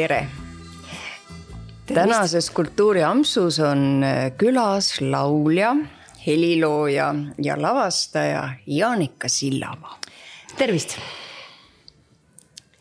tere! 0.00 0.26
tänases 1.86 2.50
Kultuuriampsus 2.50 3.58
on 3.60 4.04
äh, 4.04 4.32
külas 4.38 5.00
laulja, 5.00 5.74
helilooja 6.26 7.14
ja 7.42 7.56
lavastaja 7.62 8.48
Jaanika 8.66 9.28
Sillava. 9.28 9.98
tervist! 10.56 10.96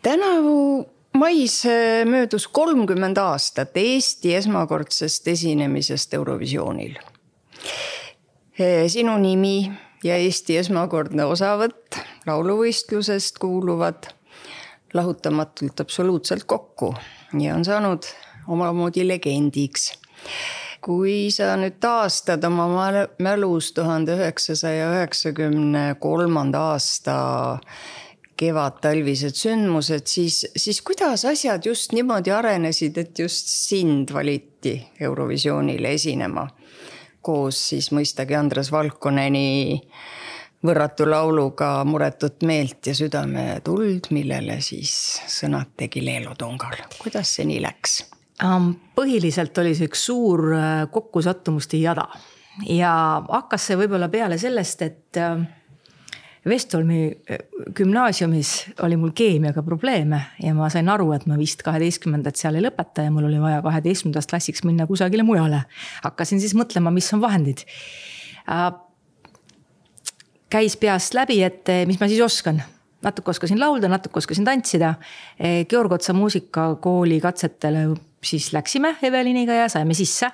tänavu 0.02 0.90
mais 1.18 1.66
äh, 1.66 2.06
möödus 2.06 2.48
kolmkümmend 2.48 3.18
aastat 3.18 3.78
Eesti 3.78 4.36
esmakordsest 4.36 5.28
esinemisest 5.28 6.14
Eurovisioonil. 6.14 6.96
Äh, 6.96 8.88
sinu 8.88 9.18
nimi 9.18 9.72
ja 10.04 10.16
Eesti 10.16 10.58
esmakordne 10.58 11.26
osavõtt 11.26 12.00
lauluvõistlusest 12.28 13.44
kuuluvad 13.44 14.08
lahutamatult 14.94 15.80
absoluutselt 15.80 16.44
kokku 16.44 16.94
ja 17.40 17.56
on 17.56 17.66
saanud 17.66 18.04
omamoodi 18.48 19.08
legendiks. 19.08 19.94
kui 20.82 21.28
sa 21.32 21.58
nüüd 21.60 21.76
taastad 21.84 22.44
oma 22.48 22.68
mälus 23.20 23.74
tuhande 23.76 24.16
üheksasaja 24.16 24.92
üheksakümne 24.94 25.96
kolmanda 26.00 26.62
aasta 26.72 27.16
kevadtalvised 28.40 29.36
sündmused, 29.36 30.08
siis, 30.08 30.46
siis 30.56 30.80
kuidas 30.82 31.26
asjad 31.28 31.66
just 31.66 31.92
niimoodi 31.92 32.32
arenesid, 32.32 32.98
et 32.98 33.20
just 33.20 33.52
sind 33.52 34.14
valiti 34.14 34.78
Eurovisioonile 35.00 35.94
esinema? 36.00 36.48
koos 37.22 37.58
siis 37.70 37.90
mõistagi 37.92 38.38
Andres 38.38 38.72
Valkoneni 38.72 39.82
võrratu 40.66 41.08
lauluga 41.08 41.84
Muretut 41.88 42.44
meelt 42.48 42.88
ja 42.90 42.96
südametuld, 42.96 44.10
millele 44.16 44.60
siis 44.64 44.94
sõnad 45.32 45.76
tegi 45.80 46.04
Leelo 46.06 46.36
Tungal. 46.40 46.82
kuidas 47.00 47.36
see 47.38 47.48
nii 47.50 47.62
läks? 47.64 48.02
põhiliselt 48.96 49.58
oli 49.60 49.74
see 49.76 49.90
üks 49.90 50.06
suur 50.08 50.46
äh, 50.56 50.84
kokkusattumuste 50.92 51.80
jada 51.82 52.06
ja 52.68 52.92
hakkas 53.28 53.66
see 53.68 53.80
võib-olla 53.80 54.08
peale 54.12 54.38
sellest, 54.40 54.84
et 54.86 55.20
äh, 55.20 55.42
Vestholmi 56.48 57.02
äh, 57.12 57.42
gümnaasiumis 57.76 58.54
oli 58.88 58.96
mul 59.00 59.12
keemiaga 59.16 59.64
probleeme 59.64 60.22
ja 60.44 60.54
ma 60.56 60.70
sain 60.72 60.88
aru, 60.92 61.12
et 61.16 61.28
ma 61.28 61.36
vist 61.40 61.64
kaheteistkümnendat 61.68 62.40
seal 62.40 62.56
ei 62.56 62.64
lõpeta 62.64 63.04
ja 63.04 63.12
mul 63.12 63.28
oli 63.28 63.42
vaja 63.44 63.60
kaheteistkümnendast 63.66 64.32
klassiks 64.32 64.64
minna 64.68 64.88
kusagile 64.88 65.28
mujale. 65.28 65.66
hakkasin 66.04 66.40
siis 66.40 66.56
mõtlema, 66.56 66.96
mis 66.96 67.12
on 67.16 67.24
vahendid. 67.24 67.68
Käis 70.50 70.78
peast 70.78 71.14
läbi, 71.14 71.42
et 71.44 71.70
mis 71.86 72.00
ma 72.00 72.08
siis 72.10 72.22
oskan 72.26 72.62
natuke 73.02 73.32
oskasin 73.32 73.60
laulda, 73.60 73.88
natuke 73.88 74.20
oskasin 74.20 74.46
tantsida. 74.46 74.94
Georg 75.70 75.92
Otsa 75.92 76.14
muusikakooli 76.14 77.22
katsetele 77.24 77.88
siis 78.24 78.54
läksime 78.54 78.96
Eveliniga 79.04 79.54
ja 79.54 79.70
saime 79.70 79.94
sisse. 79.94 80.32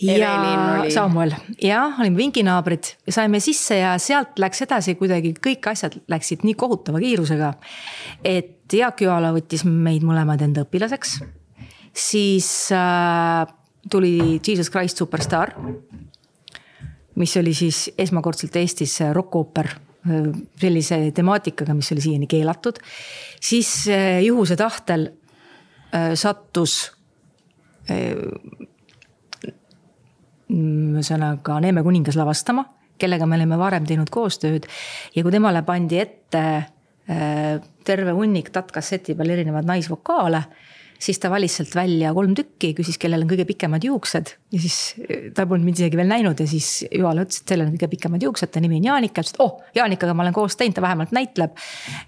ja 0.00 0.40
oli... 0.40 0.90
Samuel 0.90 1.32
ja 1.62 1.84
olime 2.00 2.16
vinginaabrid 2.16 2.84
ja 3.06 3.12
saime 3.12 3.40
sisse 3.40 3.78
ja 3.78 3.98
sealt 3.98 4.38
läks 4.38 4.62
edasi 4.62 4.94
kuidagi 4.94 5.34
kõik 5.46 5.70
asjad 5.70 5.96
läksid 6.08 6.42
nii 6.44 6.54
kohutava 6.54 7.00
kiirusega. 7.00 7.52
et 8.24 8.72
Jaak 8.72 9.00
Joala 9.00 9.32
võttis 9.32 9.64
meid 9.64 10.02
mõlemad 10.02 10.42
enda 10.42 10.64
õpilaseks. 10.66 11.20
siis 11.92 12.72
äh, 12.72 13.46
tuli 13.90 14.40
Jesus 14.46 14.70
Christ 14.70 14.98
Superstar. 14.98 15.54
Mis 17.14 17.36
oli 17.36 17.54
siis 17.54 17.90
esmakordselt 17.98 18.56
Eestis 18.56 18.98
rokkooper 19.12 19.68
äh, 19.70 20.30
sellise 20.60 21.10
temaatikaga, 21.14 21.74
mis 21.74 21.92
oli 21.92 22.00
siiani 22.00 22.26
keelatud. 22.26 22.80
siis 23.40 23.88
äh, 23.88 24.22
juhuse 24.24 24.56
tahtel 24.56 25.10
Äh, 25.94 26.14
sattus 26.18 26.90
ühesõnaga 30.54 31.58
Neeme 31.60 31.82
kuningas 31.84 32.16
lavastama, 32.16 32.64
kellega 33.00 33.26
me 33.28 33.36
olime 33.36 33.58
varem 33.60 33.84
teinud 33.84 34.08
koostööd 34.12 34.64
ja 35.12 35.22
kui 35.22 35.34
temale 35.34 35.60
pandi 35.66 36.00
ette 36.00 36.44
terve 37.84 38.14
hunnik 38.16 38.48
tatkkasseti 38.54 39.12
peal 39.18 39.34
erinevaid 39.34 39.68
naisvokaale, 39.68 40.40
siis 40.98 41.20
ta 41.20 41.30
valis 41.32 41.58
sealt 41.58 41.74
välja 41.76 42.12
kolm 42.16 42.34
tükki, 42.38 42.72
küsis, 42.78 42.98
kellel 43.00 43.24
on 43.24 43.30
kõige 43.30 43.46
pikemad 43.48 43.84
juuksed 43.84 44.32
ja 44.54 44.60
siis 44.62 44.78
ta 45.34 45.46
polnud 45.46 45.66
mind 45.66 45.82
isegi 45.82 46.00
veel 46.00 46.10
näinud 46.10 46.40
ja 46.40 46.48
siis 46.48 46.86
Juhala 46.88 47.26
ütles, 47.26 47.42
et 47.42 47.54
sellel 47.54 47.68
on 47.68 47.76
kõige 47.76 47.90
pikemad 47.96 48.24
juuksed, 48.24 48.52
ta 48.54 48.62
nimi 48.64 48.80
on 48.80 48.88
Jaanika, 48.92 49.24
ütles, 49.24 49.36
et 49.36 49.44
oh, 49.44 49.60
Jaanikaga 49.76 50.16
ma 50.16 50.26
olen 50.26 50.36
koos 50.36 50.56
teinud, 50.60 50.76
ta 50.78 50.84
vähemalt 50.84 51.14
näitleb. 51.16 51.60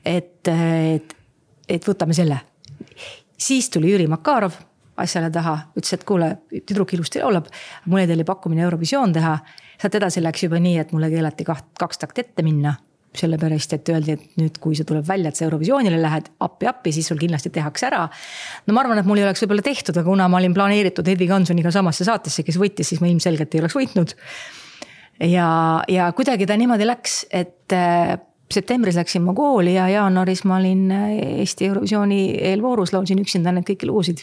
et, 0.05 0.49
et, 0.49 1.17
et 1.69 1.89
võtame 1.89 2.17
selle 2.17 2.41
siis 3.39 3.71
tuli 3.71 3.91
Jüri 3.93 4.07
Makarov 4.07 4.53
asjale 4.97 5.31
taha, 5.31 5.59
ütles, 5.77 5.93
et 5.93 6.05
kuule, 6.09 6.31
tüdruk 6.65 6.95
ilusti 6.97 7.21
laulab, 7.21 7.51
mulle 7.87 8.07
tuli 8.09 8.25
pakkumine 8.25 8.65
Eurovisioon 8.65 9.13
teha. 9.13 9.39
sealt 9.77 9.95
edasi 9.95 10.23
läks 10.23 10.47
juba 10.47 10.57
nii, 10.61 10.79
et 10.81 10.93
mulle 10.97 11.11
keelati 11.13 11.45
kaht, 11.45 11.67
kaks 11.79 11.99
takti 12.01 12.23
ette 12.25 12.43
minna 12.43 12.73
sellepärast, 13.21 13.73
et 13.77 13.91
öeldi, 13.93 14.17
et 14.17 14.41
nüüd, 14.41 14.61
kui 14.63 14.77
see 14.79 14.87
tuleb 14.89 15.07
välja, 15.09 15.33
et 15.33 15.39
sa 15.39 15.47
Eurovisioonile 15.47 15.99
lähed 16.03 16.31
appi-appi, 16.47 16.93
siis 16.95 17.09
sul 17.11 17.21
kindlasti 17.21 17.53
tehakse 17.55 17.89
ära. 17.91 18.05
no 18.67 18.77
ma 18.77 18.85
arvan, 18.85 19.01
et 19.01 19.09
mul 19.09 19.23
ei 19.23 19.27
oleks 19.27 19.45
võib-olla 19.45 19.67
tehtud, 19.67 19.97
aga 19.97 20.07
kuna 20.09 20.29
ma 20.33 20.41
olin 20.41 20.55
planeeritud 20.57 21.09
Hedvig 21.09 21.33
Hansoniga 21.33 21.73
samasse 21.75 22.07
saatesse, 22.09 22.45
kes 22.47 22.61
võitis, 22.61 22.93
siis 22.93 23.03
ma 23.03 23.11
ilmselgelt 23.11 23.55
ei 23.55 23.65
oleks 23.65 23.77
võitnud. 23.79 24.17
ja, 25.33 25.51
ja 25.89 26.09
kuidagi 26.17 26.47
ta 26.47 26.57
niimoodi 26.61 26.89
läks, 26.89 27.25
et 27.31 27.77
septembris 28.53 28.97
läksin 28.97 29.25
ma 29.27 29.35
kooli 29.35 29.75
ja 29.75 29.89
jaanuaris 29.91 30.45
ma 30.45 30.61
olin 30.61 30.91
äh, 30.95 31.13
Eesti 31.43 31.67
Eurovisiooni 31.67 32.21
eelvoorus, 32.53 32.93
laulsin 32.95 33.21
üksinda 33.23 33.53
neid 33.55 33.67
kõiki 33.69 33.89
lugusid 33.91 34.23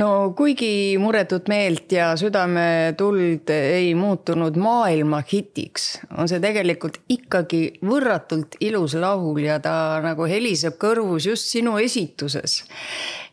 no 0.00 0.32
kuigi 0.36 0.96
Muretut 0.98 1.48
meelt 1.48 1.92
ja 1.92 2.12
Südametuld 2.16 3.50
ei 3.54 3.94
muutunud 3.98 4.56
maailma 4.60 5.22
hitiks, 5.32 6.00
on 6.18 6.30
see 6.30 6.40
tegelikult 6.42 7.00
ikkagi 7.08 7.62
võrratult 7.84 8.58
ilus 8.64 8.96
laul 9.00 9.42
ja 9.44 9.60
ta 9.62 10.00
nagu 10.04 10.28
heliseb 10.30 10.78
kõrvus 10.80 11.28
just 11.30 11.50
sinu 11.52 11.78
esituses. 11.82 12.62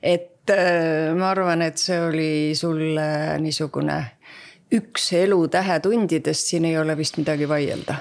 et 0.01 0.49
äh, 0.49 1.11
ma 1.17 1.31
arvan, 1.31 1.61
et 1.61 1.77
see 1.77 1.99
oli 2.01 2.31
sulle 2.55 3.37
niisugune 3.41 3.99
üks 4.71 5.11
elu 5.19 5.47
tähetundidest, 5.51 6.47
siin 6.53 6.65
ei 6.65 6.77
ole 6.79 6.95
vist 6.97 7.17
midagi 7.19 7.49
vaielda 7.49 7.99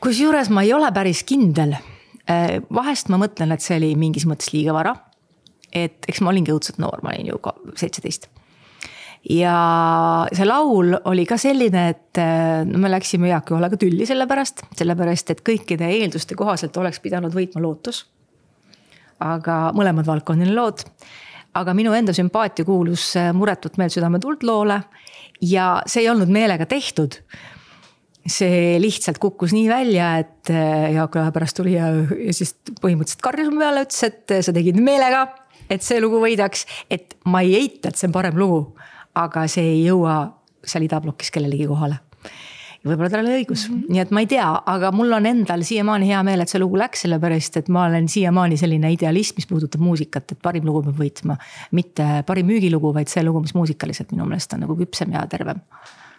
kusjuures 0.00 0.48
ma 0.52 0.64
ei 0.64 0.72
ole 0.72 0.90
päris 0.96 1.22
kindel. 1.28 1.76
Äh, 2.30 2.58
vahest 2.72 3.10
ma 3.12 3.20
mõtlen, 3.20 3.52
et 3.54 3.64
see 3.64 3.78
oli 3.80 3.92
mingis 4.00 4.26
mõttes 4.28 4.52
liiga 4.54 4.74
vara. 4.76 4.94
Et 5.72 6.06
eks 6.08 6.20
ma 6.20 6.32
olingi 6.32 6.52
õudselt 6.54 6.80
noor, 6.82 7.02
ma 7.02 7.14
olin 7.14 7.32
ju 7.32 7.40
seitseteist. 7.78 8.28
ja 9.30 9.56
see 10.32 10.46
laul 10.46 10.94
oli 11.04 11.26
ka 11.28 11.36
selline, 11.40 11.88
et 11.94 12.20
äh, 12.20 12.62
no 12.66 12.80
me 12.82 12.90
läksime 12.92 13.28
Jaak 13.28 13.50
Juhalaga 13.50 13.76
tülli 13.80 14.06
selle 14.08 14.26
pärast, 14.30 14.64
sellepärast 14.76 15.34
et 15.34 15.42
kõikide 15.46 15.90
eelduste 16.00 16.34
kohaselt 16.34 16.76
oleks 16.76 17.00
pidanud 17.00 17.34
võitma 17.34 17.62
lootus. 17.62 18.06
aga 19.20 19.70
mõlemad 19.76 20.06
valdkondade 20.06 20.54
lood 20.54 20.86
aga 21.54 21.74
minu 21.74 21.92
enda 21.96 22.14
sümpaatia 22.16 22.64
kuulus 22.64 23.12
äh, 23.18 23.32
Muretut 23.34 23.76
meelt 23.80 23.94
südametuld 23.94 24.44
loole 24.46 24.82
ja 25.42 25.80
see 25.86 26.04
ei 26.04 26.10
olnud 26.12 26.30
meelega 26.30 26.66
tehtud 26.66 27.18
see 28.28 28.76
lihtsalt 28.80 29.18
kukkus 29.18 29.54
nii 29.56 29.68
välja, 29.70 30.12
et 30.20 30.50
äh, 30.52 30.90
Jaak 30.94 31.16
Lahe 31.16 31.32
pärast 31.34 31.56
tuli 31.56 31.74
ja, 31.76 31.88
ja 31.96 32.34
siis 32.36 32.52
põhimõtteliselt 32.82 33.24
karjus 33.24 33.48
mu 33.52 33.60
peale, 33.62 33.86
ütles, 33.86 34.02
et 34.06 34.34
sa 34.44 34.54
tegid 34.54 34.78
meelega, 34.80 35.24
et 35.70 35.86
see 35.86 36.00
lugu 36.02 36.20
võidaks. 36.22 36.66
et 36.90 37.16
ma 37.26 37.42
ei 37.46 37.54
eita, 37.54 37.88
et 37.90 37.96
see 37.96 38.08
on 38.08 38.14
parem 38.14 38.38
lugu, 38.38 38.62
aga 39.14 39.46
see 39.48 39.66
ei 39.76 39.82
jõua 39.86 40.22
seal 40.64 40.86
idablokis 40.86 41.30
kellelegi 41.34 41.66
kohale. 41.70 42.00
võib-olla 42.84 43.10
tal 43.12 43.26
oli 43.26 43.42
õigus 43.42 43.66
mm, 43.68 43.76
-hmm. 43.76 43.92
nii 43.92 44.00
et 44.00 44.10
ma 44.10 44.20
ei 44.24 44.26
tea, 44.26 44.48
aga 44.74 44.90
mul 44.92 45.12
on 45.12 45.26
endal 45.26 45.62
siiamaani 45.68 46.08
hea 46.08 46.22
meel, 46.24 46.40
et 46.40 46.48
see 46.48 46.60
lugu 46.62 46.78
läks, 46.80 47.04
sellepärast 47.04 47.56
et 47.60 47.68
ma 47.68 47.84
olen 47.88 48.08
siiamaani 48.08 48.56
selline 48.56 48.92
idealist, 48.92 49.36
mis 49.36 49.46
puudutab 49.46 49.84
muusikat, 49.84 50.32
et 50.32 50.42
parim 50.42 50.64
lugu 50.64 50.82
peab 50.88 51.00
võitma. 51.00 51.36
mitte 51.72 52.24
parim 52.26 52.46
müügilugu, 52.46 52.94
vaid 52.94 53.08
see 53.08 53.24
lugu, 53.24 53.40
mis 53.40 53.54
muusikaliselt 53.54 54.12
minu 54.12 54.26
meelest 54.26 54.52
on 54.56 54.64
nagu 54.66 54.76
küpsem 54.76 55.12
ja 55.12 55.26
tervem 55.26 55.60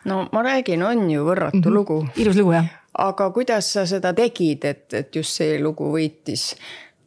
no 0.05 0.27
ma 0.31 0.43
räägin, 0.43 0.83
on 0.83 1.09
ju 1.11 1.25
võrratu 1.25 1.57
mm 1.57 1.63
-hmm. 1.63 1.73
lugu. 1.73 2.07
ilus 2.15 2.35
lugu 2.35 2.51
jah. 2.51 2.65
aga 2.97 3.29
kuidas 3.29 3.73
sa 3.73 3.85
seda 3.85 4.13
tegid, 4.13 4.65
et, 4.65 4.93
et 4.93 5.15
just 5.15 5.33
see 5.33 5.59
lugu 5.63 5.91
võitis? 5.91 6.55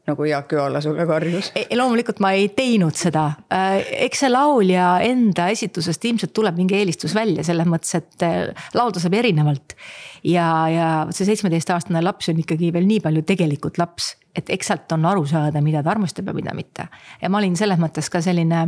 Nagu 0.06 0.25
Jaak 0.29 0.53
Joala 0.53 0.81
sulle 0.85 1.06
karjus. 1.09 1.51
loomulikult 1.75 2.21
ma 2.21 2.35
ei 2.37 2.49
teinud 2.56 2.97
seda. 2.99 3.25
Äh, 3.53 3.81
eks 4.06 4.25
see 4.25 4.33
laulja 4.33 4.99
enda 5.05 5.49
esitusest 5.53 6.05
ilmselt 6.05 6.35
tuleb 6.37 6.59
mingi 6.61 6.77
eelistus 6.79 7.15
välja 7.17 7.45
selles 7.47 7.69
mõttes, 7.69 7.95
et 7.97 8.27
äh, 8.27 8.67
laulda 8.77 9.01
saab 9.03 9.17
erinevalt. 9.21 9.77
ja, 10.25 10.49
ja 10.73 10.89
see 11.11 11.29
seitsmeteistaastane 11.29 12.03
laps 12.05 12.29
on 12.33 12.41
ikkagi 12.41 12.73
veel 12.73 12.89
nii 12.89 13.01
palju 13.05 13.25
tegelikult 13.29 13.79
laps, 13.81 14.15
et 14.37 14.51
eks 14.53 14.73
sealt 14.73 14.93
on 14.97 15.05
aru 15.09 15.27
saada, 15.29 15.61
mida 15.65 15.83
ta 15.83 15.95
armastab 15.95 16.29
ja 16.29 16.37
mida 16.37 16.55
mitte. 16.57 16.89
ja 17.23 17.31
ma 17.33 17.41
olin 17.41 17.57
selles 17.57 17.81
mõttes 17.81 18.11
ka 18.12 18.21
selline 18.25 18.67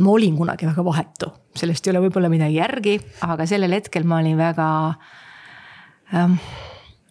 ma 0.00 0.14
olin 0.14 0.36
kunagi 0.36 0.68
väga 0.68 0.84
vahetu, 0.84 1.28
sellest 1.56 1.86
ei 1.86 1.92
ole 1.92 2.06
võib-olla 2.06 2.30
midagi 2.32 2.56
järgi, 2.56 2.96
aga 3.26 3.44
sellel 3.48 3.76
hetkel 3.76 4.08
ma 4.08 4.22
olin 4.22 4.38
väga 4.40 4.68
ähm,, 6.16 6.38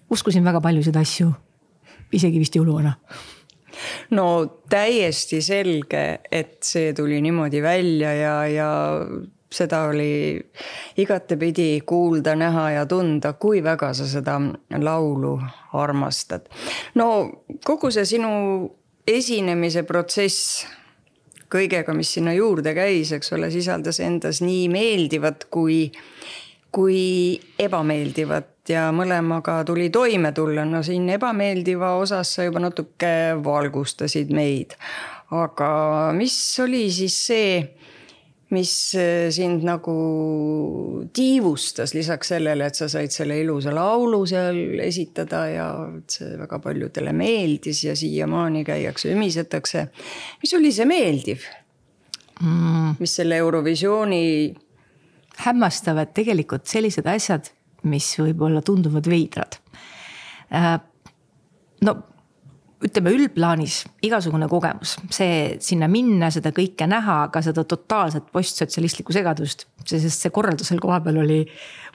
uskusin 0.10 0.46
väga 0.46 0.62
paljusid 0.62 0.98
asju, 0.98 1.30
isegi 2.14 2.40
vist 2.42 2.56
jõuluvana 2.56 2.96
no 4.16 4.26
täiesti 4.70 5.42
selge, 5.42 6.06
et 6.32 6.58
see 6.66 6.94
tuli 6.98 7.22
niimoodi 7.24 7.62
välja 7.64 8.14
ja, 8.18 8.34
ja 8.50 8.72
seda 9.52 9.84
oli 9.90 10.40
igatepidi 11.02 11.82
kuulda, 11.86 12.36
näha 12.36 12.70
ja 12.72 12.86
tunda, 12.86 13.34
kui 13.34 13.64
väga 13.64 13.94
sa 13.98 14.08
seda 14.08 14.38
laulu 14.78 15.38
armastad. 15.74 16.50
no 16.96 17.30
kogu 17.66 17.92
see 17.92 18.06
sinu 18.06 18.32
esinemise 19.08 19.84
protsess 19.84 20.66
kõigega, 21.50 21.96
mis 21.98 22.14
sinna 22.14 22.36
juurde 22.38 22.76
käis, 22.78 23.12
eks 23.16 23.34
ole, 23.34 23.50
sisaldas 23.52 24.00
endas 24.06 24.44
nii 24.46 24.68
meeldivat 24.70 25.48
kui, 25.50 25.88
kui 26.72 27.40
ebameeldivat 27.60 28.54
ja 28.70 28.90
mõlemaga 28.96 29.64
tuli 29.66 29.90
toime 29.90 30.32
tulla. 30.32 30.66
no 30.66 30.84
siin 30.84 31.10
ebameeldiva 31.10 31.96
osas 32.00 32.36
sa 32.36 32.48
juba 32.48 32.60
natuke 32.60 33.12
valgustasid 33.44 34.32
meid. 34.34 34.76
aga 35.32 35.70
mis 36.18 36.36
oli 36.64 36.88
siis 36.92 37.20
see 37.28 37.54
mis 38.50 38.96
äh, 38.98 39.30
sind 39.32 39.64
nagu 39.66 39.94
tiivustas 41.14 41.94
lisaks 41.94 42.32
sellele, 42.34 42.66
et 42.66 42.78
sa 42.78 42.88
said 42.90 43.14
selle 43.14 43.38
ilusa 43.44 43.74
laulu 43.76 44.24
seal 44.30 44.80
esitada 44.82 45.44
ja 45.52 45.68
see 46.10 46.34
väga 46.40 46.60
paljudele 46.64 47.14
meeldis 47.14 47.84
ja 47.86 47.96
siiamaani 47.98 48.64
käiakse, 48.66 49.14
ümisetakse. 49.14 49.88
mis 50.42 50.54
oli 50.58 50.74
see 50.74 50.90
meeldiv 50.90 51.46
mm.? 52.42 52.98
mis 53.00 53.16
selle 53.22 53.38
Eurovisiooni. 53.38 54.56
hämmastav, 55.46 56.02
et 56.02 56.14
tegelikult 56.18 56.66
sellised 56.68 57.06
asjad, 57.08 57.54
mis 57.88 58.12
võib-olla 58.20 58.62
tunduvad 58.66 59.08
veidrad. 59.10 59.60
Äh, 60.56 60.78
no 61.86 61.96
ütleme 62.86 63.12
üldplaanis 63.12 63.82
igasugune 64.08 64.48
kogemus, 64.52 64.96
see 65.12 65.58
sinna 65.64 65.90
minna, 65.92 66.30
seda 66.32 66.54
kõike 66.56 66.88
näha, 66.88 67.26
ka 67.34 67.42
seda 67.44 67.66
totaalset 67.68 68.30
postsotsialistlikku 68.32 69.16
segadust, 69.16 69.68
sest 69.84 70.24
see 70.24 70.34
korraldus 70.34 70.72
seal 70.72 70.82
kohapeal 70.84 71.20
oli 71.26 71.44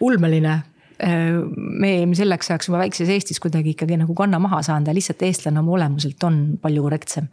ulmeline. 0.04 0.62
me 1.04 1.88
olime 1.96 2.14
selleks 2.14 2.50
ajaks 2.50 2.68
juba 2.68 2.78
väikses 2.84 3.08
Eestis 3.10 3.40
kuidagi 3.42 3.72
ikkagi 3.74 3.96
nagu 3.98 4.14
kanna 4.14 4.38
maha 4.38 4.60
saanud 4.62 4.86
ja 4.86 4.94
lihtsalt 4.94 5.24
eestlane 5.26 5.58
oma 5.58 5.72
olemuselt 5.74 6.22
on 6.24 6.58
palju 6.62 6.82
korrektsem. 6.82 7.26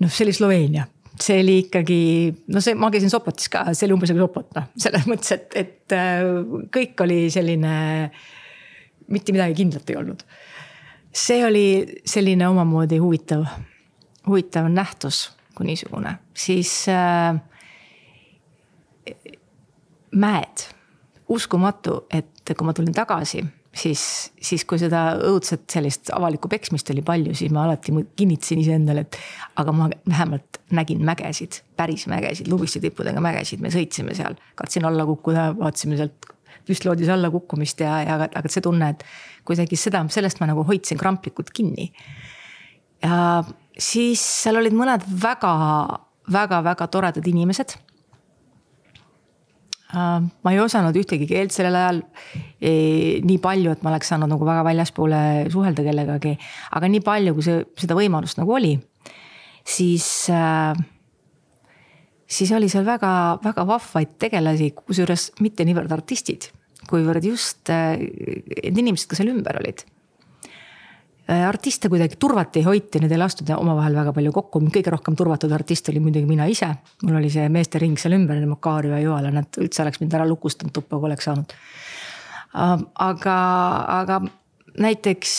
noh, 0.00 0.10
see 0.10 0.24
oli 0.24 0.32
Sloveenia 0.32 0.86
see 1.20 1.40
oli 1.42 1.58
ikkagi, 1.66 2.00
no 2.54 2.62
see, 2.64 2.76
ma 2.78 2.88
käisin 2.92 3.12
Sopotis 3.12 3.50
ka, 3.52 3.66
see 3.76 3.88
oli 3.88 3.96
umbes 3.98 4.12
nagu 4.12 4.24
Sopot 4.24 4.54
noh, 4.56 4.70
selles 4.80 5.08
mõttes, 5.10 5.34
et, 5.36 5.58
et 5.58 5.96
kõik 6.72 7.04
oli 7.04 7.26
selline. 7.32 7.74
mitte 9.12 9.32
midagi 9.34 9.58
kindlat 9.58 9.90
ei 9.90 9.96
olnud 9.98 10.22
see 11.12 11.44
oli 11.46 12.00
selline 12.04 12.48
omamoodi 12.48 12.98
huvitav, 12.98 13.44
huvitav 14.26 14.68
nähtus 14.72 15.30
kui 15.54 15.66
niisugune, 15.68 16.14
siis 16.34 16.86
äh, 16.88 17.36
mäed, 20.16 20.64
uskumatu, 21.28 22.06
et 22.10 22.54
kui 22.56 22.66
ma 22.66 22.72
tulin 22.72 22.94
tagasi, 22.96 23.44
siis, 23.76 24.02
siis 24.42 24.64
kui 24.68 24.80
seda 24.80 25.02
õudset 25.28 25.64
sellist 25.72 26.10
avalikku 26.14 26.50
peksmist 26.52 26.90
oli 26.92 27.04
palju, 27.06 27.34
siis 27.36 27.52
ma 27.54 27.64
alati 27.66 27.94
kinnitasin 28.18 28.60
iseendale, 28.62 29.06
et 29.06 29.18
aga 29.60 29.74
ma 29.76 29.88
vähemalt 30.08 30.60
nägin 30.76 31.02
mägesid, 31.06 31.62
päris 31.76 32.06
mägesid, 32.10 32.50
Lubiste 32.52 32.82
tippudega 32.82 33.22
mägesid, 33.24 33.62
me 33.64 33.72
sõitsime 33.72 34.16
seal, 34.16 34.36
katsin 34.58 34.86
alla 34.88 35.06
kukkuda, 35.08 35.50
vaatasime 35.58 35.98
sealt 36.00 36.30
püstloodis 36.68 37.10
alla 37.10 37.30
kukkumist 37.32 37.80
ja, 37.82 37.96
ja 38.04 38.18
aga 38.24 38.48
see 38.52 38.64
tunne, 38.64 38.92
et 38.94 39.06
kuidagi 39.48 39.78
seda, 39.80 40.04
sellest 40.12 40.40
ma 40.42 40.50
nagu 40.52 40.64
hoidsin 40.68 41.00
kramplikult 41.00 41.50
kinni. 41.54 41.90
ja 43.02 43.42
siis 43.78 44.20
seal 44.44 44.60
olid 44.60 44.76
mõned 44.76 45.08
väga, 45.22 45.54
väga, 46.32 46.60
väga 46.68 46.86
toredad 46.92 47.26
inimesed 47.26 47.74
ma 49.92 50.52
ei 50.54 50.60
osanud 50.62 50.96
ühtegi 50.96 51.26
keelt 51.28 51.52
sellel 51.54 51.76
ajal 51.76 52.00
nii 52.62 53.38
palju, 53.42 53.74
et 53.74 53.82
ma 53.84 53.92
oleks 53.92 54.12
saanud 54.12 54.30
nagu 54.30 54.46
väga 54.48 54.64
väljaspoole 54.64 55.20
suhelda 55.52 55.84
kellegagi. 55.84 56.36
aga 56.72 56.90
nii 56.92 57.04
palju, 57.04 57.36
kui 57.36 57.46
see, 57.46 57.60
seda 57.82 57.98
võimalust 57.98 58.40
nagu 58.40 58.56
oli, 58.56 58.72
siis, 59.64 60.08
siis 62.38 62.56
oli 62.56 62.72
seal 62.72 62.88
väga, 62.88 63.12
väga 63.44 63.68
vahvaid 63.68 64.16
tegelasi, 64.22 64.72
kusjuures 64.80 65.30
mitte 65.44 65.68
niivõrd 65.68 65.92
artistid 65.92 66.52
kuivõrd 66.90 67.26
just 67.26 67.70
äh, 67.72 67.96
need 67.98 68.80
inimesed, 68.82 69.08
kes 69.10 69.22
seal 69.22 69.32
ümber 69.32 69.58
olid. 69.60 69.84
Äh, 71.32 71.46
artiste 71.48 71.88
kuidagi 71.88 72.18
turvati, 72.20 72.60
hoiti, 72.66 73.00
need 73.00 73.12
ei 73.14 73.20
lastud 73.20 73.48
omavahel 73.54 73.94
väga 73.96 74.12
palju 74.12 74.32
kokku, 74.36 74.60
kõige 74.74 74.92
rohkem 74.92 75.16
turvatud 75.16 75.52
artist 75.54 75.88
oli 75.92 76.02
muidugi 76.02 76.28
mina 76.28 76.48
ise. 76.50 76.68
mul 77.02 77.16
oli 77.20 77.30
see 77.32 77.48
meestering 77.48 77.96
seal 78.00 78.18
ümber, 78.18 78.40
Makarju 78.50 78.92
ja 78.92 79.00
Joala, 79.00 79.30
nad 79.32 79.60
üldse 79.62 79.84
oleks 79.84 80.02
mind 80.02 80.14
ära 80.18 80.26
lukustanud 80.28 80.74
tuppa, 80.76 80.98
kui 80.98 81.08
oleks 81.08 81.28
saanud. 81.30 81.54
Äh, 82.52 82.74
aga, 83.06 83.38
aga 84.02 84.20
näiteks 84.82 85.36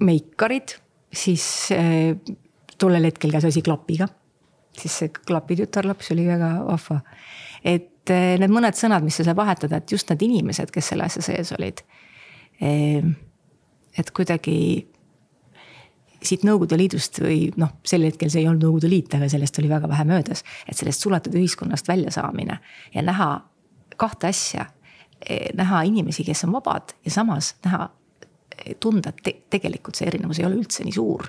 meikarid, 0.00 0.76
siis 1.12 1.44
tollel 2.80 3.08
hetkel 3.10 3.32
käis 3.34 3.46
asi 3.48 3.62
klapiga. 3.62 4.08
siis 4.80 4.94
see 5.02 5.10
klapi 5.12 5.56
tütarlaps 5.58 6.12
oli 6.14 6.26
väga 6.26 6.50
vahva. 6.64 7.00
et 7.64 8.10
eh, 8.10 8.36
need 8.40 8.52
mõned 8.52 8.76
sõnad, 8.76 9.04
mis 9.04 9.18
sa 9.18 9.26
seal 9.26 9.36
vahetada, 9.36 9.76
et 9.76 9.92
just 9.92 10.08
need 10.10 10.22
inimesed, 10.22 10.70
kes 10.72 10.92
selle 10.92 11.04
asja 11.04 11.22
sees 11.22 11.52
olid. 11.58 11.82
Ehm, 12.60 13.12
et 13.98 14.10
kuidagi 14.16 14.56
siit 16.20 16.42
Nõukogude 16.44 16.76
Liidust 16.76 17.22
või 17.22 17.48
noh, 17.60 17.78
sel 17.86 18.04
hetkel 18.04 18.30
see 18.32 18.42
ei 18.44 18.48
olnud 18.50 18.66
Nõukogude 18.66 18.90
Liit, 18.92 19.14
aga 19.16 19.28
sellest 19.32 19.58
oli 19.62 19.70
väga 19.70 19.88
vähe 19.88 20.04
möödas. 20.04 20.44
et 20.68 20.76
sellest 20.76 21.00
suletud 21.00 21.34
ühiskonnast 21.34 21.88
väljasaamine 21.88 22.58
ja 22.94 23.02
näha 23.02 23.30
kahte 23.96 24.26
asja. 24.26 24.66
Eh, 25.20 25.50
näha 25.54 25.82
inimesi, 25.82 26.24
kes 26.24 26.44
on 26.44 26.52
vabad 26.52 26.94
ja 27.04 27.10
samas 27.10 27.54
näha, 27.64 27.90
eh, 28.56 28.74
tunda, 28.80 29.08
et 29.08 29.22
te, 29.22 29.36
tegelikult 29.50 29.96
see 29.96 30.06
erinevus 30.08 30.38
ei 30.38 30.46
ole 30.46 30.60
üldse 30.60 30.84
nii 30.84 30.92
suur. 30.92 31.28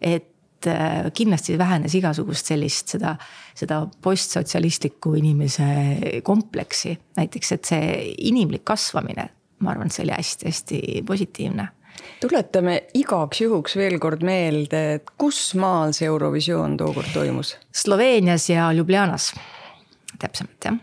et 0.00 0.34
Äh, 0.66 1.12
kindlasti 1.14 1.54
vähenes 1.58 1.94
igasugust 1.94 2.48
sellist 2.50 2.90
seda, 2.90 3.12
seda 3.54 3.84
postsotsialistliku 4.02 5.12
inimese 5.14 5.66
kompleksi. 6.26 6.98
näiteks, 7.16 7.52
et 7.52 7.64
see 7.64 8.14
inimlik 8.18 8.64
kasvamine, 8.64 9.28
ma 9.60 9.72
arvan, 9.72 9.90
et 9.90 9.96
see 9.96 10.06
oli 10.06 10.14
hästi-hästi 10.16 11.02
positiivne 11.06 11.68
tuletame 12.22 12.74
igaks 12.98 13.40
juhuks 13.42 13.76
veel 13.78 13.98
kord 14.02 14.22
meelde, 14.26 14.82
et 14.98 15.10
kus 15.18 15.40
maal 15.58 15.94
see 15.96 16.06
Eurovisioon 16.06 16.76
tookord 16.78 17.10
toimus? 17.14 17.56
Sloveenias 17.74 18.48
ja 18.50 18.68
Ljubljanas, 18.74 19.32
täpsemalt 20.18 20.70
jah. 20.70 20.78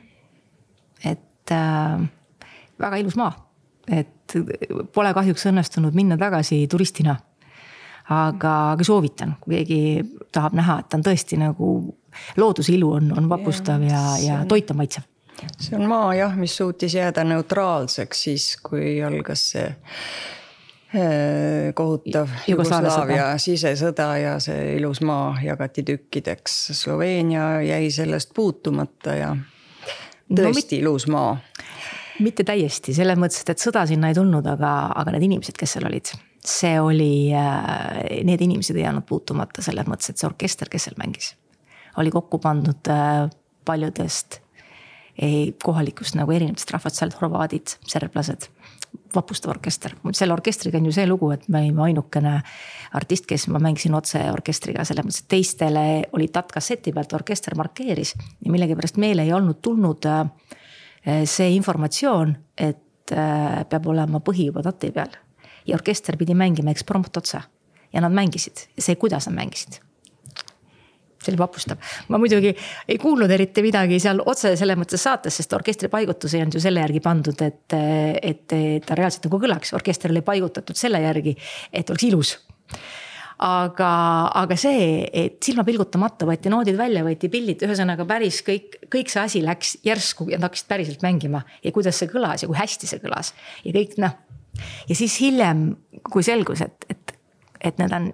et 1.06 1.56
äh, 1.56 2.04
väga 2.80 3.00
ilus 3.04 3.16
maa, 3.20 3.32
et 3.88 4.36
pole 4.94 5.14
kahjuks 5.14 5.48
õnnestunud 5.52 5.96
minna 5.96 6.18
tagasi 6.20 6.66
turistina 6.72 7.16
aga, 8.10 8.54
aga 8.76 8.86
soovitan, 8.86 9.36
kui 9.42 9.56
keegi 9.58 9.82
tahab 10.34 10.56
näha, 10.58 10.80
et 10.82 10.90
ta 10.90 11.00
on 11.00 11.06
tõesti 11.06 11.40
nagu 11.42 11.76
looduse 12.38 12.74
ilu 12.76 12.94
on, 13.00 13.12
on 13.18 13.30
vapustav 13.30 13.84
ja, 13.84 14.06
ja, 14.20 14.40
ja 14.40 14.46
toit 14.50 14.72
on 14.72 14.82
maitsev 14.82 15.08
see 15.60 15.76
on 15.78 15.88
maa 15.90 16.14
jah, 16.16 16.36
mis 16.40 16.56
suutis 16.58 16.96
jääda 16.96 17.24
neutraalseks 17.28 18.24
siis, 18.28 18.48
kui 18.64 18.98
algas 19.04 19.44
see 19.54 19.66
eh, 20.96 21.72
kohutav 21.76 22.32
Jugoslaavia 22.48 23.32
sisesõda 23.42 24.10
ja 24.22 24.36
see 24.44 24.76
ilus 24.80 25.02
maa 25.06 25.36
jagati 25.44 25.84
tükkideks. 25.88 26.60
Sloveenia 26.80 27.62
jäi 27.66 27.90
sellest 27.92 28.34
puutumata 28.36 29.18
ja 29.18 29.34
tõesti 30.32 30.80
no, 30.80 30.86
ilus 30.86 31.08
maa. 31.12 31.36
mitte 32.20 32.46
täiesti, 32.48 32.96
selles 32.96 33.20
mõttes, 33.20 33.44
et 33.50 33.62
sõda 33.62 33.86
sinna 33.90 34.12
ei 34.12 34.18
tulnud, 34.18 34.46
aga, 34.48 34.78
aga 34.96 35.16
need 35.16 35.28
inimesed, 35.30 35.58
kes 35.60 35.78
seal 35.78 35.90
olid 35.92 36.16
see 36.46 36.78
oli, 36.78 37.34
äh, 37.34 38.22
need 38.24 38.42
inimesed 38.46 38.78
ei 38.78 38.84
jäänud 38.86 39.06
puutumata 39.10 39.64
selles 39.66 39.88
mõttes, 39.90 40.12
et 40.12 40.22
see 40.22 40.28
orkester, 40.30 40.70
kes 40.70 40.88
seal 40.88 40.98
mängis, 41.02 41.34
oli 41.98 42.14
kokku 42.14 42.38
pandud 42.44 42.92
äh, 42.94 43.26
paljudest 43.66 44.45
kohalikust 45.64 46.18
nagu 46.20 46.34
erinevatest 46.36 46.72
rahvast, 46.76 47.20
horvaadid, 47.22 47.78
serblased. 47.88 48.50
vapustav 49.16 49.52
orkester, 49.52 49.94
selle 50.16 50.34
orkestriga 50.34 50.78
on 50.78 50.86
ju 50.88 50.92
see 50.96 51.08
lugu, 51.08 51.30
et 51.32 51.48
me 51.52 51.62
olime 51.62 51.82
ainukene 51.84 52.34
artist, 52.96 53.26
kes 53.28 53.48
ma 53.52 53.60
mängisin 53.64 53.96
otse 53.96 54.20
orkestriga, 54.32 54.84
selles 54.88 55.06
mõttes, 55.06 55.22
et 55.24 55.30
teistele 55.32 55.86
oli 56.16 56.28
tatt 56.32 56.52
kasseti 56.52 56.94
pealt, 56.96 57.14
orkester 57.14 57.56
markeeris. 57.56 58.14
ja 58.46 58.52
millegipärast 58.52 58.98
meile 58.98 59.24
ei 59.24 59.34
olnud 59.34 59.62
tulnud 59.62 60.06
äh, 60.06 60.26
see 61.24 61.56
informatsioon, 61.56 62.36
et 62.58 62.82
peab 63.06 63.88
olema 63.88 64.20
põhi 64.20 64.48
juba 64.48 64.64
tati 64.66 64.92
peal 64.92 65.12
ja 65.68 65.76
orkester 65.76 66.18
pidi 66.18 66.36
mängima 66.36 66.72
eksprompt 66.72 67.18
otsa. 67.18 67.42
ja 67.94 68.02
nad 68.02 68.12
mängisid, 68.12 68.68
see, 68.80 68.96
kuidas 68.96 69.28
nad 69.28 69.36
mängisid 69.36 69.85
see 71.26 71.34
oli 71.34 71.42
vapustav. 71.42 71.80
ma 72.10 72.20
muidugi 72.22 72.54
ei 72.88 73.00
kuulnud 73.02 73.32
eriti 73.32 73.64
midagi 73.66 74.00
seal 74.04 74.22
otse 74.26 74.56
selles 74.60 74.80
mõttes 74.80 75.02
saates, 75.02 75.42
sest 75.42 75.54
orkestri 75.58 75.92
paigutus 75.92 76.34
ei 76.34 76.44
olnud 76.44 76.60
ju 76.60 76.64
selle 76.64 76.84
järgi 76.86 77.02
pandud, 77.04 77.42
et, 77.46 77.78
et 78.22 78.60
ta 78.86 79.00
reaalselt 79.00 79.30
nagu 79.30 79.42
kõlaks. 79.46 79.74
orkester 79.78 80.14
oli 80.14 80.24
paigutatud 80.26 80.78
selle 80.80 81.02
järgi, 81.04 81.36
et 81.74 81.90
oleks 81.90 82.08
ilus 82.10 82.38
aga, 83.44 83.92
aga 84.44 84.58
see, 84.60 85.06
et 85.12 85.40
silma 85.44 85.66
pilgutamata 85.68 86.28
võeti 86.28 86.52
noodid 86.52 86.78
välja, 86.80 87.04
võeti 87.06 87.30
pillid, 87.32 87.64
ühesõnaga 87.68 88.06
päris 88.08 88.42
kõik, 88.46 88.78
kõik 88.92 89.12
see 89.12 89.24
asi 89.24 89.42
läks 89.44 89.76
järsku 89.86 90.30
ja 90.32 90.40
nad 90.40 90.50
hakkasid 90.50 90.70
päriselt 90.72 91.04
mängima. 91.06 91.44
ja 91.64 91.72
kuidas 91.76 92.00
see 92.00 92.12
kõlas 92.12 92.44
ja 92.44 92.52
kui 92.52 92.60
hästi 92.60 92.88
see 92.90 93.02
kõlas 93.04 93.34
ja 93.66 93.76
kõik 93.76 93.98
noh. 94.02 94.16
ja 94.90 94.96
siis 94.96 95.18
hiljem, 95.20 95.68
kui 96.12 96.24
selgus, 96.24 96.64
et, 96.64 96.88
et, 96.90 97.18
et 97.60 97.82
need 97.82 97.96
on 97.96 98.14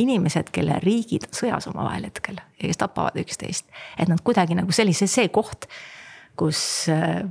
inimesed, 0.00 0.52
kelle 0.54 0.78
riigid 0.84 1.28
on 1.28 1.36
sõjas 1.36 1.68
omavahel 1.70 2.08
hetkel 2.08 2.40
ja 2.40 2.66
kes 2.66 2.80
tapavad 2.80 3.18
üksteist. 3.20 3.68
et 3.98 4.08
nad 4.08 4.22
kuidagi 4.24 4.56
nagu 4.58 4.72
sellise, 4.72 5.08
see 5.10 5.28
koht, 5.34 5.68
kus 6.40 6.62
äh, 6.92 7.22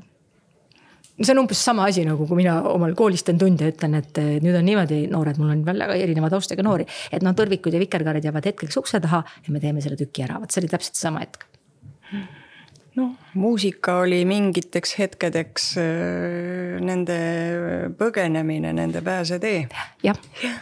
see 1.20 1.34
on 1.36 1.44
umbes 1.44 1.60
sama 1.64 1.86
asi 1.90 2.06
nagu, 2.08 2.26
kui 2.28 2.40
mina 2.40 2.60
omal 2.72 2.96
koolis 2.98 3.26
teen 3.28 3.40
tunde 3.42 3.68
ja 3.68 3.74
ütlen, 3.74 3.98
et 4.00 4.20
nüüd 4.44 4.56
on 4.56 4.66
niimoodi 4.68 5.02
noored, 5.12 5.40
mul 5.42 5.54
on 5.56 5.64
väga 5.68 5.98
erineva 6.00 6.32
taustaga 6.32 6.64
noori. 6.66 6.88
et 7.12 7.26
noh, 7.26 7.36
tõrvikud 7.36 7.76
ja 7.76 7.82
vikerkaared 7.82 8.26
jäävad 8.26 8.52
hetkeks 8.52 8.80
ukse 8.80 9.02
taha 9.04 9.24
ja 9.28 9.54
me 9.54 9.60
teeme 9.64 9.84
selle 9.84 10.00
tüki 10.00 10.24
ära, 10.26 10.40
vot 10.40 10.52
see 10.52 10.64
oli 10.64 10.72
täpselt 10.72 10.96
seesama 10.96 11.26
hetk. 11.26 11.44
noh, 13.00 13.12
muusika 13.40 14.00
oli 14.06 14.22
mingiteks 14.30 14.96
hetkedeks 15.02 15.70
äh, 15.84 16.80
nende 16.84 17.20
põgenemine, 18.00 18.74
nende 18.80 19.04
pääsetee. 19.04 19.68
jah 20.04 20.24
ja. 20.44 20.56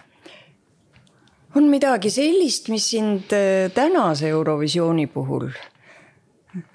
On 1.58 1.72
midagi 1.72 2.12
sellist, 2.14 2.70
mis 2.70 2.90
sind 2.94 3.34
äh, 3.34 3.72
tänase 3.74 4.30
Eurovisiooni 4.30 5.08
puhul 5.08 5.50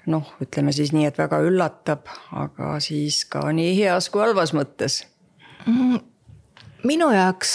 noh, 0.05 0.35
ütleme 0.43 0.71
siis 0.75 0.93
nii, 0.95 1.07
et 1.09 1.17
väga 1.17 1.39
üllatab, 1.43 2.07
aga 2.31 2.77
siis 2.83 3.23
ka 3.29 3.45
nii 3.55 3.73
heas 3.79 4.09
kui 4.11 4.23
halvas 4.23 4.53
mõttes 4.55 5.01
mm,. 5.65 5.99
minu 6.87 7.09
jaoks 7.13 7.53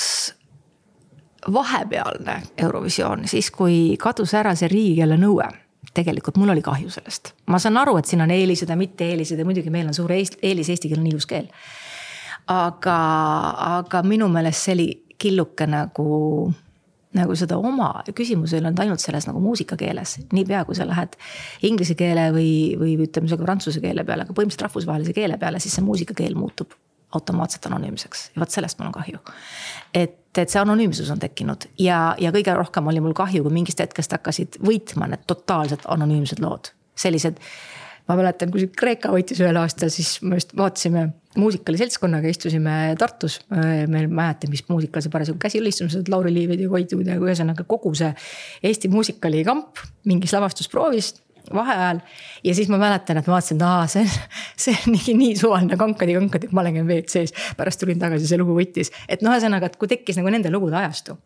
vahepealne 1.52 2.40
Eurovisioon, 2.58 3.28
siis 3.30 3.50
kui 3.54 3.97
kadus 4.00 4.35
ära 4.37 4.54
see 4.58 4.70
riigikeele 4.73 5.18
nõue 5.20 5.49
tegelikult 5.94 6.37
mul 6.38 6.52
oli 6.52 6.62
kahju 6.62 6.90
sellest. 6.92 7.32
ma 7.47 7.58
saan 7.58 7.78
aru, 7.80 7.97
et 7.99 8.06
siin 8.06 8.23
on 8.23 8.30
eelised 8.30 8.68
ja 8.68 8.76
mitte-eelised 8.76 9.38
ja 9.38 9.47
muidugi 9.47 9.70
meil 9.73 9.88
on 9.88 9.97
suur 9.97 10.12
eelis, 10.12 10.68
eesti 10.68 10.90
keel 10.90 11.00
on 11.00 11.11
ilus 11.11 11.26
keel. 11.26 11.49
aga, 12.52 12.99
aga 13.78 14.02
minu 14.02 14.28
meelest 14.32 14.68
see 14.68 14.76
oli 14.76 14.88
killuke 15.18 15.66
nagu 15.66 16.08
nagu 17.16 17.36
seda 17.38 17.56
oma, 17.56 17.92
küsimus 18.16 18.52
ei 18.52 18.60
olnud 18.60 18.80
ainult 18.82 19.00
selles 19.00 19.26
nagu 19.28 19.40
muusikakeeles. 19.40 20.18
niipea, 20.32 20.64
kui 20.68 20.76
sa 20.76 20.86
lähed 20.88 21.16
inglise 21.64 21.96
keele 21.98 22.28
või, 22.34 22.50
või 22.80 22.98
ütleme 23.06 23.30
isegi 23.30 23.46
prantsuse 23.48 23.80
keele 23.84 24.04
peale, 24.04 24.26
aga 24.26 24.36
põhimõtteliselt 24.36 24.66
rahvusvahelise 24.68 25.16
keele 25.16 25.38
peale, 25.40 25.60
siis 25.62 25.78
see 25.78 25.86
muusikakeel 25.86 26.36
muutub 26.36 26.76
automaatselt 27.16 27.66
anonüümseks 27.66 28.30
ja 28.34 28.42
vot 28.42 28.52
sellest 28.52 28.78
mul 28.78 28.90
on 28.90 28.96
kahju. 28.98 29.18
et, 29.94 30.18
et 30.36 30.50
see 30.50 30.60
anonüümsus 30.60 31.08
on 31.10 31.20
tekkinud 31.22 31.64
ja, 31.80 32.14
ja 32.20 32.32
kõige 32.34 32.52
rohkem 32.56 32.90
oli 32.92 33.00
mul 33.00 33.16
kahju, 33.16 33.42
kui 33.46 33.54
mingist 33.54 33.80
hetkest 33.80 34.12
hakkasid 34.12 34.60
võitma 34.60 35.08
need 35.08 35.24
totaalselt 35.26 35.88
anonüümsed 35.88 36.44
lood. 36.44 36.74
sellised, 36.98 37.38
ma 38.08 38.16
mäletan, 38.16 38.52
kui 38.52 38.66
Kreeka 38.72 39.12
võitis 39.12 39.40
ühel 39.42 39.58
aastal, 39.60 39.92
siis 39.92 40.18
me 40.24 40.38
just 40.40 40.54
vaatasime 40.56 41.08
muusikaliseltskonnaga 41.38 42.30
istusime 42.32 42.74
Tartus, 42.98 43.38
me 43.52 44.00
ei 44.00 44.08
mäleta, 44.08 44.48
mis 44.50 44.64
muusikal 44.70 45.04
see 45.04 45.12
parasjagu 45.12 45.38
käsil 45.42 45.68
istusime, 45.68 46.02
Lauri 46.10 46.32
Liivid 46.34 46.64
ja 46.64 46.70
Koit 46.72 46.94
Ude, 46.96 47.18
ühesõnaga 47.20 47.66
kogu 47.68 47.92
see 47.98 48.10
Eesti 48.66 48.90
muusikalikamp 48.92 49.84
mingis 50.08 50.34
lavastusproovis 50.34 51.12
vaheajal. 51.54 52.00
ja 52.45 52.54
siis 52.54 52.68
ma 52.73 52.78
mäletan, 52.80 53.21
et 53.21 53.26
ma 53.28 53.37
vaatasin, 53.37 53.59
et 53.59 53.66
aa, 53.66 53.87
see 53.90 54.04
on, 54.04 54.12
see 54.64 54.76
on 54.76 54.95
nii, 54.97 55.14
nii 55.23 55.38
suvaline 55.38 55.78
kankadi-kankadi, 55.80 56.50
ma 56.52 56.64
olen 56.64 56.85
WC-s. 56.85 57.35
pärast 57.57 57.83
tulin 57.83 57.99
tagasi, 58.00 58.28
see 58.28 58.40
lugu 58.40 58.57
võttis, 58.59 58.92
et 59.09 59.25
noh, 59.25 59.35
ühesõnaga, 59.35 59.71
et 59.71 59.80
kui 59.80 59.90
tekkis 59.90 60.21
nagu 60.21 60.33
nende 60.35 60.52
lugude 60.54 60.78
ajastu. 60.80 61.18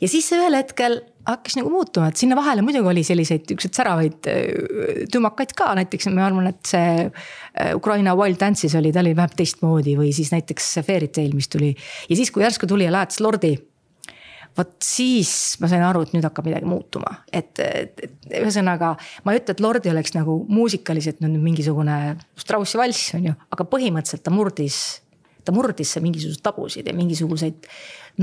ja 0.00 0.10
siis 0.10 0.30
ühel 0.36 0.58
hetkel 0.58 1.00
hakkas 1.28 1.58
nagu 1.58 1.70
muutuma, 1.72 2.08
et 2.08 2.20
sinna 2.20 2.36
vahele 2.38 2.62
muidugi 2.64 2.88
oli 2.88 3.04
selliseid 3.04 3.44
siukseid 3.50 3.76
säravaid 3.76 4.28
äh, 4.32 5.02
tümakaid 5.12 5.52
ka, 5.58 5.70
näiteks 5.78 6.08
ma 6.14 6.28
arvan, 6.28 6.50
et 6.52 6.62
see 6.68 7.08
äh, 7.08 7.74
Ukraina 7.76 8.16
Wild 8.18 8.40
Dance'is 8.40 8.76
oli, 8.78 8.92
ta 8.94 9.04
oli 9.04 9.14
vähemalt 9.16 9.36
teistmoodi 9.38 9.98
või 9.98 10.14
siis 10.16 10.32
näiteks 10.32 10.78
Fairy 10.86 11.12
Tale, 11.12 11.36
mis 11.36 11.50
tuli. 11.52 11.74
ja 12.08 12.16
siis, 12.16 12.32
kui 12.32 12.46
järsku 12.46 12.70
tuli 12.70 12.88
ja 12.88 12.94
laetas 12.94 13.20
Lordi 13.24 13.56
vot 14.58 14.74
siis 14.84 15.32
ma 15.62 15.70
sain 15.70 15.84
aru, 15.86 16.02
et 16.04 16.14
nüüd 16.16 16.26
hakkab 16.26 16.48
midagi 16.48 16.68
muutuma, 16.68 17.20
et, 17.32 17.54
et, 17.62 18.00
et 18.04 18.38
ühesõnaga. 18.40 18.94
ma 19.24 19.34
ei 19.34 19.42
ütle, 19.42 19.54
et 19.54 19.62
Lordi 19.62 19.92
oleks 19.92 20.14
nagu 20.16 20.40
muusikaliselt 20.50 21.22
nüüd 21.24 21.38
mingisugune 21.42 21.98
Straussi 22.38 22.80
valss 22.80 23.14
on 23.18 23.30
ju, 23.30 23.36
aga 23.54 23.68
põhimõtteliselt 23.70 24.24
ta 24.26 24.34
murdis, 24.34 24.80
ta 25.46 25.54
murdis 25.54 25.94
mingisuguseid 26.02 26.44
tabusid 26.44 26.90
ja 26.90 26.96
mingisuguseid 26.96 27.70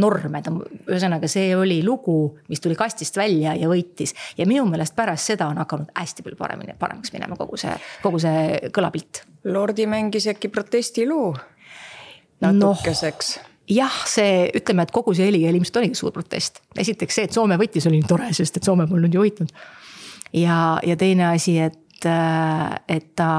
norme, 0.01 0.41
ta, 0.43 0.51
ühesõnaga, 0.89 1.29
see 1.31 1.53
oli 1.55 1.79
lugu, 1.85 2.35
mis 2.51 2.59
tuli 2.63 2.75
kastist 2.75 3.15
välja 3.17 3.55
ja 3.55 3.71
võitis. 3.71 4.15
ja 4.37 4.47
minu 4.49 4.67
meelest 4.67 4.95
pärast 4.95 5.31
seda 5.31 5.47
on 5.51 5.61
hakanud 5.63 5.93
hästi 5.95 6.25
palju 6.25 6.39
paremini, 6.39 6.75
paremaks 6.79 7.15
minema 7.15 7.39
kogu 7.39 7.59
see, 7.59 7.73
kogu 8.03 8.19
see 8.19 8.71
kõlapilt. 8.75 9.23
Lordi 9.55 9.87
mängis 9.87 10.27
äkki 10.31 10.51
protestiloo 10.51 11.35
natukeseks 12.43 13.37
no 13.37 13.54
jah, 13.69 13.95
see, 14.09 14.49
ütleme, 14.57 14.85
et 14.85 14.93
kogu 14.93 15.15
see 15.17 15.29
helikeel 15.29 15.57
ilmselt 15.57 15.81
oligi 15.81 15.97
suur 15.99 16.13
protest. 16.13 16.61
esiteks 16.77 17.19
see, 17.19 17.29
et 17.29 17.33
Soome 17.33 17.57
võitis, 17.61 17.87
oli 17.89 18.01
nii 18.01 18.09
tore, 18.09 18.29
sest 18.33 18.59
et 18.59 18.67
Soome 18.67 18.87
polnud 18.89 19.13
ju 19.13 19.23
võitnud. 19.23 19.55
ja, 20.33 20.59
ja 20.85 20.99
teine 20.99 21.31
asi, 21.31 21.57
et, 21.59 22.05
et 22.05 23.09
ta 23.15 23.31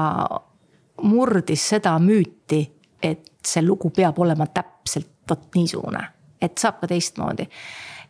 murdis 1.03 1.69
seda 1.75 1.95
müüti, 2.01 2.65
et 3.01 3.31
see 3.45 3.63
lugu 3.63 3.93
peab 3.95 4.19
olema 4.19 4.49
täpselt 4.51 5.13
vot 5.29 5.49
niisugune 5.55 6.07
et 6.41 6.57
saab 6.57 6.81
ka 6.81 6.89
teistmoodi. 6.91 7.47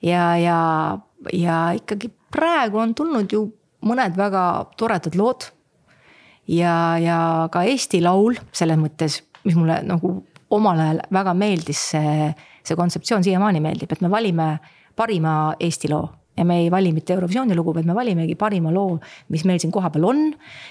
ja, 0.02 0.38
ja, 0.38 0.60
ja 1.34 1.58
ikkagi 1.78 2.12
praegu 2.32 2.82
on 2.84 2.96
tulnud 2.96 3.32
ju 3.32 3.46
mõned 3.88 4.18
väga 4.18 4.44
toredad 4.78 5.16
lood. 5.16 5.50
ja, 6.48 6.98
ja 7.02 7.20
ka 7.52 7.64
Eesti 7.64 8.02
Laul 8.02 8.40
selles 8.52 8.80
mõttes, 8.80 9.22
mis 9.46 9.56
mulle 9.56 9.82
nagu 9.84 10.20
omal 10.50 10.80
ajal 10.80 11.02
väga 11.14 11.34
meeldis 11.38 11.90
see, 11.94 12.30
see 12.64 12.78
kontseptsioon 12.80 13.26
siiamaani 13.26 13.62
meeldib, 13.64 13.92
et 13.92 14.02
me 14.02 14.12
valime 14.12 14.56
parima 14.98 15.56
Eesti 15.60 15.92
loo 15.92 16.08
ja 16.38 16.46
me 16.46 16.60
ei 16.62 16.72
vali 16.72 16.92
mitte 16.94 17.14
Eurovisiooni 17.14 17.56
lugu, 17.56 17.74
vaid 17.74 17.86
me 17.86 17.96
valimegi 17.98 18.36
parima 18.38 18.72
loo, 18.74 19.00
mis 19.34 19.44
meil 19.46 19.60
siin 19.60 19.72
kohapeal 19.74 20.06
on. 20.06 20.20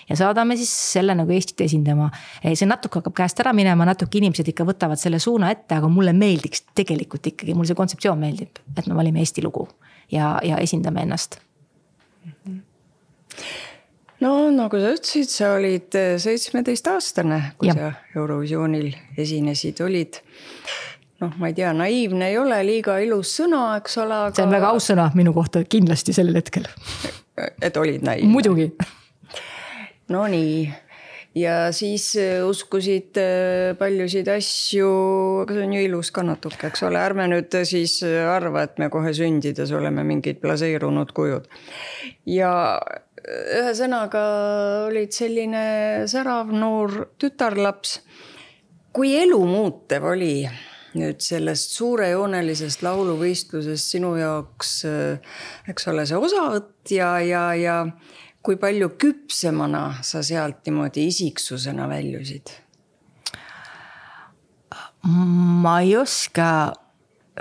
ja 0.08 0.16
saadame 0.16 0.56
siis 0.56 0.70
selle 0.92 1.14
nagu 1.18 1.32
Eestit 1.32 1.60
esindama. 1.66 2.10
see 2.46 2.68
natuke 2.68 3.00
hakkab 3.00 3.16
käest 3.22 3.40
ära 3.42 3.52
minema, 3.52 3.84
natuke 3.84 4.18
inimesed 4.18 4.48
ikka 4.52 4.64
võtavad 4.68 5.00
selle 5.00 5.18
suuna 5.18 5.50
ette, 5.50 5.74
aga 5.74 5.88
mulle 5.88 6.12
meeldiks 6.12 6.66
tegelikult 6.74 7.26
ikkagi, 7.32 7.54
mulle 7.54 7.72
see 7.72 7.78
kontseptsioon 7.82 8.18
meeldib, 8.18 8.62
et 8.76 8.86
me 8.86 8.94
valime 8.94 9.22
Eesti 9.24 9.42
lugu 9.42 9.66
ja, 10.12 10.36
ja 10.42 10.62
esindame 10.62 11.02
ennast 11.02 11.40
no 14.24 14.32
nagu 14.54 14.80
sa 14.80 14.94
ütlesid, 14.96 15.30
sa 15.32 15.54
olid 15.58 15.96
seitsmeteistaastane, 16.22 17.40
kui 17.60 17.70
ja. 17.70 17.76
sa 17.76 18.20
Eurovisioonil 18.20 18.92
esinesid, 19.18 19.82
olid 19.84 20.20
noh, 21.22 21.36
ma 21.40 21.50
ei 21.50 21.56
tea, 21.56 21.72
naiivne 21.76 22.30
ei 22.32 22.38
ole 22.40 22.58
liiga 22.66 22.98
ilus 23.04 23.36
sõna, 23.40 23.68
eks 23.80 24.00
ole 24.02 24.22
aga.... 24.28 24.36
see 24.38 24.46
on 24.46 24.56
väga 24.56 24.72
aus 24.72 24.90
sõna 24.92 25.10
minu 25.16 25.34
kohta 25.36 25.64
kindlasti 25.64 26.16
sellel 26.16 26.40
hetkel. 26.40 26.68
et 27.62 27.76
olid 27.76 28.04
naiivne? 28.06 28.32
muidugi. 28.32 28.70
Nonii 30.12 30.68
ja 31.36 31.72
siis 31.74 32.12
äh, 32.20 32.40
uskusid 32.46 33.18
äh, 33.20 33.76
paljusid 33.78 34.28
asju, 34.32 34.90
aga 35.42 35.56
see 35.56 35.66
on 35.66 35.74
ju 35.76 35.82
ilus 35.88 36.12
ka 36.14 36.24
natuke, 36.26 36.70
eks 36.70 36.84
ole, 36.88 37.00
ärme 37.02 37.28
nüüd 37.32 37.56
siis 37.68 37.98
äh, 38.06 38.22
arva, 38.30 38.64
et 38.66 38.78
me 38.80 38.88
kohe 38.92 39.12
sündides 39.16 39.72
oleme 39.76 40.04
mingid 40.06 40.40
blaseerunud 40.44 41.12
kujud. 41.16 41.48
ja 42.26 42.52
ühesõnaga 43.26 44.22
olid 44.86 45.14
selline 45.14 45.64
särav 46.10 46.52
noor 46.54 47.12
tütarlaps. 47.18 48.00
kui 48.96 49.12
elumuutev 49.18 50.04
oli 50.08 50.46
nüüd 50.96 51.20
sellest 51.20 51.74
suurejoonelisest 51.76 52.80
lauluvõistlusest 52.86 53.96
sinu 53.96 54.14
jaoks, 54.16 54.70
eks 55.68 55.88
ole, 55.92 56.06
see 56.08 56.16
osavõtt 56.16 56.94
ja, 56.94 57.10
ja, 57.20 57.42
ja 57.54 57.74
kui 58.40 58.56
palju 58.56 58.94
küpsemana 58.96 59.98
sa 60.06 60.22
sealt 60.24 60.62
niimoodi 60.64 61.08
isiksusena 61.10 61.88
väljusid? 61.90 62.54
ma 65.06 65.80
ei 65.84 65.92
oska 65.96 66.72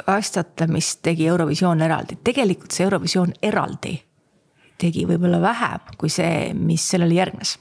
vastata, 0.07 0.67
mis 0.67 0.97
tegi 1.01 1.25
Eurovisioon 1.31 1.81
eraldi, 1.81 2.19
tegelikult 2.23 2.75
see 2.75 2.83
Eurovisioon 2.85 3.31
eraldi 3.41 3.95
tegi 4.81 5.05
võib-olla 5.07 5.41
vähem 5.41 5.93
kui 5.97 6.09
see, 6.09 6.53
mis 6.53 6.87
sellele 6.91 7.13
järgnes 7.15 7.57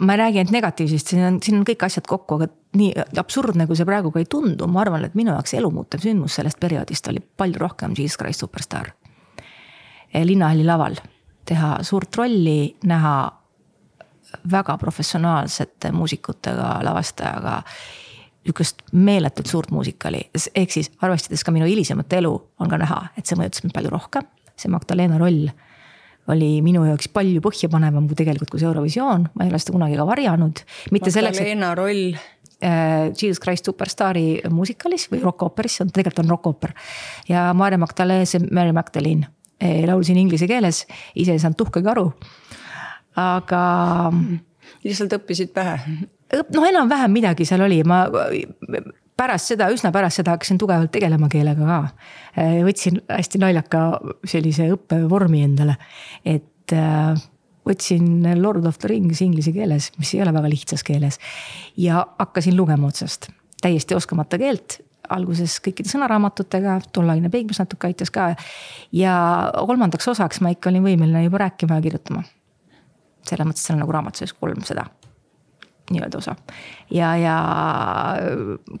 ma 0.00 0.12
ei 0.12 0.18
räägi 0.18 0.38
ainult 0.38 0.52
negatiivsest, 0.52 1.12
siin 1.12 1.24
on, 1.24 1.38
siin 1.42 1.58
on 1.58 1.64
kõik 1.68 1.84
asjad 1.84 2.06
kokku, 2.08 2.38
aga 2.38 2.48
nii 2.76 2.92
absurdne, 3.20 3.66
kui 3.68 3.76
see 3.76 3.88
praegu 3.88 4.12
ka 4.14 4.22
ei 4.22 4.28
tundu, 4.30 4.68
ma 4.70 4.82
arvan, 4.84 5.04
et 5.04 5.16
minu 5.18 5.34
jaoks 5.34 5.54
elumuutev 5.58 6.04
sündmus 6.04 6.38
sellest 6.38 6.60
perioodist 6.60 7.08
oli 7.12 7.20
palju 7.20 7.60
rohkem 7.60 7.96
Jesus 7.98 8.18
Christ 8.20 8.44
Superstar. 8.44 8.92
linnahalli 10.14 10.64
laval 10.64 10.96
teha 11.44 11.78
suurt 11.82 12.16
rolli, 12.16 12.76
näha 12.84 13.14
väga 14.50 14.76
professionaalsete 14.78 15.92
muusikutega, 15.92 16.78
lavastajaga. 16.82 17.62
sihukest 18.44 18.82
meeletult 18.92 19.46
suurt 19.46 19.70
muusikali, 19.70 20.30
ehk 20.54 20.70
siis 20.72 20.90
arvestades 21.00 21.44
ka 21.44 21.52
minu 21.52 21.66
hilisemat 21.66 22.12
elu, 22.12 22.32
on 22.58 22.68
ka 22.68 22.78
näha, 22.78 23.08
et 23.18 23.26
see 23.26 23.36
mõjutas 23.36 23.62
mind 23.62 23.74
palju 23.74 23.90
rohkem. 23.90 24.22
See 24.60 24.72
Magdalena 24.72 25.18
roll 25.20 25.48
oli 26.30 26.50
minu 26.62 26.84
jaoks 26.86 27.08
palju 27.14 27.40
põhjapanevam 27.44 28.06
kui 28.08 28.18
tegelikult 28.18 28.52
kui 28.52 28.60
see 28.60 28.68
Eurovisioon, 28.68 29.24
ma 29.34 29.46
ei 29.46 29.50
ole 29.50 29.58
seda 29.62 29.74
kunagi 29.74 29.96
ka 29.98 30.06
varjanud. 30.06 30.62
mitte 30.94 31.10
selleks, 31.10 31.40
et. 31.40 31.48
Magdalena 31.48 31.72
roll 31.78 32.02
äh, 32.12 33.08
Jesus 33.16 33.40
Christ 33.42 33.70
Superstaari 33.70 34.42
muusikalis 34.52 35.08
või 35.10 35.22
rokkooperis, 35.24 35.78
see 35.78 35.86
on 35.86 35.92
tegelikult 35.96 36.22
on 36.24 36.36
rokkooper. 36.36 36.76
ja 37.28 37.48
Maarja 37.56 37.80
Magdalene, 37.82 38.44
Mary 38.50 38.76
Magdalene 38.76 39.32
äh, 39.58 39.82
laulsin 39.88 40.20
inglise 40.20 40.48
keeles, 40.50 40.84
ise 41.14 41.34
ei 41.34 41.42
saanud 41.42 41.58
tuhkagi 41.58 41.92
aru. 41.94 42.06
aga. 43.18 43.64
lihtsalt 44.84 45.18
õppisid 45.18 45.52
pähe 45.56 45.80
noh, 46.30 46.66
enam-vähem 46.68 47.12
midagi 47.12 47.46
seal 47.48 47.64
oli, 47.66 47.80
ma 47.86 48.04
pärast 49.20 49.52
seda, 49.52 49.68
üsna 49.72 49.92
pärast 49.94 50.20
seda 50.20 50.34
hakkasin 50.36 50.58
tugevalt 50.60 50.92
tegelema 50.94 51.28
keelega 51.32 51.66
ka. 51.66 51.80
võtsin 52.66 53.00
hästi 53.10 53.40
naljaka 53.42 53.84
sellise 54.28 54.70
õppevormi 54.74 55.44
endale, 55.44 55.76
et 56.24 56.74
äh, 56.76 57.14
võtsin 57.68 58.24
Lord 58.40 58.66
of 58.68 58.80
the 58.80 58.90
Rings 58.90 59.20
inglise 59.24 59.52
keeles, 59.56 59.90
mis 60.00 60.14
ei 60.14 60.22
ole 60.24 60.34
väga 60.36 60.52
lihtsas 60.52 60.84
keeles. 60.86 61.20
ja 61.76 62.04
hakkasin 62.18 62.56
lugema 62.56 62.88
otsast, 62.88 63.30
täiesti 63.62 63.94
oskamata 63.98 64.38
keelt 64.40 64.80
alguses 65.10 65.56
kõikide 65.64 65.90
sõnaraamatutega, 65.90 66.76
tolleaegne 66.94 67.32
Peigmees 67.32 67.58
natuke 67.58 67.88
aitas 67.90 68.12
ka. 68.14 68.34
ja 68.92 69.14
kolmandaks 69.66 70.08
osaks 70.08 70.40
ma 70.40 70.54
ikka 70.54 70.70
olin 70.70 70.86
võimeline 70.86 71.26
juba 71.26 71.44
rääkima 71.46 71.80
ja 71.80 71.86
kirjutama. 71.88 72.24
selles 73.26 73.46
mõttes 73.46 73.66
seal 73.66 73.76
on 73.76 73.84
nagu 73.84 73.98
raamatus 73.98 74.32
kolm 74.38 74.64
seda 74.64 74.86
nii-öelda 75.90 76.18
osa. 76.18 76.36
ja, 76.90 77.14
ja 77.18 77.36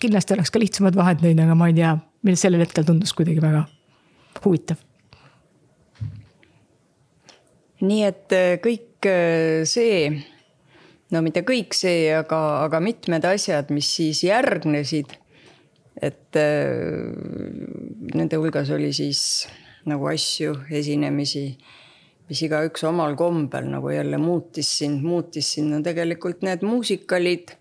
kindlasti 0.00 0.34
oleks 0.36 0.50
ka 0.50 0.62
lihtsamad 0.62 0.96
vahendeid, 0.96 1.40
aga 1.42 1.56
ma 1.58 1.70
ei 1.70 1.76
tea, 1.78 1.96
sellel 2.34 2.64
hetkel 2.64 2.86
tundus 2.86 3.14
kuidagi 3.16 3.42
väga 3.42 3.64
huvitav. 4.44 4.80
nii 7.80 8.02
et 8.04 8.36
äh, 8.36 8.52
kõik 8.62 9.08
äh, 9.08 9.62
see, 9.68 10.10
no 11.10 11.22
mitte 11.24 11.42
kõik 11.48 11.74
see, 11.76 12.10
aga, 12.14 12.40
aga 12.66 12.82
mitmed 12.84 13.24
asjad, 13.24 13.72
mis 13.74 13.88
siis 13.96 14.22
järgnesid. 14.26 15.16
et 16.00 16.36
äh, 16.38 17.10
nende 18.14 18.36
hulgas 18.36 18.70
oli 18.70 18.92
siis 18.96 19.48
nagu 19.88 20.06
asju, 20.10 20.54
esinemisi 20.70 21.56
mis 22.30 22.44
igaüks 22.46 22.84
omal 22.86 23.16
kombel 23.18 23.66
nagu 23.72 23.90
jälle 23.90 24.18
muutis 24.22 24.70
sind, 24.78 25.02
muutis 25.02 25.48
sind, 25.56 25.72
no 25.74 25.80
tegelikult 25.82 26.44
need 26.46 26.62
muusikalid 26.62 27.56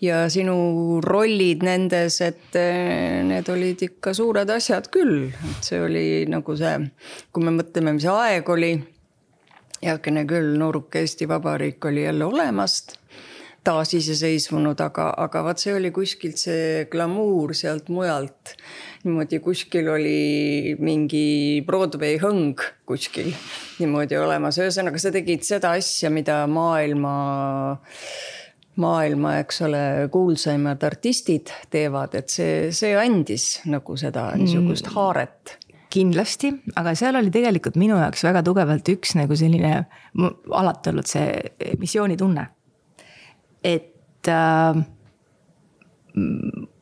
ja 0.00 0.22
sinu 0.32 1.00
rollid 1.04 1.64
nendes, 1.66 2.20
et 2.24 2.56
eh, 2.56 3.18
need 3.26 3.48
olid 3.52 3.82
ikka 3.88 4.14
suured 4.16 4.48
asjad 4.54 4.88
küll, 4.94 5.28
et 5.28 5.66
see 5.66 5.80
oli 5.82 6.04
nagu 6.30 6.56
see, 6.56 6.76
kui 7.32 7.44
me 7.44 7.52
mõtleme, 7.58 7.98
mis 7.98 8.08
aeg 8.12 8.48
oli. 8.54 8.76
heakene 9.78 10.24
küll, 10.26 10.56
nooruke 10.58 11.04
Eesti 11.04 11.28
Vabariik 11.30 11.84
oli 11.86 12.02
jälle 12.02 12.24
olemas 12.24 12.80
taasiseseisvunud, 13.66 14.78
aga, 14.80 15.08
aga 15.24 15.42
vaat 15.48 15.62
see 15.62 15.74
oli 15.76 15.90
kuskilt 15.94 16.40
see 16.40 16.86
glamuur 16.90 17.54
sealt 17.56 17.90
mujalt. 17.92 18.54
niimoodi 19.04 19.40
kuskil 19.42 19.88
oli 19.92 20.74
mingi 20.82 21.62
Broadway 21.66 22.18
hõng 22.22 22.58
kuskil 22.88 23.30
niimoodi 23.78 24.18
olemas, 24.18 24.58
ühesõnaga 24.62 25.00
sa 25.02 25.12
tegid 25.14 25.46
seda 25.46 25.74
asja, 25.78 26.10
mida 26.10 26.42
maailma 26.50 27.14
maailma, 28.78 29.38
eks 29.42 29.62
ole, 29.66 29.84
kuulsaimad 30.14 30.84
artistid 30.86 31.50
teevad, 31.70 32.14
et 32.14 32.30
see, 32.30 32.68
see 32.74 32.92
andis 32.94 33.56
nagu 33.66 33.96
seda 33.98 34.30
niisugust 34.38 34.86
mm. 34.86 34.94
haaret 34.94 35.56
kindlasti, 35.90 36.52
aga 36.76 36.92
seal 36.98 37.16
oli 37.18 37.32
tegelikult 37.34 37.78
minu 37.80 37.96
jaoks 37.98 38.22
väga 38.26 38.44
tugevalt 38.46 38.88
üks 38.92 39.16
nagu 39.18 39.36
selline, 39.38 39.72
alati 40.60 40.92
olnud 40.92 41.08
see 41.08 41.74
missioonitunne 41.80 42.44
et 43.64 44.28
äh, 44.28 44.84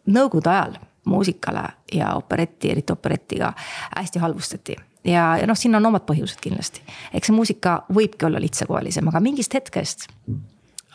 nõukogude 0.06 0.50
ajal 0.50 0.76
muusikale 1.06 1.68
ja 1.92 2.14
operetti, 2.14 2.70
eriti 2.70 2.92
operettiga 2.92 3.52
hästi 3.96 4.18
halvustati. 4.18 4.76
ja, 5.04 5.36
ja 5.38 5.46
noh, 5.46 5.56
siin 5.56 5.74
on 5.74 5.86
omad 5.86 6.06
põhjused 6.08 6.40
kindlasti. 6.42 6.82
eks 7.14 7.30
see 7.30 7.36
muusika 7.36 7.78
võibki 7.92 8.26
olla 8.26 8.42
lihtsakoelisem, 8.42 9.08
aga 9.08 9.20
mingist 9.20 9.54
hetkest 9.54 10.08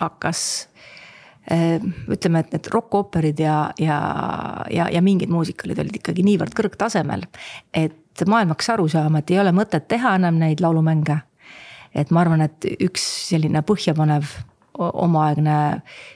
hakkas 0.01 0.67
äh, 1.51 1.79
ütleme, 2.11 2.43
et 2.43 2.53
need 2.55 2.69
rokkooperid 2.73 3.39
ja, 3.39 3.57
ja, 3.79 3.97
ja, 4.71 4.89
ja 4.91 5.01
mingid 5.01 5.31
muusikalid 5.31 5.79
olid 5.79 6.01
ikkagi 6.01 6.25
niivõrd 6.27 6.55
kõrgtasemel. 6.57 7.27
et 7.73 8.27
maailm 8.27 8.51
hakkas 8.55 8.73
aru 8.75 8.87
saama, 8.91 9.19
et 9.19 9.31
ei 9.31 9.39
ole 9.39 9.55
mõtet 9.55 9.87
teha 9.87 10.15
enam 10.19 10.39
neid 10.43 10.59
laulumänge. 10.59 11.21
et 11.95 12.11
ma 12.11 12.25
arvan, 12.25 12.41
et 12.41 12.67
üks 12.79 13.03
selline 13.29 13.63
põhjapanev 13.63 14.27
omaaegne 14.81 15.57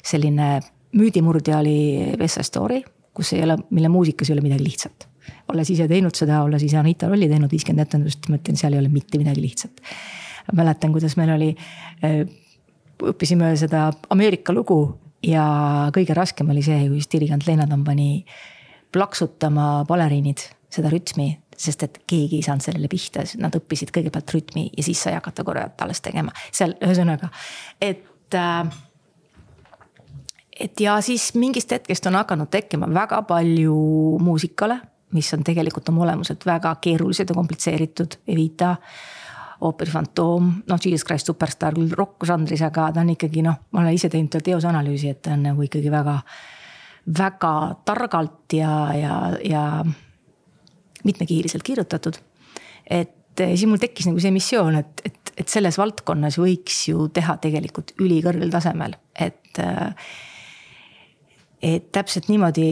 selline 0.06 0.60
müüdimurdja 0.96 1.60
oli 1.60 1.78
Side 2.26 2.48
Story, 2.48 2.82
kus 3.16 3.34
ei 3.36 3.44
ole, 3.44 3.58
mille 3.70 3.92
muusikas 3.92 4.30
ei 4.30 4.36
ole 4.38 4.46
midagi 4.46 4.64
lihtsat. 4.64 5.08
olles 5.52 5.70
ise 5.70 5.88
teinud 5.88 6.16
seda, 6.16 6.44
olles 6.46 6.64
ise 6.64 6.78
Anita 6.78 7.08
rolli 7.10 7.28
teinud 7.30 7.52
viiskümmend 7.52 7.88
etendust, 7.88 8.28
ma 8.30 8.40
ütlen, 8.40 8.58
seal 8.60 8.74
ei 8.74 8.82
ole 8.82 8.92
mitte 8.94 9.18
midagi 9.22 9.42
lihtsat. 9.42 9.82
mäletan, 10.54 10.92
kuidas 10.94 11.18
meil 11.18 11.34
oli, 11.36 11.56
äh, 12.04 12.22
õppisime 13.04 13.56
seda 13.58 13.90
Ameerika 14.10 14.54
lugu 14.54 15.00
ja 15.26 15.46
kõige 15.96 16.14
raskem 16.14 16.50
oli 16.50 16.64
see, 16.64 16.86
kui 16.90 17.02
dirigent 17.12 17.48
Lennart 17.48 17.84
pani 17.86 18.26
plaksutama 18.94 19.86
baleriinid 19.88 20.44
seda 20.72 20.92
rütmi, 20.92 21.30
sest 21.58 21.84
et 21.88 22.02
keegi 22.08 22.40
ei 22.40 22.46
saanud 22.46 22.64
sellele 22.64 22.90
pihta, 22.92 23.24
nad 23.40 23.56
õppisid 23.56 23.92
kõigepealt 23.96 24.34
rütmi 24.36 24.68
ja 24.76 24.84
siis 24.84 25.02
sai 25.06 25.16
hakata 25.16 25.44
koreot 25.48 25.82
alles 25.82 26.02
tegema. 26.04 26.34
seal 26.52 26.76
ühesõnaga, 26.84 27.30
et 27.82 28.04
et 28.26 28.34
äh, 28.34 28.76
et 30.60 30.80
ja 30.80 31.02
siis 31.02 31.34
mingist 31.36 31.72
hetkest 31.72 32.06
on 32.08 32.16
hakanud 32.16 32.50
tekkima 32.52 32.88
väga 32.94 33.22
palju 33.28 33.76
muusikale, 34.24 34.80
mis 35.16 35.34
on 35.34 35.44
tegelikult 35.44 35.90
oma 35.90 36.06
olemuselt 36.08 36.46
väga 36.46 36.76
keerulised 36.82 37.30
ja 37.30 37.36
komplitseeritud, 37.36 38.20
Evita. 38.28 38.76
ooperi 39.62 39.92
Fantoom, 39.92 40.52
noh, 40.68 40.80
Jesus 40.86 41.06
Christ 41.08 41.26
Superstar 41.26 41.74
küll 41.74 41.94
rokk-žanris, 41.96 42.62
aga 42.62 42.90
ta 42.92 43.02
on 43.02 43.14
ikkagi 43.14 43.42
noh, 43.42 43.56
ma 43.72 43.82
olen 43.82 43.96
ise 43.96 44.10
teinud 44.12 44.36
teosanalüüsi, 44.44 45.10
et 45.10 45.22
ta 45.24 45.32
on 45.34 45.46
nagu 45.48 45.64
ikkagi 45.64 45.92
väga, 45.92 46.18
väga 47.20 47.54
targalt 47.86 48.54
ja, 48.54 48.74
ja, 49.00 49.16
ja 49.44 49.64
mitmekiiriliselt 51.04 51.64
kirjutatud. 51.64 52.20
et 52.90 53.15
siis 53.44 53.68
mul 53.70 53.82
tekkis 53.82 54.08
nagu 54.10 54.22
see 54.24 54.34
missioon, 54.36 54.80
et, 54.80 55.06
et 55.06 55.26
et 55.36 55.52
selles 55.52 55.78
valdkonnas 55.80 56.38
võiks 56.40 56.86
ju 56.90 57.08
teha 57.14 57.38
tegelikult 57.44 57.96
ülikõrgel 58.02 58.52
tasemel, 58.54 58.98
et. 59.20 59.62
et 61.66 61.88
täpselt 61.96 62.28
niimoodi, 62.30 62.68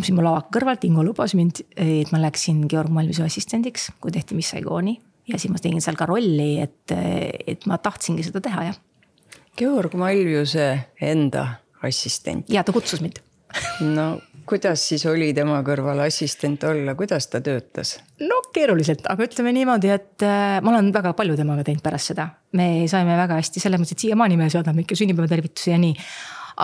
siin 0.00 0.16
mu 0.16 0.22
lava 0.24 0.46
kõrvalt 0.54 0.86
Ingo 0.88 1.02
lubas 1.04 1.34
mind, 1.36 1.60
et 1.76 2.12
ma 2.14 2.20
läksin 2.22 2.62
Georg 2.70 2.92
Malmise 2.94 3.26
assistendiks, 3.26 3.90
kui 4.00 4.14
tehti 4.14 4.38
Miss 4.38 4.54
Saigoni. 4.54 4.94
ja 5.28 5.38
siis 5.42 5.52
ma 5.52 5.60
tegin 5.60 5.82
seal 5.84 5.98
ka 5.98 6.06
rolli, 6.08 6.62
et, 6.62 6.94
et 6.94 7.66
ma 7.66 7.76
tahtsingi 7.82 8.24
seda 8.24 8.40
teha, 8.40 8.70
jah. 8.70 8.78
Georg 9.58 9.94
Malvise 9.98 10.68
enda 11.02 11.46
assistent. 11.82 12.48
ja 12.48 12.64
ta 12.64 12.72
kutsus 12.72 13.02
mind 13.04 13.20
no 13.80 14.06
kuidas 14.46 14.82
siis 14.88 15.04
oli 15.10 15.32
tema 15.34 15.58
kõrval 15.66 16.00
assistent 16.04 16.62
olla, 16.68 16.94
kuidas 16.98 17.26
ta 17.30 17.40
töötas? 17.44 17.96
no 18.22 18.38
keeruliselt, 18.54 19.06
aga 19.10 19.26
ütleme 19.26 19.52
niimoodi, 19.56 19.90
et 19.92 20.24
äh, 20.24 20.58
ma 20.62 20.72
olen 20.72 20.92
väga 20.94 21.12
palju 21.18 21.36
temaga 21.38 21.64
teinud 21.66 21.82
pärast 21.84 22.12
seda. 22.12 22.28
me 22.58 22.86
saime 22.90 23.16
väga 23.18 23.40
hästi, 23.40 23.62
selles 23.62 23.82
mõttes, 23.82 23.96
et 23.96 24.06
siiamaani 24.06 24.38
me 24.38 24.48
saadame 24.52 24.84
ikka 24.84 24.98
sünnipäevatervitusi 24.98 25.72
ja 25.72 25.78
nii. 25.82 25.94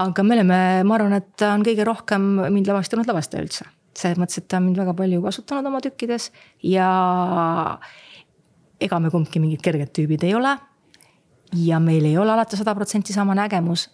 aga 0.03 0.25
me 0.27 0.37
oleme, 0.39 0.59
ma 0.89 0.99
arvan, 0.99 1.17
et 1.19 1.33
ta 1.43 1.53
on 1.57 1.65
kõige 1.67 1.87
rohkem 1.89 2.29
mind 2.55 2.71
lavastanud 2.71 3.09
lavastaja 3.11 3.45
üldse. 3.45 3.67
selles 3.99 4.21
mõttes, 4.21 4.39
et 4.39 4.49
ta 4.49 4.61
on 4.61 4.69
mind 4.69 4.83
väga 4.83 4.95
palju 4.99 5.23
kasutanud 5.25 5.71
oma 5.73 5.81
tükkides 5.85 6.31
ja 6.67 6.91
ega 8.83 9.01
me 9.01 9.11
kumbki 9.11 9.43
mingid 9.43 9.63
kerged 9.63 9.91
tüübid 9.97 10.23
ei 10.29 10.37
ole. 10.39 10.55
ja 11.67 11.81
meil 11.81 12.07
ei 12.07 12.15
ole 12.19 12.33
alati 12.33 12.57
sada 12.57 12.75
protsenti 12.75 13.13
sama 13.13 13.35
nägemus 13.35 13.89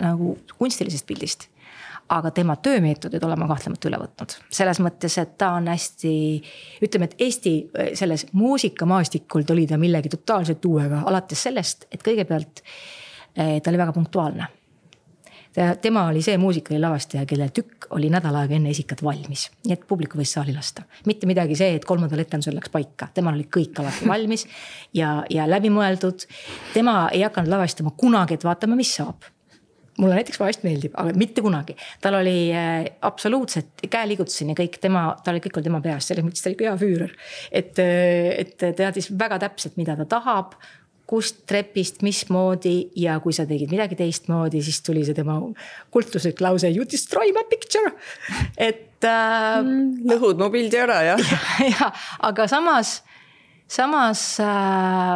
nagu 0.00 0.36
kunstilisest 0.58 1.06
pildist 1.06 1.46
aga 2.08 2.30
tema 2.30 2.56
töömeetodid 2.62 3.24
olen 3.24 3.40
ma 3.40 3.48
kahtlemata 3.50 3.88
üle 3.90 3.98
võtnud. 4.00 4.36
selles 4.50 4.80
mõttes, 4.82 5.16
et 5.22 5.36
ta 5.38 5.52
on 5.58 5.70
hästi, 5.70 6.12
ütleme, 6.86 7.10
et 7.10 7.16
Eesti 7.26 7.54
äh, 7.64 7.90
selles 7.98 8.26
muusikamaastikul 8.32 9.46
tuli 9.46 9.66
ta 9.66 9.78
millegi 9.78 10.12
totaalselt 10.14 10.64
uuega, 10.64 11.02
alates 11.06 11.42
sellest, 11.48 11.88
et 11.90 12.04
kõigepealt 12.06 12.62
äh, 12.62 13.58
ta 13.62 13.72
oli 13.72 13.82
väga 13.82 13.96
punktuaalne. 13.96 14.52
tema 15.80 16.02
oli 16.06 16.20
see 16.22 16.36
muusikalavastaja, 16.36 17.24
kelle 17.26 17.48
tükk 17.48 17.86
oli 17.96 18.10
nädal 18.12 18.34
aega 18.36 18.54
enne 18.54 18.70
esikat 18.70 19.00
valmis, 19.02 19.46
nii 19.64 19.72
et 19.72 19.86
publiku 19.88 20.18
võis 20.18 20.34
saali 20.36 20.54
lasta. 20.54 20.82
mitte 21.06 21.26
midagi 21.26 21.56
see, 21.56 21.74
et 21.74 21.84
kolmandal 21.84 22.20
etendusel 22.22 22.54
läks 22.54 22.70
paika, 22.70 23.08
temal 23.14 23.34
oli 23.34 23.48
kõik 23.50 23.80
alati 23.80 24.08
valmis 24.14 24.46
ja, 24.94 25.24
ja 25.30 25.48
läbimõeldud. 25.50 26.28
tema 26.74 27.08
ei 27.12 27.22
hakanud 27.22 27.50
lavastama 27.50 27.90
kunagi, 27.96 28.34
et 28.34 28.44
vaatame, 28.44 28.76
mis 28.76 28.94
saab 28.94 29.24
mulle 30.00 30.18
näiteks 30.18 30.40
vahest 30.40 30.64
meeldib, 30.66 30.94
aga 31.00 31.12
mitte 31.16 31.42
kunagi. 31.44 31.76
tal 32.04 32.18
oli 32.20 32.50
äh, 32.52 32.84
absoluutselt 33.06 33.84
käeliigutuseni 33.90 34.56
kõik 34.58 34.80
tema, 34.80 35.08
tal 35.24 35.36
oli 35.36 35.44
kõik 35.44 35.60
oli 35.60 35.68
tema 35.68 35.82
peas, 35.84 36.08
selles 36.08 36.26
mõttes 36.26 36.44
ta 36.44 36.52
oli 36.52 36.66
hea 36.68 36.74
füürer. 36.80 37.14
et, 37.50 37.78
äh, 37.82 38.32
et 38.42 38.56
teadis 38.76 39.10
väga 39.18 39.40
täpselt, 39.46 39.76
mida 39.80 39.96
ta 39.96 40.08
tahab 40.18 40.56
kust 41.06 41.44
trepist, 41.46 42.02
mismoodi 42.02 42.90
ja 42.98 43.18
kui 43.22 43.34
sa 43.34 43.46
tegid 43.46 43.70
midagi 43.70 43.98
teistmoodi, 43.98 44.60
siis 44.66 44.80
tuli 44.82 45.04
see 45.06 45.14
tema 45.14 45.38
kultuslik 45.94 46.42
lause 46.42 46.68
you 46.74 46.86
destroy 46.90 47.30
my 47.36 47.44
picture. 47.50 47.92
et 48.56 49.04
äh, 49.04 49.62
mm,. 49.62 50.02
lõhud 50.10 50.42
mu 50.42 50.50
pildi 50.50 50.82
ära 50.82 51.00
jah. 51.12 51.36
ja, 51.72 51.92
aga 52.26 52.48
samas, 52.50 52.98
samas 53.70 54.24
äh, 54.42 55.14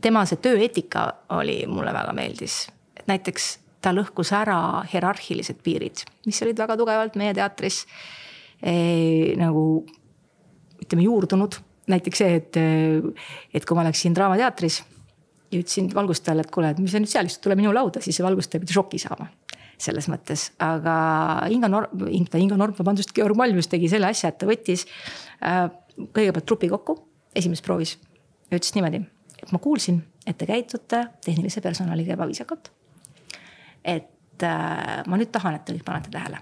tema 0.00 0.24
see 0.28 0.40
tööeetika 0.42 1.10
oli, 1.36 1.60
mulle 1.68 1.92
väga 1.94 2.16
meeldis. 2.16 2.64
et 2.96 3.06
näiteks 3.10 3.52
ta 3.84 3.92
lõhkus 3.92 4.32
ära 4.36 4.56
hierarhilised 4.88 5.60
piirid, 5.64 6.06
mis 6.26 6.40
olid 6.44 6.58
väga 6.64 6.78
tugevalt 6.80 7.18
meie 7.20 7.34
teatris 7.36 7.82
eh, 8.64 9.34
nagu 9.40 9.84
ütleme 10.84 11.06
juurdunud. 11.06 11.60
näiteks 11.92 12.20
see, 12.22 12.36
et, 12.40 12.56
et 13.52 13.64
kui 13.68 13.76
ma 13.76 13.84
läksin 13.84 14.14
Draamateatris 14.16 14.78
ja 15.52 15.60
ütlesin 15.60 15.90
valgustajale, 15.94 16.44
et 16.44 16.52
kuule, 16.52 16.70
et 16.72 16.80
mis 16.82 16.92
sa 16.94 17.00
nüüd 17.00 17.10
seal 17.10 17.28
istud, 17.28 17.44
tule 17.46 17.56
minu 17.58 17.72
lauda, 17.74 18.02
siis 18.04 18.16
see 18.18 18.26
valgustaja 18.26 18.62
pidi 18.62 18.76
šoki 18.76 19.00
saama. 19.02 19.28
selles 19.84 20.06
mõttes, 20.06 20.52
aga 20.62 20.92
Inga 21.50 21.68
Norm, 21.68 22.04
Inga 22.14 22.56
Norm, 22.56 22.76
vabandust, 22.78 23.10
Georg 23.12 23.36
Malmus 23.36 23.66
tegi 23.68 23.88
selle 23.90 24.06
asja, 24.06 24.30
et 24.30 24.38
ta 24.38 24.46
võttis 24.46 24.84
äh, 25.42 25.66
kõigepealt 25.98 26.46
trupi 26.46 26.70
kokku 26.70 26.94
esimeses 27.34 27.64
proovis 27.66 27.96
ja 28.50 28.60
ütles 28.60 28.70
niimoodi, 28.76 29.02
et 29.42 29.52
ma 29.52 29.58
kuulsin, 29.62 29.98
et 30.26 30.38
te 30.38 30.46
käitute 30.46 31.02
tehnilise 31.26 31.60
personaliga 31.64 32.14
ebaviisakalt. 32.14 32.70
Et 33.84 34.42
äh, 34.42 35.02
ma 35.06 35.20
nüüd 35.20 35.32
tahan, 35.34 35.58
et 35.58 35.64
te 35.66 35.76
kõik 35.76 35.86
panete 35.86 36.12
tähele, 36.14 36.40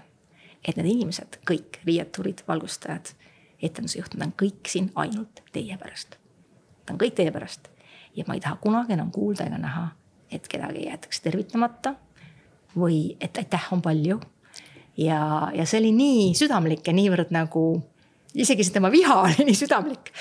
et 0.63 0.77
need 0.79 0.89
inimesed, 0.95 1.41
kõik 1.47 1.81
riieturid, 1.83 2.45
valgustajad, 2.47 3.13
etendusjuht, 3.63 4.15
nad 4.17 4.31
on 4.31 4.35
kõik 4.39 4.71
siin 4.71 4.89
ainult 4.99 5.43
teie 5.55 5.77
pärast. 5.79 6.17
Nad 6.83 6.95
on 6.95 7.01
kõik 7.03 7.15
teie 7.19 7.31
pärast 7.35 7.69
ja 8.15 8.25
ma 8.27 8.37
ei 8.37 8.43
taha 8.43 8.59
kunagi 8.61 8.95
enam 8.95 9.11
kuulda 9.11 9.47
ega 9.47 9.59
näha, 9.61 9.87
et 10.31 10.47
kedagi 10.49 10.87
jäetakse 10.87 11.23
tervitamata 11.23 11.95
või 12.77 13.15
et 13.21 13.37
aitäh 13.37 13.67
on 13.73 13.81
palju. 13.81 14.19
ja, 14.97 15.51
ja 15.53 15.65
see 15.65 15.79
oli 15.81 15.91
nii 15.95 16.33
südamlik 16.37 16.87
ja 16.87 16.93
niivõrd 16.93 17.33
nagu, 17.33 17.81
isegi 18.33 18.65
see 18.65 18.73
tema 18.73 18.91
viha 18.93 19.21
oli 19.27 19.47
nii 19.49 19.57
südamlik. 19.57 20.13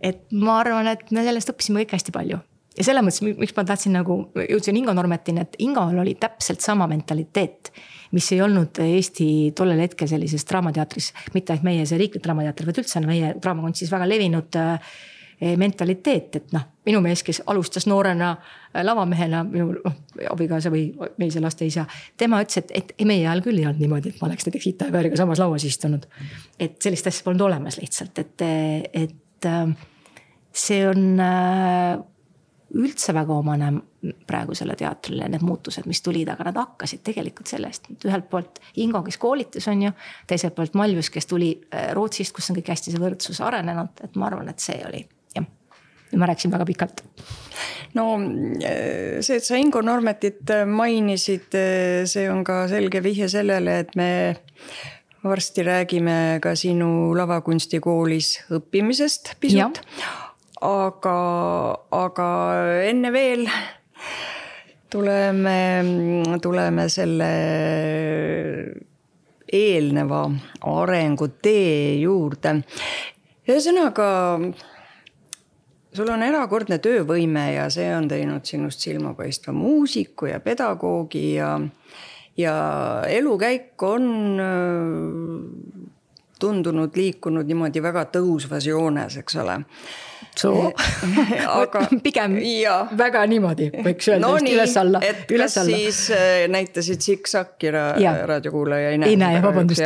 et 0.00 0.30
ma 0.32 0.60
arvan, 0.62 0.86
et 0.86 1.10
me 1.10 1.24
sellest 1.26 1.52
õppisime 1.52 1.84
kõik 1.84 1.98
hästi 1.98 2.14
palju 2.14 2.40
ja 2.78 2.86
selles 2.86 3.04
mõttes, 3.04 3.22
miks 3.42 3.54
ma 3.56 3.66
tahtsin 3.68 3.96
nagu, 3.98 4.20
jõudsin 4.38 4.78
Ingo 4.78 4.94
Normetini, 4.96 5.44
et 5.44 5.58
Ingol 5.64 5.98
oli 5.98 6.14
täpselt 6.20 6.64
sama 6.64 6.86
mentaliteet. 6.90 7.72
mis 8.12 8.32
ei 8.32 8.40
olnud 8.40 8.78
Eesti 8.80 9.52
tollel 9.56 9.82
hetkel 9.84 10.08
sellises 10.08 10.46
draamateatris, 10.48 11.12
mitte 11.34 11.52
ainult 11.52 11.66
meie 11.66 11.84
see 11.86 11.98
riiklik 12.00 12.24
draamateater, 12.24 12.66
vaid 12.66 12.78
üldse 12.80 13.04
meie 13.04 13.34
draamakunstis 13.36 13.90
väga 13.92 14.08
levinud 14.08 14.56
Eh, 15.40 15.54
mentaliteet, 15.54 16.34
et 16.34 16.48
noh, 16.50 16.64
minu 16.88 16.98
mees, 16.98 17.20
kes 17.22 17.38
alustas 17.46 17.84
noorena 17.86 18.32
eh, 18.72 18.80
lavamehena, 18.82 19.44
minu 19.46 19.68
noh, 19.76 19.98
abikaasa 20.32 20.72
või 20.74 20.88
meise 21.22 21.38
laste 21.38 21.62
isa. 21.68 21.84
tema 22.18 22.40
ütles, 22.42 22.58
et, 22.58 22.72
et 22.74 23.06
meie 23.06 23.22
ajal 23.22 23.44
küll 23.44 23.60
ei 23.60 23.68
olnud 23.68 23.84
niimoodi, 23.84 24.10
et 24.10 24.18
ma 24.18 24.26
oleks 24.26 24.48
näiteks 24.48 24.66
Ita-Päeviga 24.72 25.20
samas 25.20 25.38
lauas 25.38 25.62
istunud. 25.62 26.08
et 26.58 26.82
sellist 26.82 27.06
asja 27.06 27.22
polnud 27.22 27.46
olemas 27.46 27.78
lihtsalt, 27.78 28.18
et, 28.18 28.46
et 28.98 29.46
äh, 29.46 29.70
see 30.50 30.80
on 30.88 31.22
äh, 31.22 32.02
üldse 32.76 33.14
väga 33.16 33.32
omane 33.32 33.70
praegusele 34.28 34.76
teatrile, 34.78 35.28
need 35.32 35.44
muutused, 35.46 35.86
mis 35.88 36.02
tulid, 36.04 36.28
aga 36.28 36.50
nad 36.50 36.58
hakkasid 36.60 37.00
tegelikult 37.06 37.48
sellest, 37.48 37.88
et 37.94 38.08
ühelt 38.08 38.28
poolt 38.30 38.60
Ingo, 38.82 39.00
kes 39.06 39.16
koolitas, 39.20 39.68
on 39.72 39.86
ju. 39.86 39.92
teiselt 40.28 40.56
poolt 40.56 40.76
Malvus, 40.78 41.10
kes 41.10 41.26
tuli 41.30 41.54
Rootsist, 41.96 42.34
kus 42.36 42.50
on 42.50 42.58
kõik 42.58 42.74
hästi 42.74 42.94
see 42.94 43.02
võrdsus 43.02 43.40
arenenud, 43.44 44.04
et 44.04 44.18
ma 44.20 44.28
arvan, 44.28 44.52
et 44.52 44.60
see 44.60 44.82
oli 44.86 45.06
ja 46.12 46.18
ma 46.18 46.26
rääkisin 46.26 46.52
väga 46.52 46.64
pikalt. 46.64 47.02
no 47.94 48.04
see, 49.20 49.36
et 49.36 49.44
sa 49.44 49.56
Ingo 49.56 49.82
Normetit 49.84 50.52
mainisid, 50.66 51.56
see 52.08 52.30
on 52.32 52.44
ka 52.44 52.66
selge 52.68 53.02
vihje 53.04 53.28
sellele, 53.32 53.80
et 53.84 53.96
me 53.96 54.10
varsti 55.24 55.62
räägime 55.66 56.38
ka 56.42 56.54
sinu 56.56 57.14
lavakunstikoolis 57.16 58.38
õppimisest 58.54 59.34
pisut. 59.40 59.82
Aga, 60.60 61.18
aga 61.94 62.28
enne 62.88 63.12
veel 63.14 63.44
tuleme, 64.90 65.58
tuleme 66.42 66.88
selle 66.88 67.30
eelneva 69.48 70.24
arengutee 70.68 72.00
juurde. 72.00 72.58
ühesõnaga 73.48 74.08
sul 75.94 76.10
on 76.12 76.22
erakordne 76.22 76.78
töövõime 76.84 77.46
ja 77.54 77.68
see 77.72 77.88
on 77.96 78.08
teinud 78.10 78.44
sinust 78.44 78.84
silmapaistva 78.84 79.54
muusiku 79.56 80.28
ja 80.28 80.40
pedagoogi 80.40 81.34
ja, 81.38 81.54
ja 82.36 82.56
elukäik 83.08 83.82
on 83.82 84.04
äh, 84.42 85.88
tundunud 86.38 86.94
liikunud 86.96 87.48
niimoodi 87.48 87.82
väga 87.82 88.04
tõusvas 88.18 88.68
joones, 88.68 89.16
eks 89.22 89.40
ole 89.42 89.62
soo 90.38 90.72
aga 91.62 91.84
pigem 92.02 92.38
ja. 92.42 92.78
väga 92.98 93.24
niimoodi, 93.30 93.68
võiks 93.84 94.10
öelda 94.10 94.24
no 94.24 94.34
just 94.36 94.52
üles-alla. 94.52 95.02
et 95.04 95.30
üles 95.34 95.54
kas 95.54 95.60
alla. 95.62 95.76
siis 95.76 96.00
äh, 96.14 96.46
näitasid 96.52 97.04
Sikksakki 97.04 97.72
ra 97.74 97.84
raadiokuulaja 98.26 98.90
ei 98.94 98.98
näe. 98.98 99.14
ei 99.14 99.20
näe, 99.20 99.42
vabandust. 99.42 99.82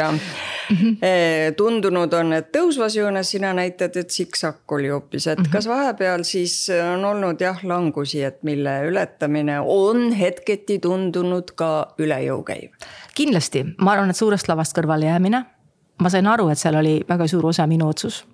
Mm 0.71 0.77
-hmm. 0.77 1.55
tundunud 1.57 2.12
on, 2.12 2.33
et 2.33 2.49
tõusvas 2.57 2.97
joones, 2.97 3.31
sina 3.31 3.53
näitad, 3.53 3.97
et 3.97 4.11
Sikksakk 4.11 4.73
oli 4.73 4.88
hoopis, 4.88 5.27
et 5.27 5.38
mm 5.38 5.45
-hmm. 5.45 5.53
kas 5.53 5.69
vahepeal 5.69 6.25
siis 6.25 6.71
on 6.95 7.05
olnud 7.05 7.41
jah 7.41 7.65
langusi, 7.65 8.23
et 8.23 8.43
mille 8.43 8.83
ületamine 8.87 9.61
on 9.61 10.12
hetketi 10.12 10.79
tundunud 10.79 11.51
ka 11.55 11.95
üle 11.99 12.21
jõu 12.25 12.43
käiv? 12.43 12.71
kindlasti, 13.15 13.65
ma 13.79 13.93
arvan, 13.93 14.11
et 14.11 14.17
suurest 14.17 14.49
lavast 14.49 14.79
kõrvale 14.79 15.05
jäämine. 15.05 15.45
ma 15.99 16.09
sain 16.09 16.27
aru, 16.27 16.49
et 16.49 16.59
seal 16.59 16.75
oli 16.75 17.01
väga 17.09 17.27
suur 17.27 17.47
osa 17.47 17.67
minu 17.67 17.88
otsus 17.88 18.32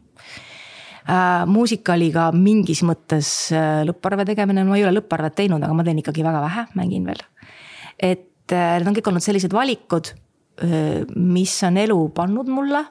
äh,. 1.08 1.46
muusika 1.46 1.96
oli 1.96 2.10
ka 2.14 2.28
mingis 2.36 2.84
mõttes 2.86 3.32
äh, 3.56 3.82
lõpparve 3.88 4.26
tegemine, 4.28 4.64
no 4.64 4.74
ma 4.74 4.78
ei 4.80 4.86
ole 4.86 4.98
lõpparvet 5.00 5.38
teinud, 5.40 5.62
aga 5.64 5.74
ma 5.76 5.86
teen 5.86 6.02
ikkagi 6.02 6.26
väga 6.26 6.44
vähe, 6.44 6.68
mängin 6.78 7.08
veel. 7.08 7.24
et 7.98 8.54
äh, 8.54 8.78
need 8.78 8.88
on 8.90 8.96
kõik 8.98 9.12
olnud 9.12 9.24
sellised 9.24 9.56
valikud 9.56 10.12
äh,, 10.14 11.04
mis 11.16 11.58
on 11.66 11.80
elu 11.80 12.00
pannud 12.16 12.50
mulle 12.52 12.84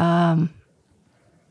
äh, 0.00 0.48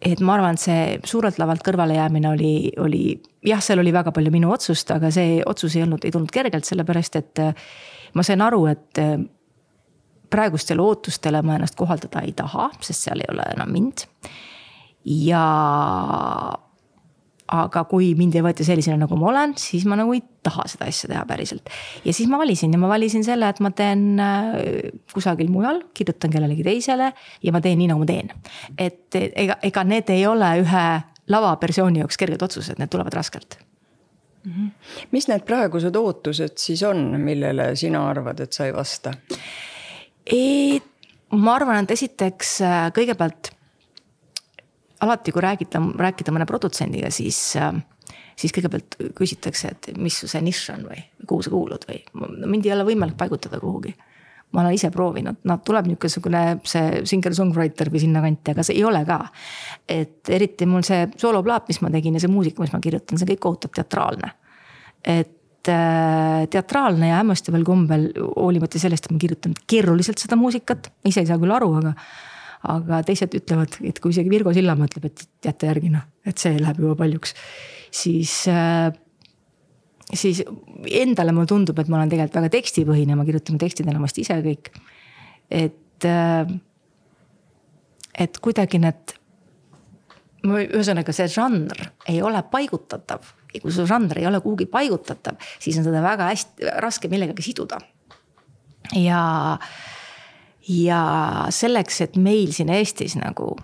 et 0.01 0.21
ma 0.23 0.37
arvan, 0.37 0.55
et 0.55 0.63
see 0.63 0.83
suurelt 1.07 1.39
lavalt 1.41 1.63
kõrvalejäämine 1.65 2.29
oli, 2.31 2.53
oli 2.79 3.03
jah, 3.45 3.61
seal 3.63 3.81
oli 3.83 3.93
väga 3.93 4.13
palju 4.15 4.31
minu 4.33 4.51
otsust, 4.53 4.91
aga 4.95 5.11
see 5.13 5.39
otsus 5.45 5.75
ei 5.75 5.83
olnud, 5.85 6.05
ei 6.05 6.13
tulnud 6.15 6.31
kergelt, 6.33 6.67
sellepärast 6.67 7.19
et 7.19 7.43
äh, 7.43 7.67
ma 8.15 8.25
sain 8.25 8.43
aru, 8.43 8.63
et 8.71 9.01
äh, 9.01 9.17
praegustele 10.29 10.83
ootustele 10.83 11.41
ma 11.43 11.57
ennast 11.57 11.77
kohaldada 11.79 12.23
ei 12.25 12.35
taha, 12.37 12.69
sest 12.85 13.07
seal 13.07 13.23
ei 13.23 13.31
ole 13.33 13.47
enam 13.55 13.73
mind 13.73 14.05
ja 15.09 15.43
aga 17.49 17.81
kui 17.89 18.11
mind 18.17 18.35
ei 18.37 18.43
võeta 18.45 18.65
sellisena, 18.65 18.99
nagu 19.01 19.17
ma 19.17 19.29
olen, 19.31 19.55
siis 19.57 19.85
ma 19.89 19.97
nagu 19.97 20.13
ei 20.13 20.21
taha 20.45 20.67
seda 20.69 20.89
asja 20.89 21.09
teha 21.09 21.23
päriselt. 21.29 21.69
ja 22.05 22.13
siis 22.13 22.29
ma 22.29 22.37
valisin 22.41 22.73
ja 22.73 22.81
ma 22.81 22.89
valisin 22.91 23.25
selle, 23.25 23.49
et 23.49 23.61
ma 23.63 23.71
teen 23.75 24.21
äh, 24.21 24.91
kusagil 25.13 25.49
mujal, 25.51 25.81
kirjutan 25.97 26.33
kellelegi 26.33 26.65
teisele 26.67 27.11
ja 27.43 27.55
ma 27.55 27.61
teen 27.65 27.79
nii, 27.81 27.89
nagu 27.91 28.03
ma 28.03 28.09
teen. 28.09 28.29
et 28.77 29.17
ega, 29.17 29.57
ega 29.65 29.85
need 29.87 30.13
ei 30.13 30.27
ole 30.29 30.51
ühe 30.61 30.85
lavapersooni 31.29 32.03
jaoks 32.03 32.17
kerged 32.21 32.45
otsused, 32.45 32.77
need 32.81 32.93
tulevad 32.93 33.17
raskelt. 33.17 33.57
-hmm. 34.45 34.69
mis 35.11 35.27
need 35.27 35.45
praegused 35.45 35.95
ootused 35.95 36.57
siis 36.61 36.83
on, 36.83 37.01
millele 37.21 37.73
sina 37.75 38.05
arvad, 38.09 38.45
et 38.45 38.53
sa 38.53 38.69
ei 38.69 38.73
vasta? 38.73 39.13
ma 41.33 41.55
arvan, 41.55 41.83
et 41.83 41.97
esiteks 41.97 42.59
äh, 42.61 42.83
kõigepealt 42.93 43.55
alati, 45.05 45.31
kui 45.31 45.43
räägida, 45.43 45.81
rääkida 45.99 46.33
mõne 46.35 46.47
produtsendiga, 46.49 47.11
siis, 47.13 47.39
siis 48.39 48.53
kõigepealt 48.55 48.99
küsitakse, 49.17 49.73
et 49.73 49.89
mis 50.01 50.19
su 50.21 50.29
see 50.31 50.43
nišš 50.43 50.75
on 50.75 50.85
või 50.89 51.01
kuhu 51.29 51.45
sa 51.45 51.53
kuulud 51.53 51.87
või 51.89 52.03
mind 52.49 52.67
ei 52.67 52.75
ole 52.75 52.87
võimalik 52.91 53.17
paigutada 53.19 53.59
kuhugi. 53.61 53.95
ma 54.51 54.63
olen 54.63 54.73
ise 54.73 54.89
proovinud, 54.89 55.43
noh 55.45 55.59
tuleb 55.61 55.85
niisugune 55.91 56.43
see 56.65 57.03
singer-songwriter 57.05 57.91
või 57.93 57.99
sinnakanti, 58.01 58.55
aga 58.55 58.63
see 58.65 58.79
ei 58.79 58.83
ole 58.83 59.03
ka. 59.05 59.19
et 59.87 60.29
eriti 60.29 60.65
mul 60.65 60.83
see 60.83 61.07
sooloplaat, 61.17 61.67
mis 61.69 61.81
ma 61.81 61.91
tegin 61.93 62.17
ja 62.17 62.23
see 62.23 62.31
muusika, 62.31 62.61
mis 62.61 62.73
ma 62.73 62.79
kirjutan, 62.79 63.19
see 63.19 63.29
kõik 63.35 63.45
ootab 63.51 63.75
teatraalne. 63.77 64.33
et 65.05 65.69
äh, 65.69 66.47
teatraalne 66.49 67.13
ja 67.13 67.21
hämmastaval 67.21 67.63
kombel, 67.63 68.09
hoolimata 68.35 68.79
sellest, 68.79 69.05
et 69.05 69.15
ma 69.15 69.21
kirjutan 69.21 69.53
keeruliselt 69.67 70.17
seda 70.17 70.35
muusikat, 70.35 70.91
ise 71.05 71.23
ei 71.23 71.29
saa 71.29 71.39
küll 71.39 71.55
aru, 71.55 71.75
aga 71.79 71.93
aga 72.67 73.03
teised 73.07 73.35
ütlevad, 73.37 73.77
et 73.87 73.99
kui 74.03 74.11
isegi 74.11 74.31
Virgo 74.31 74.53
Sillamaa 74.55 74.89
ütleb, 74.89 75.05
et 75.11 75.45
jäta 75.45 75.69
järgi 75.69 75.93
noh, 75.93 76.03
et 76.27 76.41
see 76.41 76.57
läheb 76.59 76.81
juba 76.83 76.97
paljuks. 76.99 77.35
siis 77.91 78.33
äh, 78.51 78.91
siis 80.13 80.41
endale 80.89 81.33
mulle 81.35 81.49
tundub, 81.49 81.77
et 81.79 81.89
ma 81.89 81.99
olen 81.99 82.11
tegelikult 82.11 82.39
väga 82.39 82.53
tekstipõhine, 82.57 83.17
ma 83.17 83.25
kirjutan 83.27 83.59
tekstid 83.61 83.89
enamasti 83.89 84.25
ise 84.25 84.39
kõik. 84.45 84.71
et, 85.49 86.05
äh, 86.05 86.47
et 88.13 88.37
kuidagi 88.37 88.79
need, 88.79 89.15
ühesõnaga 90.45 91.13
see 91.13 91.27
žanr 91.27 91.89
ei 92.07 92.21
ole 92.21 92.41
paigutatav. 92.51 93.35
ja 93.53 93.61
kui 93.61 93.71
su 93.71 93.85
žanr 93.85 94.17
ei 94.19 94.27
ole 94.27 94.41
kuhugi 94.41 94.65
paigutatav, 94.65 95.37
siis 95.59 95.77
on 95.77 95.83
seda 95.83 96.01
väga 96.01 96.29
hästi 96.29 96.75
raske 96.79 97.07
millegagi 97.07 97.41
siduda. 97.41 97.79
ja, 98.95 99.57
ja 100.69 101.01
selleks, 101.49 102.01
et 102.05 102.17
meil 102.21 102.53
siin 102.53 102.69
Eestis 102.73 103.17
nagu 103.19 103.55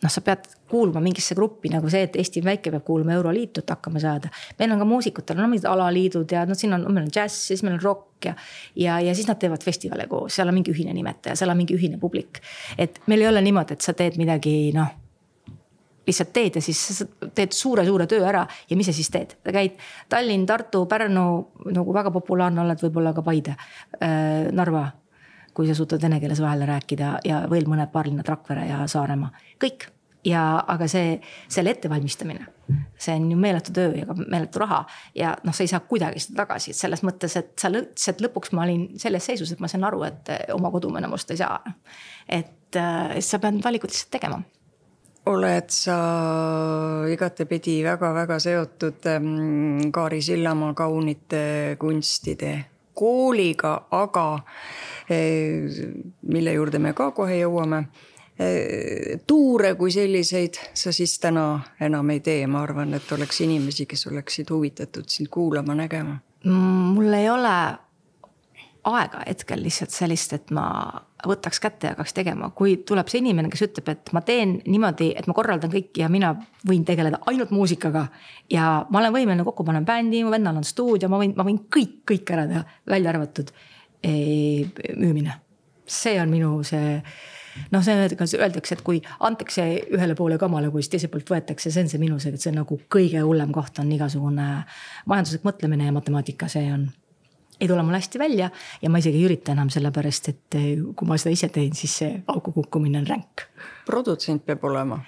noh, 0.00 0.10
sa 0.10 0.22
pead 0.24 0.46
kuuluma 0.70 1.02
mingisse 1.04 1.34
gruppi 1.36 1.70
nagu 1.72 1.90
see, 1.92 2.06
et 2.06 2.16
Eesti 2.20 2.42
väike, 2.44 2.72
peab 2.72 2.84
kuuluma 2.86 3.14
Euroliitu, 3.18 3.62
et 3.62 3.72
hakkama 3.74 4.00
saada. 4.00 4.30
meil 4.58 4.72
on 4.72 4.80
ka 4.80 4.88
muusikutel 4.88 5.38
on 5.38 5.50
mingid 5.50 5.68
alaliidud 5.68 6.32
ja 6.32 6.46
noh, 6.48 6.58
siin 6.58 6.74
on, 6.76 6.86
meil 6.88 7.06
on 7.06 7.12
džäss, 7.12 7.46
siis 7.50 7.62
meil 7.66 7.76
on 7.76 7.82
rokk 7.84 8.30
ja. 8.30 8.34
ja, 8.76 9.00
ja 9.00 9.14
siis 9.14 9.28
nad 9.28 9.38
teevad 9.40 9.64
festivale 9.64 10.06
koos, 10.08 10.34
seal 10.34 10.48
on 10.48 10.56
mingi 10.56 10.72
ühine 10.72 10.94
nimetaja, 10.96 11.36
seal 11.36 11.52
on 11.52 11.60
mingi 11.60 11.76
ühine 11.76 12.00
publik. 12.00 12.42
et 12.78 13.00
meil 13.06 13.26
ei 13.26 13.30
ole 13.30 13.44
niimoodi, 13.44 13.76
et 13.76 13.86
sa 13.86 13.94
teed 13.96 14.18
midagi 14.20 14.72
noh 14.76 14.96
lihtsalt 16.10 16.32
teed 16.32 16.56
ja 16.56 16.62
siis 16.64 17.04
teed 17.36 17.52
suure-suure 17.54 18.06
töö 18.10 18.24
ära 18.26 18.46
ja 18.70 18.76
mis 18.78 18.88
sa 18.88 18.94
siis 18.96 19.10
teed, 19.12 19.36
käid 19.44 19.76
Tallinn, 20.10 20.46
Tartu, 20.48 20.86
Pärnu 20.90 21.26
nagu 21.76 21.94
väga 21.94 22.10
populaarne 22.14 22.64
oled 22.64 22.82
võib-olla 22.82 23.12
ka 23.14 23.22
Paide 23.22 23.54
äh,, 23.54 24.48
Narva 24.50 24.88
kui 25.54 25.68
sa 25.68 25.76
suudad 25.78 26.02
vene 26.02 26.20
keeles 26.20 26.42
vahele 26.42 26.68
rääkida 26.68 27.16
ja 27.26 27.40
veel 27.50 27.68
mõned 27.70 27.90
paar 27.92 28.08
linnad, 28.08 28.28
Rakvere 28.28 28.66
ja 28.68 28.84
Saaremaa, 28.90 29.32
kõik. 29.62 29.88
ja, 30.24 30.42
aga 30.68 30.84
see, 30.90 31.14
selle 31.48 31.72
ettevalmistamine, 31.72 32.44
see 33.00 33.14
on 33.16 33.30
ju 33.32 33.38
meeletu 33.40 33.72
töö 33.72 33.94
ja 33.96 34.04
ka 34.04 34.16
meeletu 34.20 34.60
raha 34.60 34.82
ja 35.16 35.32
noh, 35.44 35.56
sa 35.56 35.64
ei 35.64 35.72
saa 35.72 35.80
kuidagi 35.80 36.20
seda 36.20 36.42
tagasi, 36.42 36.74
et 36.74 36.80
selles 36.80 37.02
mõttes, 37.06 37.36
et 37.40 37.54
sa 37.60 37.72
lihtsalt 37.72 38.20
lõpuks 38.26 38.52
ma 38.52 38.66
olin 38.66 38.84
selles 39.00 39.30
seisus, 39.32 39.54
et 39.54 39.64
ma 39.64 39.70
sain 39.72 39.84
aru, 39.88 40.02
et 40.04 40.32
oma 40.52 40.72
kodu 40.74 40.92
ma 40.92 41.00
enam 41.00 41.16
osta 41.16 41.32
ei 41.32 41.40
saa. 41.40 41.60
et 42.28 42.76
äh, 42.76 43.16
sa 43.24 43.40
pead 43.40 43.62
valikut 43.64 43.94
lihtsalt 43.94 44.12
tegema 44.18 44.42
oled 45.28 45.68
sa 45.72 45.96
igatepidi 47.12 47.80
väga-väga 47.84 48.38
seotud 48.40 49.06
ähm, 49.10 49.90
Kaari 49.92 50.22
Sillamaa 50.22 50.74
kaunite 50.74 51.76
kunstide 51.78 52.52
kooliga, 53.00 53.74
aga 53.96 54.26
eh, 55.10 55.82
mille 56.22 56.54
juurde 56.56 56.78
me 56.82 56.94
ka 56.96 57.10
kohe 57.16 57.40
jõuame. 57.40 57.84
Eh, 58.40 59.20
tuure 59.28 59.74
kui 59.76 59.92
selliseid 59.92 60.56
sa 60.74 60.92
siis 60.96 61.18
täna 61.20 61.60
enam 61.80 62.10
ei 62.14 62.22
tee, 62.24 62.46
ma 62.48 62.62
arvan, 62.64 62.94
et 62.96 63.12
oleks 63.12 63.42
inimesi, 63.44 63.84
kes 63.86 64.06
oleksid 64.08 64.52
huvitatud 64.52 65.08
sind 65.12 65.28
kuulama, 65.32 65.76
nägema. 65.76 66.18
mul 66.44 67.12
ei 67.12 67.28
ole 67.30 67.56
aega 68.84 69.20
hetkel 69.26 69.60
lihtsalt 69.62 69.92
sellist, 69.92 70.32
et 70.32 70.50
ma 70.56 70.64
võtaks 71.26 71.60
kätte 71.60 71.88
ja 71.88 71.94
hakkaks 71.94 72.14
tegema, 72.16 72.50
kui 72.56 72.76
tuleb 72.86 73.08
see 73.10 73.20
inimene, 73.22 73.50
kes 73.52 73.64
ütleb, 73.68 73.90
et 73.92 74.12
ma 74.16 74.22
teen 74.26 74.58
niimoodi, 74.66 75.10
et 75.18 75.26
ma 75.30 75.36
korraldan 75.36 75.72
kõik 75.72 76.00
ja 76.00 76.08
mina 76.12 76.32
võin 76.66 76.84
tegeleda 76.86 77.20
ainult 77.30 77.52
muusikaga. 77.54 78.06
ja 78.50 78.86
ma 78.90 79.02
olen 79.02 79.14
võimeline 79.14 79.44
kokku 79.44 79.64
panema 79.64 79.86
bändi, 79.86 80.24
mu 80.24 80.32
vennal 80.32 80.56
on 80.56 80.64
stuudio, 80.64 81.08
ma 81.08 81.20
võin, 81.20 81.34
ma 81.36 81.46
võin 81.46 81.60
kõik, 81.76 82.00
kõik 82.08 82.32
ära 82.36 82.46
teha, 82.48 82.64
välja 82.88 83.12
arvatud 83.14 83.52
ee, 84.02 84.64
müümine. 84.96 85.40
see 85.86 86.20
on 86.22 86.30
minu 86.30 86.62
see 86.64 87.02
noh, 87.72 87.82
see 87.84 87.96
öeldakse, 88.38 88.76
et 88.76 88.82
kui 88.86 89.00
antakse 89.26 89.64
ühele 89.90 90.14
poole 90.18 90.38
kamale, 90.38 90.70
kui 90.70 90.84
siis 90.84 90.94
teiselt 90.94 91.14
poolt 91.14 91.32
võetakse, 91.34 91.72
see 91.72 91.84
on 91.84 91.92
see 91.92 92.02
minu 92.02 92.18
see, 92.22 92.32
et 92.34 92.42
see 92.42 92.52
on 92.52 92.60
nagu 92.62 92.80
kõige 92.92 93.22
hullem 93.26 93.52
koht 93.54 93.82
on 93.82 93.90
igasugune 93.92 94.48
majanduslik 95.10 95.46
mõtlemine 95.46 95.88
ja 95.90 95.96
matemaatika, 95.96 96.48
see 96.52 96.70
on 96.72 96.88
ei 97.60 97.68
tule 97.68 97.82
mul 97.82 97.94
hästi 97.94 98.18
välja 98.18 98.50
ja 98.82 98.90
ma 98.90 98.98
isegi 98.98 99.20
ei 99.20 99.26
ürita 99.28 99.52
enam, 99.52 99.70
sellepärast 99.72 100.30
et 100.32 100.58
eh, 100.58 100.72
kui 100.96 101.08
ma 101.08 101.18
seda 101.20 101.34
ise 101.34 101.50
teen, 101.52 101.74
siis 101.76 101.96
see 102.02 102.16
auku 102.32 102.54
kukkumine 102.56 103.02
on 103.02 103.08
ränk. 103.08 103.46
produtsent 103.86 104.44
peab 104.46 104.64
olema? 104.64 105.00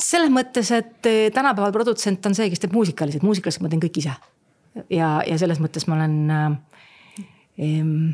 selles 0.00 0.32
mõttes, 0.34 0.72
et 0.74 1.06
eh, 1.10 1.30
tänapäeval 1.34 1.74
produtsent 1.74 2.26
on 2.26 2.36
see, 2.36 2.48
kes 2.50 2.64
teeb 2.64 2.74
muusikaliselt, 2.74 3.26
muusikaliselt 3.26 3.66
ma 3.66 3.72
teen 3.72 3.84
kõik 3.84 4.00
ise. 4.02 4.16
ja, 4.90 5.10
ja 5.26 5.38
selles 5.40 5.60
mõttes 5.62 5.88
ma 5.88 6.00
olen 6.00 6.18
ähm,. 6.34 8.04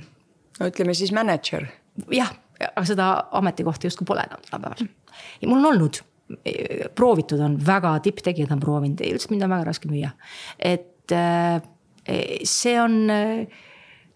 no 0.61 0.71
ütleme 0.73 0.95
siis 0.95 1.15
mänedžer. 1.17 1.71
jah, 2.13 2.35
aga 2.71 2.87
seda 2.89 3.11
ametikohta 3.39 3.89
justkui 3.89 4.09
pole 4.09 4.27
enam 4.27 4.43
tänapäeval. 4.51 4.89
ja 5.41 5.49
mul 5.49 5.63
on 5.63 5.73
olnud, 5.73 6.03
proovitud 6.95 7.41
on, 7.43 7.59
väga 7.67 7.99
tipptegijad 8.05 8.53
on 8.55 8.61
proovinud, 8.63 9.01
üldiselt 9.03 9.33
mind 9.33 9.47
on 9.47 9.55
väga 9.55 9.71
raske 9.71 9.91
müüa. 9.91 10.11
et 10.59 10.89
see 12.49 12.77
on 12.81 12.97
äh, 13.11 13.61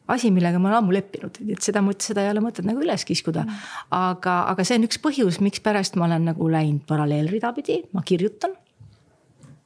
asi, 0.09 0.31
millega 0.35 0.59
ma 0.61 0.71
olen 0.71 0.81
ammu 0.83 0.95
leppinud, 0.97 1.39
et 1.55 1.65
seda, 1.65 1.83
seda 2.03 2.25
ei 2.25 2.33
ole 2.33 2.43
mõtet 2.45 2.67
nagu 2.69 2.83
üles 2.85 3.07
kiskuda. 3.09 3.47
aga, 3.95 4.37
aga 4.53 4.67
see 4.67 4.79
on 4.81 4.89
üks 4.89 5.01
põhjus, 5.03 5.41
mikspärast 5.45 5.97
ma 6.01 6.09
olen 6.09 6.29
nagu 6.31 6.49
läinud 6.51 6.85
paralleelrida 6.89 7.55
pidi, 7.57 7.81
ma 7.97 8.05
kirjutan. 8.05 8.57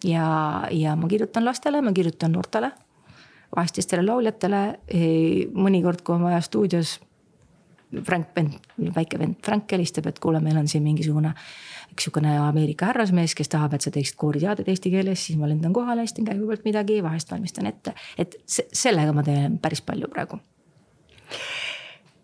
ja, 0.04 0.28
ja 0.70 0.94
ma 0.96 1.10
kirjutan 1.10 1.46
lastele, 1.46 1.82
ma 1.82 1.92
kirjutan 1.92 2.32
noortele, 2.36 2.70
vahest 3.56 3.78
teistele 3.80 4.06
lauljatele. 4.06 4.62
mõnikord, 5.54 6.04
kui 6.04 6.18
on 6.18 6.26
vaja 6.28 6.40
stuudios 6.44 6.98
Frank 8.04 8.34
vend, 8.36 8.58
väike 8.94 9.18
vend 9.18 9.38
Frank 9.42 9.70
helistab, 9.72 10.06
et 10.10 10.18
kuule, 10.20 10.42
meil 10.44 10.58
on 10.60 10.68
siin 10.68 10.84
mingisugune 10.84 11.32
üks 11.98 12.06
sihukene 12.06 12.36
Ameerika 12.38 12.92
härrasmees, 12.92 13.34
kes 13.34 13.50
tahab, 13.50 13.74
et 13.74 13.82
sa 13.82 13.90
teeksid 13.90 14.14
kooriteadet 14.20 14.68
eesti 14.70 14.92
keeles, 14.92 15.24
siis 15.26 15.38
ma 15.38 15.48
lendan 15.50 15.72
kohale, 15.74 16.04
hästan 16.06 16.28
käigu 16.28 16.46
pealt 16.46 16.62
midagi, 16.68 17.00
vahest 17.02 17.30
valmistan 17.32 17.66
ette. 17.66 17.94
et 18.18 18.36
sellega 18.46 19.12
ma 19.12 19.24
teen 19.26 19.58
päris 19.58 19.82
palju 19.82 20.06
praegu. 20.12 20.38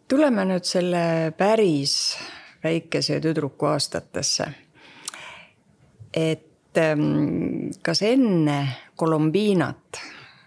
tuleme 0.09 0.45
nüüd 0.47 0.65
selle 0.69 1.33
päris 1.37 2.17
väikese 2.63 3.19
tüdruku 3.21 3.67
aastatesse. 3.67 4.47
et 6.15 6.79
ähm, 6.79 7.73
kas 7.83 8.03
enne 8.03 8.59
Colombiinat 8.99 9.99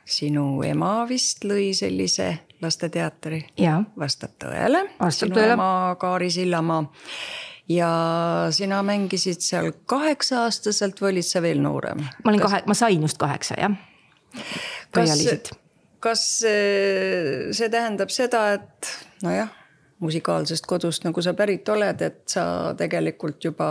sinu 0.05 0.63
ema 0.63 1.01
vist 1.09 1.43
lõi 1.43 1.73
sellise 1.75 2.29
lasteteatri? 2.61 3.43
vastab 3.99 4.39
tõele. 4.39 4.85
vastab 5.01 5.35
tõele. 5.35 5.59
Kaari 5.99 6.31
Sillamaa 6.31 6.85
ja 7.69 7.91
sina 8.55 8.81
mängisid 8.83 9.43
seal 9.43 9.71
kaheksa-aastaselt 9.85 11.01
või 11.01 11.15
olid 11.15 11.27
sa 11.27 11.41
veel 11.43 11.61
noorem? 11.63 12.01
ma 12.23 12.31
olin 12.31 12.43
kahe, 12.43 12.61
ma 12.67 12.77
sain 12.77 13.03
just 13.03 13.19
kaheksa 13.21 13.59
jah. 13.59 13.75
kas, 14.95 15.25
kas 16.03 16.23
see 16.39 17.69
tähendab 17.73 18.13
seda, 18.13 18.47
et 18.59 18.93
nojah, 19.25 19.51
musikaalsest 19.99 20.67
kodust, 20.69 21.03
nagu 21.07 21.21
sa 21.25 21.35
pärit 21.37 21.69
oled, 21.73 22.01
et 22.01 22.23
sa 22.29 22.73
tegelikult 22.77 23.43
juba 23.49 23.69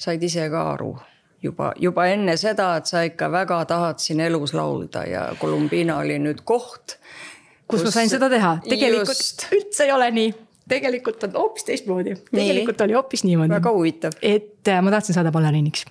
said 0.00 0.22
ise 0.22 0.48
ka 0.50 0.66
aru 0.74 0.94
juba, 1.42 1.72
juba 1.78 2.06
enne 2.10 2.36
seda, 2.40 2.72
et 2.80 2.90
sa 2.90 3.04
ikka 3.06 3.30
väga 3.32 3.64
tahad 3.70 4.02
siin 4.02 4.22
elus 4.24 4.54
laulda 4.56 5.04
ja 5.08 5.26
Columbina 5.40 5.98
oli 6.02 6.18
nüüd 6.22 6.42
koht. 6.48 6.98
kus 7.70 7.84
ma 7.86 7.92
sain 7.94 8.10
seda 8.10 8.28
teha, 8.28 8.56
tegelikult 8.66 9.14
just... 9.14 9.46
üldse 9.54 9.86
ei 9.86 9.92
ole 9.94 10.10
nii 10.12 10.32
tegelikult 10.68 11.24
on 11.26 11.34
hoopis 11.38 11.66
teistmoodi, 11.68 12.14
tegelikult 12.30 12.80
oli 12.86 12.96
hoopis 12.96 13.24
niimoodi. 13.26 13.54
väga 13.54 13.72
huvitav. 13.74 14.16
et 14.22 14.68
äh, 14.68 14.82
ma 14.82 14.94
tahtsin 14.94 15.16
saada 15.16 15.32
baleriiniks. 15.34 15.84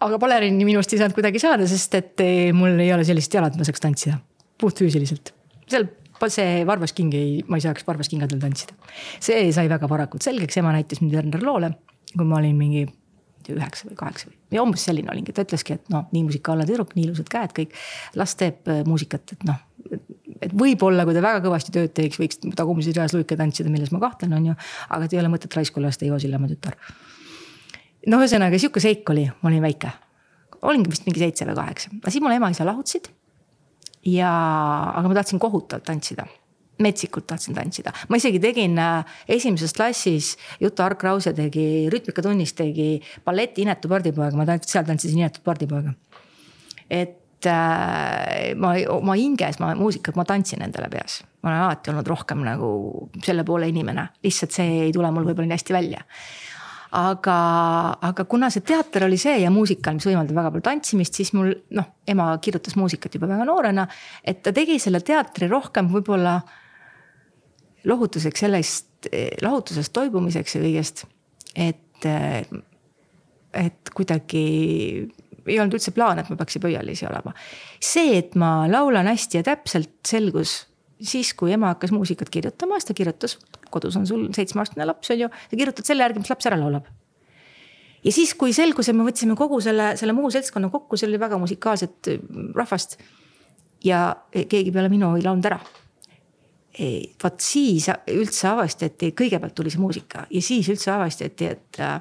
aga 0.00 0.18
baleriini 0.18 0.66
minust 0.68 0.92
ei 0.92 1.02
saanud 1.02 1.16
kuidagi 1.16 1.42
saada, 1.42 1.66
sest 1.70 1.94
et 1.98 2.24
äh, 2.24 2.50
mul 2.56 2.78
ei 2.82 2.92
ole 2.94 3.04
sellist 3.08 3.34
jalad, 3.34 3.58
ma 3.58 3.68
saaks 3.68 3.84
tantsida, 3.84 4.18
puhtfüüsiliselt. 4.60 5.34
seal 5.68 5.88
see 6.30 6.62
varvasking 6.66 7.14
ei, 7.18 7.30
ma 7.50 7.58
ei 7.58 7.64
saaks 7.64 7.86
varvaskingadel 7.86 8.42
tantsida. 8.42 8.74
see 9.20 9.46
sai 9.54 9.68
väga 9.70 9.88
varakult 9.90 10.22
selgeks, 10.22 10.58
ema 10.60 10.74
näitas 10.74 11.02
mind 11.02 11.14
Werner 11.16 11.42
Loole, 11.42 11.72
kui 12.12 12.26
ma 12.26 12.38
olin 12.38 12.58
mingi 12.58 12.86
üheksa 13.50 13.88
või 13.88 13.96
kaheksa 13.98 14.28
või, 14.30 14.60
umbes 14.62 14.84
selline 14.86 15.10
olingi, 15.10 15.32
ta 15.34 15.42
ütleski, 15.46 15.78
et 15.78 15.88
noh, 15.90 16.06
nii 16.14 16.26
musikaalne 16.28 16.66
tüdruk, 16.68 16.94
nii 16.94 17.08
ilusad 17.08 17.30
käed, 17.32 17.54
kõik. 17.56 17.74
las 18.18 18.36
teeb 18.38 18.68
äh, 18.70 18.82
muusikat, 18.86 19.34
et 19.34 19.46
noh, 19.48 19.58
et 20.42 20.52
võib-olla, 20.58 21.06
kui 21.06 21.16
ta 21.16 21.22
väga 21.24 21.42
kõvasti 21.44 21.74
tööd 21.74 21.94
teeks, 21.96 22.18
võiks 22.20 22.40
tagumises 22.58 22.96
reas 22.96 23.14
luike 23.16 23.36
tantsida, 23.38 23.70
milles 23.72 23.92
ma 23.94 24.02
kahtlen, 24.02 24.34
on 24.38 24.50
ju. 24.52 24.58
aga 24.88 25.08
et 25.08 25.16
ei 25.16 25.22
ole 25.22 25.32
mõtet 25.32 25.56
raisku 25.56 25.82
lasta 25.82 26.06
Ivo 26.06 26.18
Sillamäe 26.22 26.54
tütar. 26.54 26.76
no 28.06 28.20
ühesõnaga 28.22 28.58
sihuke 28.58 28.82
seik 28.82 29.08
oli, 29.14 29.28
ma 29.42 29.50
olin 29.50 29.64
väike. 29.64 29.92
olingi 30.62 30.90
vist 30.90 31.06
mingi 31.06 31.22
seitse 31.22 31.48
või 31.48 31.58
kaheksa, 31.58 31.90
aga 32.00 32.14
siis 32.14 32.24
mul 32.24 32.36
ema-isa 32.36 32.66
lahutasid. 32.68 33.10
ja, 34.04 34.30
aga 34.96 35.08
ma 35.08 35.18
tahtsin 35.20 35.42
kohutavalt 35.42 35.86
tantsida 35.86 36.26
metsikult 36.82 37.26
tahtsin 37.30 37.54
tantsida, 37.54 37.92
ma 38.08 38.18
isegi 38.18 38.40
tegin 38.42 38.78
äh, 38.80 39.04
esimeses 39.30 39.74
klassis, 39.76 40.36
Juta 40.60 40.86
Ark-Rause 40.88 41.30
tegi 41.36 41.86
rütmikatunnis 41.92 42.56
tegi 42.58 42.96
balleti 43.24 43.62
Inetu 43.62 43.90
pardipoega, 43.92 44.34
ma 44.34 44.58
seal 44.66 44.86
tantsisin 44.88 45.20
Inetut 45.20 45.44
pardipoega. 45.46 45.94
et 46.90 47.21
äh, 47.50 48.52
ma 48.58 48.74
oma 48.92 49.16
hinges, 49.18 49.58
ma 49.62 49.72
muusikat, 49.78 50.16
ma 50.18 50.24
tantsin 50.28 50.62
endale 50.64 50.88
peas. 50.92 51.20
ma 51.42 51.50
olen 51.50 51.64
alati 51.64 51.90
olnud 51.90 52.06
rohkem 52.06 52.44
nagu 52.46 52.68
selle 53.24 53.44
poole 53.44 53.68
inimene, 53.72 54.06
lihtsalt 54.22 54.54
see 54.54 54.86
ei 54.86 54.92
tule 54.94 55.10
mul 55.10 55.26
võib-olla 55.26 55.50
nii 55.50 55.58
hästi 55.58 55.76
välja. 55.76 56.02
aga, 56.98 57.36
aga 58.10 58.24
kuna 58.28 58.50
see 58.52 58.64
teater 58.68 59.06
oli 59.08 59.16
see 59.20 59.38
ja 59.42 59.50
muusika, 59.50 59.94
mis 59.96 60.06
võimaldab 60.06 60.36
väga 60.38 60.52
palju 60.52 60.66
tantsimist, 60.68 61.16
siis 61.16 61.32
mul 61.36 61.54
noh, 61.78 61.88
ema 62.06 62.30
kirjutas 62.44 62.76
muusikat 62.76 63.16
juba 63.16 63.30
väga 63.30 63.48
noorena. 63.48 63.86
et 64.24 64.42
ta 64.42 64.52
tegi 64.52 64.78
selle 64.82 65.00
teatri 65.00 65.48
rohkem 65.50 65.88
võib-olla 65.92 66.40
lohutuseks 67.84 68.44
sellest, 68.44 69.10
lohutusest 69.42 69.92
toibumiseks 69.92 70.54
ja 70.56 70.62
kõigest. 70.62 71.04
et, 71.56 72.06
et 73.52 73.92
kuidagi 73.96 74.46
ei 75.46 75.60
olnud 75.60 75.78
üldse 75.78 75.94
plaan, 75.94 76.20
et 76.22 76.28
ma 76.30 76.36
peaksin 76.40 76.62
pöialisi 76.62 77.06
olema. 77.08 77.32
see, 77.80 78.18
et 78.18 78.36
ma 78.38 78.68
laulan 78.70 79.10
hästi 79.10 79.40
ja 79.40 79.46
täpselt, 79.52 79.96
selgus 80.08 80.60
siis, 81.02 81.32
kui 81.34 81.52
ema 81.52 81.72
hakkas 81.72 81.92
muusikat 81.94 82.30
kirjutama, 82.32 82.78
siis 82.78 82.90
ta 82.90 82.96
kirjutas, 82.96 83.36
kodus 83.74 83.96
on 83.98 84.06
sul 84.06 84.26
seitsmeaastane 84.34 84.86
laps, 84.86 85.10
on 85.14 85.24
ju, 85.24 85.30
sa 85.50 85.58
kirjutad 85.58 85.88
selle 85.88 86.06
järgi, 86.06 86.22
mis 86.22 86.30
laps 86.32 86.48
ära 86.50 86.58
laulab. 86.60 86.86
ja 88.04 88.14
siis, 88.14 88.34
kui 88.38 88.54
selgus, 88.56 88.88
et 88.88 88.98
me 88.98 89.06
võtsime 89.06 89.36
kogu 89.38 89.60
selle, 89.64 89.92
selle 90.00 90.14
muu 90.16 90.30
seltskonna 90.30 90.70
kokku, 90.72 90.98
seal 90.98 91.12
oli 91.12 91.20
väga 91.22 91.38
musikaalset 91.42 92.12
äh, 92.12 92.24
rahvast. 92.56 92.98
ja 93.84 94.14
keegi 94.32 94.70
peale 94.70 94.88
minu 94.88 95.14
ei 95.16 95.24
laulnud 95.24 95.50
ära. 95.50 95.60
vot 97.22 97.40
siis 97.40 97.90
üldse 98.08 98.48
avastati, 98.48 99.12
kõigepealt 99.12 99.54
tuli 99.54 99.70
see 99.70 99.80
muusika 99.80 100.26
ja 100.30 100.42
siis 100.42 100.68
üldse 100.72 100.90
avastati, 100.94 101.50
et 101.56 101.80
äh, 101.80 102.00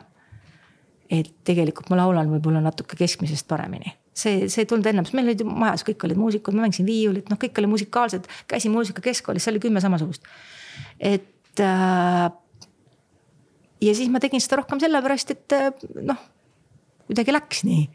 et 1.12 1.34
tegelikult 1.48 1.90
ma 1.92 2.00
laulan 2.00 2.30
võib-olla 2.32 2.62
natuke 2.64 2.96
keskmisest 3.00 3.48
paremini 3.50 3.92
see, 4.14 4.50
see 4.52 4.66
ei 4.66 4.70
tulnud 4.70 4.88
ennem, 4.92 5.08
sest 5.08 5.16
meil 5.18 5.32
olid 5.32 5.44
majas, 5.48 5.86
kõik 5.88 6.06
olid 6.08 6.20
muusikud, 6.20 6.56
ma 6.56 6.66
mängisin 6.66 6.88
viiulit, 6.88 7.30
noh, 7.32 7.40
kõik 7.40 7.58
oli 7.62 7.70
musikaalsed, 7.72 8.28
käisin 8.52 8.74
muusika 8.74 9.04
keskkoolis, 9.04 9.46
seal 9.46 9.56
oli 9.56 9.64
kümme 9.64 9.84
samasugust. 9.84 10.28
et 11.00 11.64
äh, 11.64 12.28
ja 13.82 13.96
siis 13.98 14.12
ma 14.14 14.22
tegin 14.24 14.44
seda 14.44 14.62
rohkem 14.62 14.82
sellepärast, 14.84 15.34
et 15.36 15.58
äh, 15.58 15.72
noh, 16.08 16.20
kuidagi 17.08 17.36
läks 17.36 17.66
nii. 17.68 17.88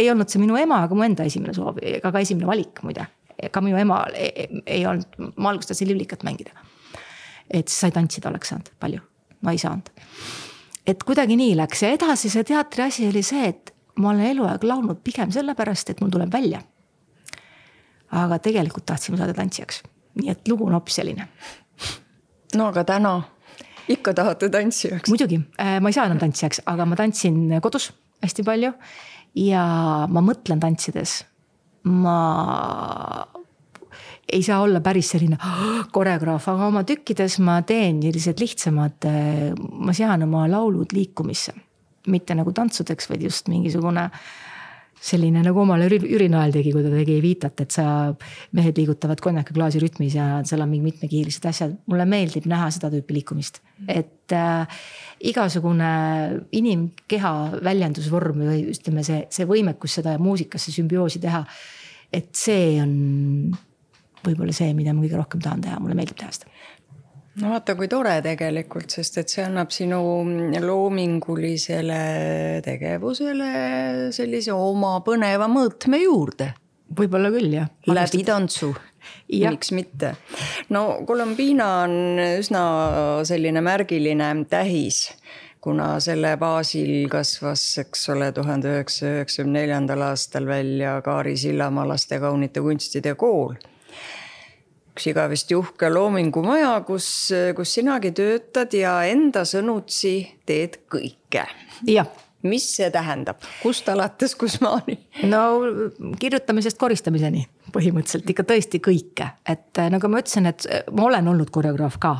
ei 0.00 0.10
olnud 0.10 0.32
see 0.32 0.42
minu 0.42 0.58
ema, 0.60 0.84
aga 0.86 0.96
mu 0.96 1.06
enda 1.06 1.26
esimene 1.28 1.54
soov, 1.56 1.80
ega 1.82 2.12
ka 2.12 2.24
esimene 2.24 2.48
valik 2.48 2.82
muide. 2.86 3.06
ka 3.50 3.62
minu 3.64 3.78
ema 3.80 4.02
ei, 4.14 4.62
ei 4.66 4.84
olnud, 4.86 5.32
ma 5.36 5.52
alguses 5.52 5.72
tahtsin 5.72 5.92
liblikat 5.92 6.24
mängida. 6.26 6.56
et 7.50 7.68
sai 7.68 7.92
tantsida 7.92 8.30
oleks 8.30 8.52
saanud 8.52 8.72
palju, 8.80 9.02
ma 9.44 9.52
ei 9.52 9.60
saanud. 9.60 9.92
Et 10.90 11.04
kuidagi 11.06 11.36
nii 11.38 11.54
läks 11.58 11.84
ja 11.84 11.92
edasi 11.94 12.30
see 12.32 12.44
teatri 12.46 12.86
asi 12.88 13.06
oli 13.08 13.22
see, 13.26 13.48
et 13.52 13.74
ma 14.00 14.12
olen 14.12 14.32
eluaeg 14.32 14.64
laulnud 14.66 15.02
pigem 15.04 15.32
sellepärast, 15.34 15.92
et 15.92 16.00
mul 16.02 16.12
tuleb 16.12 16.32
välja. 16.32 16.62
aga 18.10 18.40
tegelikult 18.42 18.86
tahtsime 18.90 19.18
saada 19.20 19.34
tantsijaks, 19.34 19.84
nii 20.18 20.32
et 20.32 20.48
lugu 20.50 20.66
on 20.66 20.74
hoopis 20.74 20.98
selline. 20.98 21.28
no 22.56 22.66
aga 22.72 22.84
täna 22.84 23.14
ikka 23.88 24.14
tahate 24.14 24.48
tantsijaks? 24.48 25.10
muidugi, 25.10 25.40
äh, 25.60 25.78
ma 25.80 25.88
ei 25.88 25.98
saa 25.98 26.06
enam 26.10 26.18
tantsijaks, 26.18 26.62
aga 26.66 26.86
ma 26.86 26.98
tantsin 26.98 27.60
kodus 27.62 27.92
hästi 28.24 28.46
palju. 28.46 28.72
ja 29.34 29.64
ma 30.08 30.24
mõtlen 30.24 30.60
tantsides, 30.60 31.20
ma 31.84 32.16
ei 34.32 34.42
saa 34.46 34.60
olla 34.62 34.80
päris 34.84 35.14
selline 35.14 35.38
koreograaf, 35.92 36.48
aga 36.52 36.68
oma 36.70 36.84
tükkides 36.88 37.40
ma 37.44 37.60
teen 37.66 38.02
sellised 38.04 38.40
lihtsamad, 38.42 39.08
äh, 39.08 39.50
ma 39.56 39.96
sean 39.96 40.28
oma 40.28 40.46
laulud 40.50 40.94
liikumisse 40.96 41.56
mitte 42.08 42.36
nagu 42.36 42.52
tantsudeks, 42.56 43.10
vaid 43.10 43.26
just 43.26 43.50
mingisugune 43.52 44.06
selline 45.00 45.40
nagu 45.40 45.62
omale 45.62 45.86
Jüri 45.88 46.26
Nael 46.28 46.52
tegi, 46.52 46.74
kui 46.74 46.84
ta 46.84 46.90
tegi 46.92 47.14
Evitat, 47.16 47.62
et 47.64 47.72
sa, 47.72 47.84
mehed 48.56 48.76
liigutavad 48.76 49.22
konjakaklaasi 49.24 49.80
rütmis 49.80 50.16
ja 50.18 50.26
seal 50.48 50.60
on 50.60 50.68
mingi 50.68 50.90
mitmekiirised 50.90 51.46
asjad. 51.48 51.72
mulle 51.88 52.04
meeldib 52.08 52.48
näha 52.50 52.68
seda 52.74 52.90
tüüpi 52.92 53.16
liikumist, 53.16 53.62
et 53.88 54.34
äh, 54.36 54.84
igasugune 55.32 55.90
inimkeha 56.56 57.32
väljendusvorm 57.64 58.44
või 58.44 58.60
ütleme, 58.74 59.04
see, 59.06 59.24
see 59.32 59.48
võimekus 59.48 59.96
seda 60.00 60.18
muusikasse 60.20 60.74
sümbioosi 60.76 61.22
teha. 61.22 61.46
et 62.12 62.34
see 62.36 62.76
on 62.82 62.94
võib-olla 64.26 64.54
see, 64.56 64.74
mida 64.76 64.94
ma 64.94 65.04
kõige 65.04 65.20
rohkem 65.20 65.42
tahan 65.44 65.64
teha, 65.64 65.80
mulle 65.82 65.98
meeldib 65.98 66.18
teha 66.20 66.32
seda 66.34 66.50
no 67.40 67.52
vaata, 67.54 67.76
kui 67.78 67.88
tore 67.90 68.16
tegelikult, 68.24 68.90
sest 68.92 69.20
et 69.22 69.32
see 69.32 69.44
annab 69.46 69.72
sinu 69.74 70.00
loomingulisele 70.64 72.00
tegevusele 72.66 73.50
sellise 74.14 74.54
oma 74.56 74.98
põneva 75.06 75.48
mõõtme 75.50 76.02
juurde. 76.02 76.52
võib-olla 76.96 77.30
küll 77.30 77.54
jah. 77.54 77.68
läbi 77.86 78.24
tantsu 78.26 78.72
miks 79.30 79.70
mitte. 79.72 80.14
no 80.74 81.04
Colombina 81.06 81.68
on 81.84 82.18
üsna 82.18 82.64
selline 83.24 83.62
märgiline 83.64 84.32
tähis 84.50 85.06
kuna 85.60 85.98
selle 86.00 86.36
baasil 86.40 87.08
kasvas, 87.12 87.62
eks 87.82 88.06
ole, 88.14 88.30
tuhande 88.32 88.70
üheksasaja 88.72 89.18
üheksakümne 89.18 89.60
neljandal 89.60 90.06
aastal 90.08 90.46
välja 90.48 90.94
Kaari 91.04 91.36
Sillamaa 91.36 91.84
laste 91.88 92.18
kaunite 92.20 92.62
kunstide 92.64 93.14
kool 93.14 93.58
üks 94.90 95.06
igavesti 95.12 95.56
uhke 95.58 95.90
loomingumaja, 95.90 96.72
kus, 96.86 97.06
kus 97.56 97.76
sinagi 97.78 98.12
töötad 98.16 98.74
ja 98.76 99.00
enda 99.08 99.46
sõnutsi 99.48 100.14
teed 100.46 100.82
kõike. 100.90 101.46
jah 101.88 102.10
mis 102.42 102.64
see 102.76 102.88
tähendab, 102.92 103.42
kust 103.62 103.88
alates, 103.92 104.34
kusmaani? 104.38 104.96
no 105.28 105.42
kirjutamisest 106.20 106.78
koristamiseni 106.80 107.44
põhimõtteliselt 107.74 108.30
ikka 108.32 108.46
tõesti 108.48 108.80
kõike, 108.82 109.28
et 109.48 109.80
nagu 109.92 110.10
ma 110.10 110.22
ütlesin, 110.22 110.48
et 110.50 110.66
ma 110.96 111.06
olen 111.06 111.28
olnud 111.30 111.52
koreograaf 111.54 111.98
ka 112.02 112.14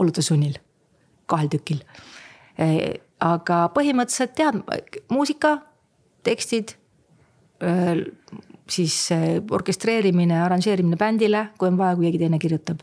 olude 0.00 0.22
sunnil, 0.24 0.56
kahel 1.30 1.50
tükil. 1.52 1.82
Äh, 2.60 3.02
aga 3.22 3.64
põhimõtteliselt 3.74 4.34
tead, 4.38 4.60
muusika, 5.12 5.58
tekstid, 6.26 6.76
siis 8.74 8.96
orkestreerimine, 9.50 10.38
arranžeerimine 10.44 10.98
bändile, 11.00 11.48
kui 11.58 11.70
on 11.70 11.78
vaja, 11.78 11.96
kui 11.96 12.08
keegi 12.08 12.24
teine 12.24 12.40
kirjutab 12.42 12.82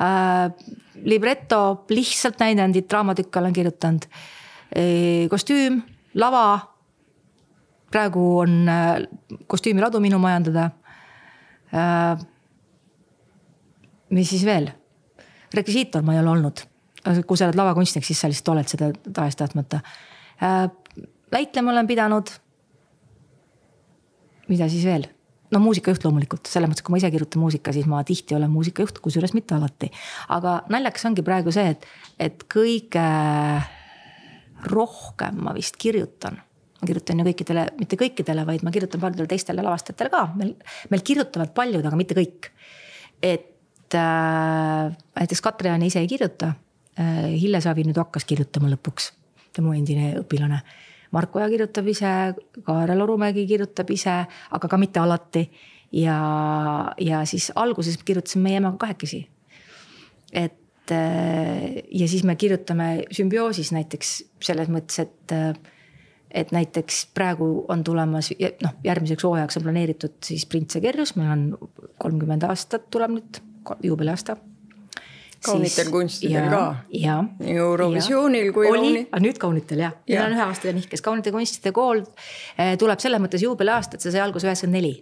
äh,. 0.00 0.50
libreto, 1.04 1.84
lihtsalt 1.88 2.40
näidendid, 2.40 2.88
draamatükke 2.90 3.38
olen 3.38 3.52
kirjutanud 3.52 4.06
e,. 4.72 5.28
kostüüm, 5.30 5.80
lava. 6.14 6.58
praegu 7.90 8.38
on 8.38 8.68
äh, 8.68 9.02
kostüümiradu 9.46 10.00
minu 10.00 10.18
majandada 10.18 10.70
äh,. 11.74 12.18
mis 14.10 14.30
siis 14.30 14.44
veel? 14.44 14.70
rekvisiitor 15.54 16.02
ma 16.02 16.14
ei 16.14 16.20
ole 16.20 16.30
olnud. 16.30 16.66
kui 17.26 17.36
sa 17.36 17.48
oled 17.48 17.56
lavakunstnik, 17.56 18.04
siis 18.04 18.20
sa 18.20 18.28
lihtsalt 18.28 18.54
oled 18.54 18.68
seda 18.68 18.92
tahes-tahtmata 19.12 19.80
äh,. 20.42 20.70
väitlema 21.32 21.70
olen 21.70 21.86
pidanud 21.86 22.32
mida 24.50 24.68
siis 24.70 24.84
veel? 24.88 25.08
no 25.50 25.58
muusikajuht 25.62 26.04
loomulikult, 26.06 26.46
selles 26.46 26.70
mõttes, 26.70 26.84
kui 26.86 26.94
ma 26.94 27.00
ise 27.00 27.10
kirjutan 27.10 27.42
muusika, 27.42 27.72
siis 27.74 27.88
ma 27.90 28.02
tihti 28.06 28.36
olen 28.36 28.52
muusikajuht, 28.52 29.00
kusjuures 29.02 29.34
mitte 29.34 29.56
alati. 29.56 29.90
aga 30.36 30.60
naljakas 30.70 31.08
ongi 31.10 31.24
praegu 31.26 31.54
see, 31.54 31.72
et, 31.74 31.86
et 32.28 32.44
kõige 32.50 33.06
rohkem 34.70 35.42
ma 35.46 35.54
vist 35.56 35.78
kirjutan. 35.80 36.38
ma 36.80 36.88
kirjutan 36.88 37.20
ju 37.20 37.26
kõikidele, 37.26 37.66
mitte 37.80 37.98
kõikidele, 38.00 38.46
vaid 38.46 38.64
ma 38.66 38.72
kirjutan 38.74 39.02
paljudele 39.02 39.30
teistele 39.30 39.64
lavastajatele 39.66 40.12
ka, 40.12 40.24
meil, 40.38 40.54
meil 40.92 41.06
kirjutavad 41.06 41.54
paljud, 41.56 41.86
aga 41.86 41.98
mitte 41.98 42.18
kõik. 42.18 42.52
et 43.22 43.98
äh, 43.98 44.98
näiteks 45.18 45.42
Katriani 45.42 45.90
ise 45.90 46.02
ei 46.02 46.10
kirjuta 46.10 46.54
äh,. 46.98 47.26
Hille 47.40 47.60
Savi 47.60 47.82
nüüd 47.86 47.98
hakkas 47.98 48.24
kirjutama 48.28 48.70
lõpuks, 48.70 49.10
ta 49.52 49.62
mu 49.62 49.74
endine 49.74 50.14
õpilane 50.20 50.62
Mark 51.10 51.36
Oja 51.36 51.48
kirjutab 51.50 51.88
ise, 51.90 52.12
Kaarel 52.66 53.02
Orumägi 53.02 53.46
kirjutab 53.48 53.90
ise, 53.90 54.22
aga 54.50 54.68
ka 54.68 54.78
mitte 54.78 55.00
alati. 55.00 55.50
ja, 55.92 56.16
ja 57.00 57.24
siis 57.26 57.50
alguses 57.54 57.98
kirjutasime 57.98 58.42
meie 58.42 58.56
emaga 58.56 58.76
kahekesi. 58.86 59.28
et 60.32 60.92
äh, 60.92 61.82
ja 61.90 62.08
siis 62.08 62.24
me 62.24 62.36
kirjutame 62.36 63.04
sümbioosis 63.10 63.72
näiteks 63.72 64.24
selles 64.42 64.68
mõttes, 64.68 64.98
et 65.02 65.32
äh, 65.32 65.54
et 66.30 66.52
näiteks 66.52 67.08
praegu 67.14 67.64
on 67.68 67.82
tulemas, 67.84 68.30
noh, 68.62 68.74
järgmiseks 68.84 69.24
hooajaks 69.26 69.56
on 69.58 69.64
planeeritud 69.66 70.12
siis 70.22 70.46
Prints 70.46 70.78
ja 70.78 70.80
kerjus, 70.80 71.16
meil 71.16 71.32
on 71.32 71.70
kolmkümmend 71.98 72.46
aastat 72.46 72.86
tuleb 72.90 73.16
nüüd, 73.16 73.40
juubeliaasta 73.82 74.36
kaunitel 75.44 75.84
siis, 75.84 75.92
kunstidel 75.92 76.44
ja, 76.44 76.50
ka. 76.50 76.64
nii 76.88 77.54
Eurovisioonil 77.56 78.50
kui 78.56 78.68
oli, 78.70 79.04
aga 79.08 79.22
nüüd 79.24 79.38
kaunitel 79.40 79.84
jah 79.86 79.94
ja., 80.06 80.20
meil 80.20 80.32
on 80.32 80.38
üheaastane 80.38 80.74
nihkes, 80.78 81.04
kaunite 81.04 81.32
kunstide 81.34 81.72
kool 81.76 82.02
eh, 82.02 82.76
tuleb 82.80 83.00
selles 83.02 83.22
mõttes 83.22 83.44
juubeliaasta, 83.44 83.96
et 83.96 84.04
see 84.04 84.12
sai 84.14 84.24
alguse 84.24 84.48
üheksakümmend 84.48 84.80
neli 84.80 84.94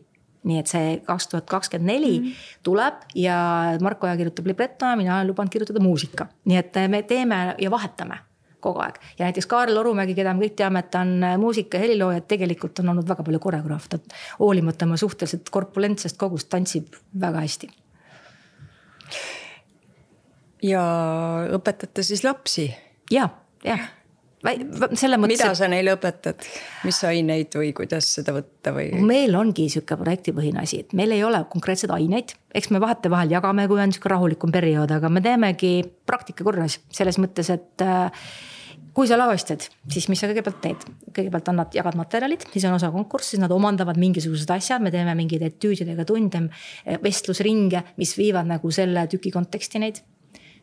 nii 0.49 0.61
et 0.63 0.71
see 0.71 0.95
kaks 1.07 1.29
tuhat 1.33 1.49
kakskümmend 1.51 1.91
neli 1.91 2.15
mhm. 2.21 2.47
tuleb 2.67 3.03
ja 3.19 3.37
Marko 3.83 4.07
Oja 4.07 4.17
kirjutab 4.21 4.47
libretto 4.47 4.87
ja 4.87 4.97
mina 4.97 5.19
olen 5.19 5.33
lubanud 5.33 5.53
kirjutada 5.53 5.83
muusika. 5.83 6.29
nii 6.45 6.59
et 6.61 6.81
me 6.89 7.03
teeme 7.03 7.41
ja 7.59 7.71
vahetame 7.71 8.21
kogu 8.61 8.83
aeg 8.83 8.99
ja 9.19 9.27
näiteks 9.27 9.47
Kaarel 9.47 9.79
Orumägi, 9.79 10.17
keda 10.19 10.35
me 10.35 10.47
kõik 10.47 10.57
teame, 10.59 10.83
et 10.83 10.91
ta 10.91 11.03
on 11.07 11.27
muusika 11.39 11.79
ja 11.79 11.87
helilooja, 11.87 12.25
tegelikult 12.27 12.81
on 12.83 12.95
olnud 12.95 13.09
väga 13.09 13.23
palju 13.27 13.39
koreograaf, 13.43 13.87
ta 13.89 14.01
hoolimata 14.39 14.87
oma 14.87 14.99
suhteliselt 14.99 15.51
korpulentsest 15.55 16.19
kogust 16.19 16.51
tantsib 16.51 16.99
väga 17.21 17.45
hästi 17.47 17.71
ja 20.63 20.83
õpetate 21.59 22.05
siis 22.07 22.25
lapsi? 22.27 22.71
ja, 23.13 23.29
jah 23.65 23.95
selles 24.39 25.19
mõttes. 25.19 25.33
mida 25.33 25.49
sa 25.59 25.69
neile 25.71 25.95
õpetad, 25.97 26.45
mis 26.87 26.99
aineid 27.09 27.55
või 27.59 27.73
kuidas 27.77 28.07
seda 28.19 28.35
võtta 28.37 28.73
või? 28.77 28.93
meil 29.03 29.35
ongi 29.35 29.67
sihuke 29.73 29.99
projektipõhine 29.99 30.63
asi, 30.63 30.85
et 30.85 30.95
meil 30.99 31.13
ei 31.17 31.25
ole 31.27 31.41
konkreetseid 31.51 31.91
aineid, 31.95 32.37
eks 32.55 32.71
me 32.75 32.81
vahetevahel 32.83 33.35
jagame, 33.35 33.67
kui 33.71 33.83
on 33.83 33.95
sihuke 33.95 34.13
rahulikum 34.13 34.55
periood, 34.55 34.95
aga 34.95 35.11
me 35.11 35.23
teemegi 35.25 35.73
praktika 36.07 36.47
korras 36.47 36.79
selles 36.95 37.19
mõttes, 37.19 37.51
et 37.51 37.83
äh, 37.83 38.29
kui 38.95 39.11
sa 39.11 39.19
lavastad, 39.19 39.67
siis 39.91 40.07
mis 40.11 40.23
sa 40.23 40.31
kõigepealt 40.31 40.61
teed? 40.63 40.87
kõigepealt 41.09 41.51
annad, 41.51 41.75
jagad 41.75 41.99
materjalid, 41.99 42.47
siis 42.53 42.69
on 42.69 42.77
osa 42.77 42.93
konkurss, 42.95 43.33
siis 43.33 43.43
nad 43.43 43.53
omandavad 43.55 43.99
mingisugused 43.99 44.51
asjad, 44.55 44.85
me 44.85 44.95
teeme 44.95 45.17
mingeid 45.19 45.43
etüüdidega 45.49 46.07
tunde, 46.07 46.45
vestlusringe, 47.03 47.83
mis 47.99 48.15
viivad 48.19 48.47
nagu 48.47 48.71
selle 48.75 49.09
tüki 49.11 49.35
konteksti 49.35 49.83
neid. 49.83 49.99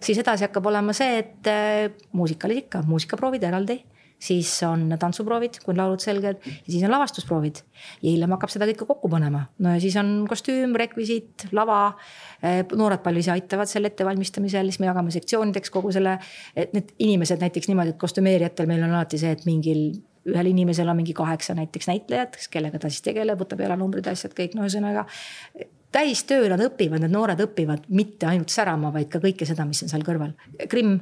Siis 0.03 0.21
edasi 0.21 0.47
hakkab 0.47 0.71
olema 0.71 0.93
see, 0.93 1.19
et 1.23 1.51
äh, 1.51 2.07
muusikal 2.13 2.55
ikka, 2.55 2.83
muusikaproovid 2.89 3.43
eraldi 3.43 3.81
siis 4.25 4.49
on 4.63 4.87
tantsuproovid, 4.99 5.59
kui 5.63 5.73
on 5.73 5.79
laulud 5.81 6.03
selged 6.03 6.39
siis 6.45 6.83
on 6.85 6.93
lavastusproovid. 6.93 7.61
ja 8.01 8.09
hiljem 8.09 8.33
hakkab 8.35 8.51
seda 8.53 8.67
kõike 8.69 8.87
kokku 8.87 9.11
panema, 9.11 9.45
no 9.59 9.75
ja 9.75 9.81
siis 9.83 9.95
on 9.99 10.25
kostüüm, 10.29 10.75
rekvisiit, 10.79 11.47
lava. 11.55 11.79
Eh, 12.45 12.63
noored 12.77 13.03
palju 13.03 13.21
ise 13.21 13.33
aitavad 13.35 13.69
selle 13.69 13.91
ettevalmistamisel, 13.91 14.71
siis 14.71 14.81
me 14.81 14.89
jagame 14.89 15.13
sektsioonideks 15.13 15.71
kogu 15.73 15.91
selle, 15.95 16.17
et 16.55 16.73
need 16.75 16.91
inimesed 16.99 17.41
näiteks 17.43 17.69
niimoodi, 17.71 17.95
et 17.95 18.01
kostümeerijatel 18.01 18.69
meil 18.69 18.83
on 18.85 18.95
alati 18.95 19.19
see, 19.21 19.31
et 19.35 19.45
mingil 19.49 19.87
ühel 20.25 20.49
inimesel 20.49 20.89
on 20.89 20.97
mingi 20.97 21.13
kaheksa 21.13 21.53
näiteks 21.57 21.89
näitlejat, 21.91 22.37
kellega 22.51 22.81
ta 22.81 22.89
siis 22.89 23.05
tegeleb, 23.05 23.37
võtab 23.39 23.61
jalanumbrid, 23.61 24.07
asjad 24.09 24.33
kõik, 24.37 24.55
no 24.57 24.65
ühesõnaga. 24.65 25.05
Täistöö 25.95 26.49
nad 26.51 26.61
õpivad, 26.65 27.03
need 27.03 27.13
noored 27.13 27.39
õpivad 27.45 27.87
mitte 27.95 28.27
ainult 28.29 28.51
särama, 28.53 28.91
vaid 28.95 29.07
ka 29.11 29.21
kõike 29.23 29.47
seda, 29.47 29.65
mis 29.67 29.83
on 29.85 29.91
seal 29.91 30.03
kõrval. 30.05 30.33
Krimm 30.71 30.99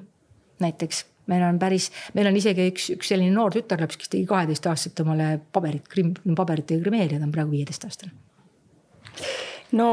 näiteks 0.63 1.05
meil 1.31 1.43
on 1.47 1.59
päris, 1.59 1.89
meil 2.13 2.27
on 2.29 2.37
isegi 2.37 2.67
üks, 2.71 2.89
üks 2.97 3.11
selline 3.13 3.31
noor 3.33 3.53
tütarlaps, 3.55 3.97
kes 3.99 4.11
tegi 4.11 4.27
kaheteistaastaselt 4.29 4.99
omale 5.05 5.37
paberit, 5.55 5.87
krimm, 5.91 6.13
paberitega 6.35 6.83
grimeerida, 6.83 7.21
ta 7.21 7.29
on 7.29 7.35
praegu 7.35 7.55
viieteistaastane. 7.55 8.11
no 9.79 9.87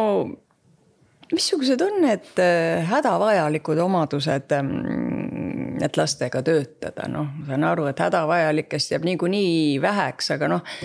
missugused 1.33 1.81
on 1.87 2.01
need 2.03 2.43
äh, 2.43 2.83
hädavajalikud 2.91 3.79
omadused, 3.79 4.51
ähm, 4.57 5.79
et 5.83 5.97
lastega 5.97 6.43
töötada, 6.43 7.07
noh, 7.09 7.31
ma 7.39 7.53
saan 7.53 7.69
aru, 7.71 7.87
et 7.93 8.03
hädavajalikest 8.03 8.97
jääb 8.97 9.07
niikuinii 9.07 9.79
väheks, 9.83 10.35
aga 10.35 10.51
noh 10.51 10.77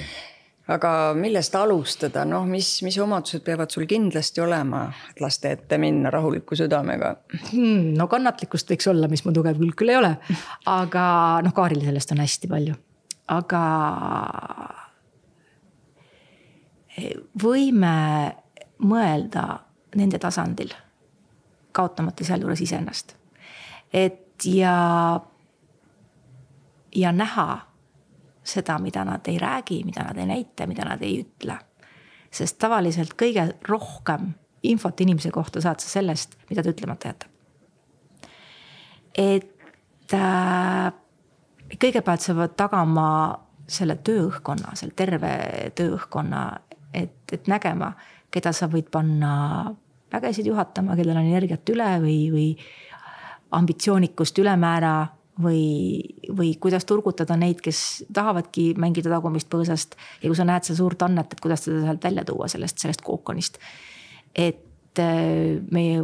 aga 0.71 0.91
millest 1.17 1.55
alustada, 1.55 2.23
noh, 2.25 2.45
mis, 2.49 2.69
mis 2.85 2.97
omadused 3.01 3.43
peavad 3.45 3.73
sul 3.73 3.85
kindlasti 3.89 4.41
olema, 4.41 4.87
et 5.11 5.21
laste 5.21 5.51
ette 5.53 5.77
minna 5.81 6.09
rahuliku 6.13 6.57
südamega 6.57 7.11
hmm,? 7.51 7.91
no 7.97 8.07
kannatlikkust 8.09 8.73
võiks 8.73 8.89
olla, 8.89 9.09
mis 9.11 9.25
mu 9.25 9.33
tugev 9.35 9.59
külg 9.61 9.77
küll 9.77 9.93
ei 9.93 9.99
ole. 9.99 10.15
aga 10.71 11.05
noh, 11.45 11.53
Kaaril 11.55 11.85
sellest 11.85 12.15
on 12.15 12.23
hästi 12.23 12.49
palju, 12.49 12.77
aga. 13.35 13.61
võime 17.43 17.93
mõelda 18.85 19.45
nende 19.95 20.19
tasandil, 20.19 20.73
kaotamata 21.75 22.25
sealjuures 22.25 22.65
iseennast. 22.65 23.15
et 23.93 24.49
ja, 24.49 24.75
ja 26.95 27.11
näha 27.11 27.74
seda, 28.45 28.77
mida 28.79 29.03
nad 29.05 29.27
ei 29.27 29.39
räägi, 29.41 29.83
mida 29.85 30.03
nad 30.07 30.17
ei 30.17 30.27
näita, 30.29 30.67
mida 30.67 30.85
nad 30.85 31.01
ei 31.01 31.21
ütle. 31.23 31.57
sest 32.35 32.57
tavaliselt 32.59 33.13
kõige 33.15 33.45
rohkem 33.63 34.33
infot 34.63 35.01
inimese 35.01 35.31
kohta 35.31 35.61
saad 35.61 35.79
sa 35.79 35.89
sellest, 35.89 36.35
mida 36.49 36.63
ta 36.63 36.69
ütlemata 36.69 37.07
jätab. 37.07 37.29
et 39.15 40.13
äh, 40.13 40.93
kõigepealt 41.79 42.21
sa 42.21 42.35
pead 42.35 42.55
tagama 42.57 43.07
selle 43.67 43.95
tööõhkkonna, 43.95 44.75
selle 44.77 44.93
terve 44.95 45.31
tööõhkkonna, 45.75 46.41
et, 46.93 47.17
et 47.33 47.47
nägema, 47.49 47.93
keda 48.31 48.53
sa 48.53 48.67
võid 48.69 48.91
panna 48.93 49.73
vägesid 50.13 50.45
juhatama, 50.45 50.95
kellel 50.95 51.17
on 51.17 51.29
energiat 51.31 51.69
üle 51.73 51.87
või, 52.03 52.19
või 52.31 52.49
ambitsioonikust 53.55 54.37
ülemäära 54.43 54.93
või, 55.41 56.15
või 56.37 56.53
kuidas 56.61 56.85
turgutada 56.87 57.37
neid, 57.39 57.61
kes 57.63 58.05
tahavadki 58.13 58.73
mängida 58.79 59.11
tagumist 59.11 59.49
põõsast. 59.51 59.95
ja 60.21 60.29
kui 60.29 60.37
sa 60.37 60.47
näed 60.47 60.67
seda 60.67 60.79
suurt 60.79 61.01
annet, 61.05 61.33
et 61.33 61.43
kuidas 61.43 61.67
teda 61.67 61.83
sealt 61.83 62.03
välja 62.03 62.25
tuua 62.25 62.47
sellest, 62.51 62.79
sellest 62.79 63.03
kookonist. 63.05 63.59
et 64.35 64.99
äh, 64.99 65.61
meie 65.71 66.03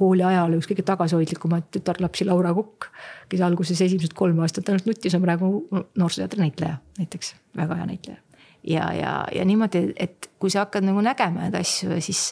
kooli 0.00 0.24
ajal 0.24 0.56
üks 0.56 0.70
kõige 0.70 0.86
tagasihoidlikumaid 0.88 1.68
tütarlapsi, 1.76 2.24
Laura 2.24 2.54
Kukk, 2.56 2.88
kes 3.28 3.42
alguses 3.44 3.82
esimesed 3.84 4.14
kolm 4.16 4.40
aastat 4.40 4.70
ainult 4.70 4.88
nutis, 4.88 5.14
on 5.14 5.26
praegu 5.26 5.52
noorsooteatri 5.70 6.40
näitleja 6.46 6.78
näiteks, 6.98 7.34
väga 7.56 7.76
hea 7.82 7.88
näitleja 7.92 8.22
ja, 8.64 8.88
ja, 8.96 9.12
ja 9.34 9.44
niimoodi, 9.44 9.90
et 9.96 10.30
kui 10.40 10.52
sa 10.52 10.64
hakkad 10.64 10.86
nagu 10.88 11.02
nägema 11.04 11.46
neid 11.46 11.56
asju 11.60 11.92
ja 11.94 12.00
siis 12.04 12.30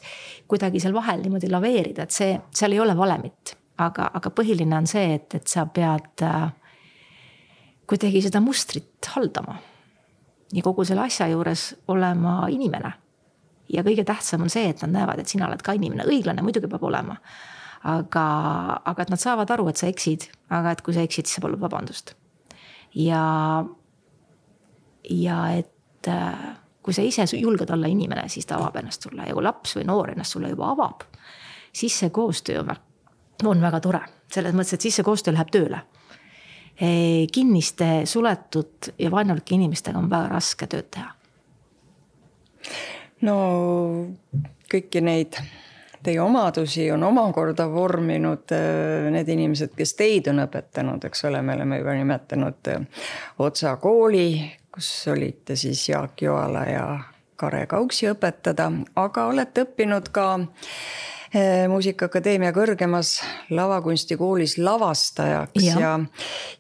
kuidagi 0.49 0.81
seal 0.81 0.97
vahel 0.97 1.23
niimoodi 1.25 1.51
laveerida, 1.53 2.09
et 2.09 2.15
see, 2.15 2.35
seal 2.55 2.77
ei 2.77 2.81
ole 2.81 2.97
valemit 2.97 3.58
aga, 3.79 4.11
aga 4.15 4.31
põhiline 4.35 4.77
on 4.77 4.87
see, 4.91 5.15
et, 5.19 5.35
et 5.39 5.51
sa 5.51 5.65
pead 5.71 6.25
äh, 6.27 6.49
kuidagi 7.89 8.23
seda 8.27 8.43
mustrit 8.45 9.11
haldama. 9.15 9.59
ja 10.53 10.63
kogu 10.65 10.85
selle 10.85 11.05
asja 11.05 11.29
juures 11.29 11.75
olema 11.89 12.47
inimene. 12.51 12.93
ja 13.73 13.85
kõige 13.85 14.05
tähtsam 14.05 14.43
on 14.47 14.51
see, 14.51 14.69
et 14.69 14.83
nad 14.83 14.95
näevad, 14.97 15.21
et 15.21 15.29
sina 15.29 15.47
oled 15.49 15.63
ka 15.63 15.77
inimene, 15.77 16.09
õiglane 16.09 16.43
muidugi 16.43 16.69
peab 16.69 16.85
olema. 16.85 17.17
aga, 17.85 18.27
aga 18.85 19.03
et 19.03 19.11
nad 19.11 19.21
saavad 19.21 19.51
aru, 19.51 19.69
et 19.69 19.77
sa 19.77 19.87
eksid, 19.87 20.29
aga 20.51 20.73
et 20.73 20.83
kui 20.83 20.95
sa 20.95 21.05
eksid, 21.07 21.27
siis 21.27 21.39
sa 21.39 21.45
palud 21.45 21.61
vabandust. 21.61 22.15
ja, 22.95 23.65
ja 25.11 25.39
et 25.55 26.09
äh, 26.09 26.49
kui 26.83 26.97
sa 26.97 27.03
ise 27.03 27.25
julged 27.37 27.71
olla 27.71 27.87
inimene, 27.87 28.29
siis 28.29 28.47
ta 28.47 28.57
avab 28.57 28.77
ennast 28.81 29.03
sulle 29.03 29.29
ja 29.29 29.35
kui 29.37 29.45
laps 29.45 29.77
või 29.77 29.87
noor 29.87 30.11
ennast 30.11 30.37
sulle 30.37 30.51
juba 30.51 30.73
avab, 30.73 31.05
siis 31.73 31.99
see 32.01 32.11
koostöö 32.11 32.63
on 32.63 32.71
väga 32.73 32.88
on 33.47 33.63
väga 33.63 33.81
tore, 33.81 34.01
selles 34.33 34.55
mõttes, 34.57 34.75
et 34.75 34.87
siis 34.87 34.99
see 34.99 35.07
koostöö 35.07 35.35
läheb 35.35 35.53
tööle. 35.55 35.81
kinniste, 37.33 38.07
suletud 38.07 38.93
ja 38.99 39.11
vaenulike 39.11 39.55
inimestega 39.55 39.99
on 39.99 40.11
väga 40.11 40.29
raske 40.29 40.67
tööd 40.67 40.91
teha. 40.91 41.15
no 43.21 43.35
kõiki 44.71 45.03
neid 45.03 45.35
teie 46.03 46.21
omadusi 46.23 46.91
on 46.93 47.03
omakorda 47.03 47.67
vorminud 47.71 48.53
äh, 48.55 49.11
need 49.11 49.29
inimesed, 49.29 49.75
kes 49.75 49.95
teid 49.95 50.31
on 50.31 50.39
õpetanud, 50.45 51.05
eks 51.05 51.25
ole, 51.25 51.43
me 51.43 51.57
oleme 51.59 51.79
juba 51.79 51.95
nimetanud 51.99 52.71
äh, 52.71 53.05
Otsa 53.39 53.77
kooli, 53.77 54.53
kus 54.73 55.09
olite 55.11 55.57
siis 55.57 55.89
Jaak 55.89 56.23
Joala 56.23 56.65
ja 56.71 56.89
Kare 57.37 57.67
Kauksi 57.67 58.07
õpetada, 58.13 58.71
aga 58.97 59.27
olete 59.33 59.67
õppinud 59.67 60.13
ka 60.15 60.31
Eh, 60.39 61.18
muusikaakadeemia 61.69 62.53
kõrgemas 62.57 63.19
lavakunstikoolis 63.53 64.57
lavastajaks 64.59 65.65
ja, 65.65 65.81
ja, 65.81 65.93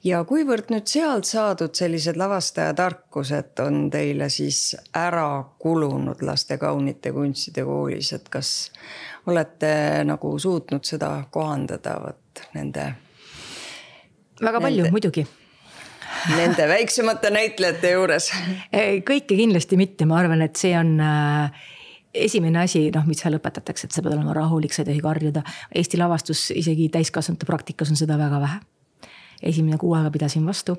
ja 0.04 0.20
kuivõrd 0.28 0.68
nüüd 0.74 0.90
sealt 0.90 1.24
saadud 1.28 1.72
sellised 1.78 2.20
lavastajatarkused 2.20 3.62
on 3.64 3.86
teile 3.92 4.28
siis 4.32 4.76
ära 4.96 5.44
kulunud 5.58 6.20
laste 6.26 6.58
kaunite 6.60 7.12
kunstide 7.16 7.64
koolis, 7.64 8.12
et 8.12 8.28
kas 8.28 8.52
olete 9.28 10.04
nagu 10.08 10.34
suutnud 10.38 10.84
seda 10.84 11.14
kohandada 11.30 11.98
vot 12.04 12.44
nende? 12.54 12.92
väga 14.42 14.60
palju 14.60 14.84
nende, 14.84 14.94
muidugi. 14.94 15.24
Nende 16.36 16.68
väiksemate 16.68 17.32
näitlejate 17.34 17.96
juures? 17.96 18.30
Kõike 19.08 19.34
kindlasti 19.34 19.80
mitte, 19.80 20.06
ma 20.08 20.20
arvan, 20.22 20.44
et 20.44 20.60
see 20.60 20.76
on 20.78 20.94
äh, 21.02 21.66
esimene 22.14 22.62
asi, 22.62 22.88
noh, 22.94 23.06
mis 23.09 23.20
seal 23.22 23.36
õpetatakse, 23.38 23.88
et 23.88 23.94
sa 23.94 24.02
pead 24.02 24.16
olema 24.16 24.34
rahulik, 24.36 24.74
sa 24.74 24.82
ei 24.82 24.90
tohi 24.90 25.02
karjuda. 25.04 25.42
Eesti 25.74 26.00
lavastus 26.00 26.48
isegi 26.56 26.88
täiskasvanute 26.92 27.48
praktikas 27.48 27.92
on 27.92 28.00
seda 28.00 28.18
väga 28.20 28.40
vähe. 28.40 28.61
esimene 29.42 29.76
kuu 29.78 29.92
aega 29.94 30.11
pidasin 30.11 30.46
vastu, 30.46 30.74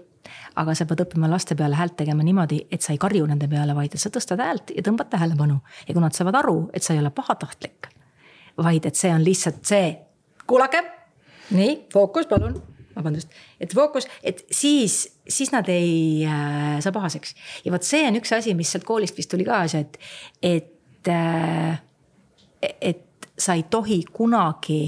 aga 0.60 0.74
sa 0.76 0.84
pead 0.86 1.06
õppima 1.06 1.30
laste 1.32 1.56
peale 1.56 1.78
häält 1.80 1.96
tegema 1.96 2.26
niimoodi, 2.28 2.58
et 2.72 2.82
sa 2.84 2.92
ei 2.92 2.98
karju 3.00 3.26
nende 3.26 3.48
peale, 3.48 3.72
vaid 3.76 3.94
et 3.96 4.02
sa 4.02 4.10
tõstad 4.12 4.42
häält 4.44 4.74
ja 4.76 4.84
tõmbad 4.84 5.08
tähelepanu. 5.10 5.60
ja 5.88 5.94
kui 5.94 6.02
nad 6.04 6.16
saavad 6.16 6.36
aru, 6.36 6.58
et 6.74 6.84
sa 6.84 6.94
ei 6.94 7.00
ole 7.00 7.10
pahatahtlik, 7.10 7.88
vaid 8.58 8.86
et 8.86 8.96
see 8.96 9.14
on 9.14 9.24
lihtsalt 9.24 9.64
see, 9.64 9.96
kuulake, 10.48 10.84
nii, 11.52 11.86
fookus, 11.94 12.28
palun 12.28 12.60
vabandust, 13.00 13.32
et 13.62 13.74
fookus, 13.74 14.08
et 14.24 14.44
siis, 14.52 15.06
siis 15.28 15.54
nad 15.54 15.70
ei 15.72 16.26
äh, 16.28 16.82
saa 16.84 16.92
pahaseks. 16.92 17.36
ja 17.64 17.72
vot 17.72 17.86
see 17.88 18.04
on 18.08 18.20
üks 18.20 18.34
asi, 18.36 18.54
mis 18.58 18.72
sealt 18.72 18.84
koolist 18.84 19.18
vist 19.18 19.32
tuli 19.32 19.48
kaasa, 19.48 19.80
et, 19.86 19.98
et 20.44 20.79
et, 21.08 22.76
et 22.82 23.30
sa 23.38 23.54
ei 23.54 23.64
tohi 23.70 24.04
kunagi 24.14 24.82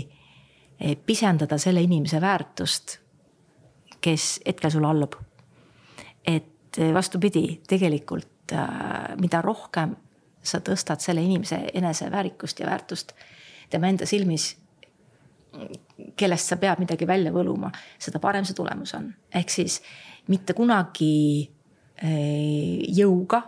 eh, 0.79 0.97
pisendada 1.05 1.57
selle 1.57 1.81
inimese 1.81 2.21
väärtust, 2.21 2.97
kes 4.01 4.39
hetkel 4.47 4.71
sulle 4.71 4.87
allub. 4.87 5.15
et 6.25 6.77
eh, 6.77 6.93
vastupidi, 6.93 7.61
tegelikult 7.67 8.27
mida 9.21 9.39
rohkem 9.41 9.93
sa 10.43 10.59
tõstad 10.59 10.99
selle 10.99 11.21
inimese 11.23 11.61
eneseväärikust 11.73 12.59
ja 12.59 12.65
väärtust 12.67 13.13
tema 13.71 13.87
enda 13.87 14.05
silmis, 14.05 14.57
kellest 16.19 16.51
sa 16.51 16.57
pead 16.59 16.81
midagi 16.83 17.07
välja 17.07 17.31
võluma, 17.31 17.71
seda 17.99 18.19
parem 18.19 18.43
see 18.43 18.57
tulemus 18.57 18.91
on. 18.97 19.07
ehk 19.33 19.49
siis 19.49 19.79
mitte 20.27 20.53
kunagi 20.53 21.47
jõuga, 22.97 23.41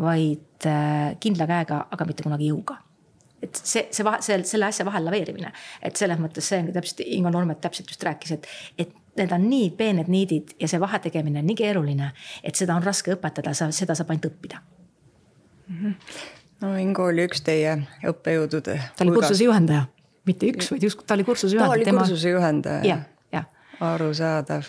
vaid 0.00 0.68
eh, 0.68 1.16
kindla 1.20 1.48
käega, 1.50 1.84
aga 1.90 2.08
mitte 2.08 2.26
kunagi 2.26 2.52
jõuga 2.52 2.78
et 3.42 3.56
see, 3.56 3.86
see 3.92 4.04
vahe, 4.04 4.20
see, 4.24 4.38
selle 4.48 4.68
asja 4.68 4.84
vahel 4.84 5.06
laveerimine, 5.08 5.52
et 5.86 5.96
selles 5.96 6.18
mõttes 6.20 6.44
see 6.50 6.60
ongi 6.60 6.74
täpselt, 6.76 7.02
Ingo 7.06 7.32
Nurmet 7.32 7.60
täpselt 7.62 7.88
just 7.88 8.02
rääkis, 8.04 8.34
et, 8.36 8.48
et 8.84 8.90
need 9.18 9.32
on 9.34 9.46
nii 9.50 9.70
peened 9.78 10.10
niidid 10.12 10.54
ja 10.60 10.68
see 10.70 10.80
vahe 10.82 11.00
tegemine 11.02 11.40
on 11.42 11.48
nii 11.48 11.56
keeruline, 11.58 12.10
et 12.44 12.60
seda 12.60 12.76
on 12.76 12.84
raske 12.84 13.14
õpetada, 13.16 13.54
sa, 13.56 13.70
seda 13.74 13.96
saab 13.98 14.12
ainult 14.12 14.28
õppida 14.30 14.60
mm. 14.60 15.78
-hmm. 15.78 15.94
no 16.64 16.74
Ingo 16.80 17.08
oli 17.08 17.24
üks 17.28 17.44
teie 17.46 17.78
õppejõudude. 18.12 18.76
ta 18.96 19.06
oli 19.06 19.16
kursuse 19.16 19.48
juhendaja, 19.48 19.86
mitte 20.28 20.52
üks, 20.52 20.70
vaid 20.74 20.84
just, 20.90 21.06
ta 21.06 21.16
oli 21.16 21.24
kursuse 21.24 21.56
juhendaja. 21.56 21.72
ta 21.72 21.80
oli 21.80 21.88
tema... 21.88 22.04
kursuse 22.04 22.36
juhendaja. 22.36 22.84
jah, 22.84 23.06
jah. 23.32 23.48
arusaadav 23.80 24.68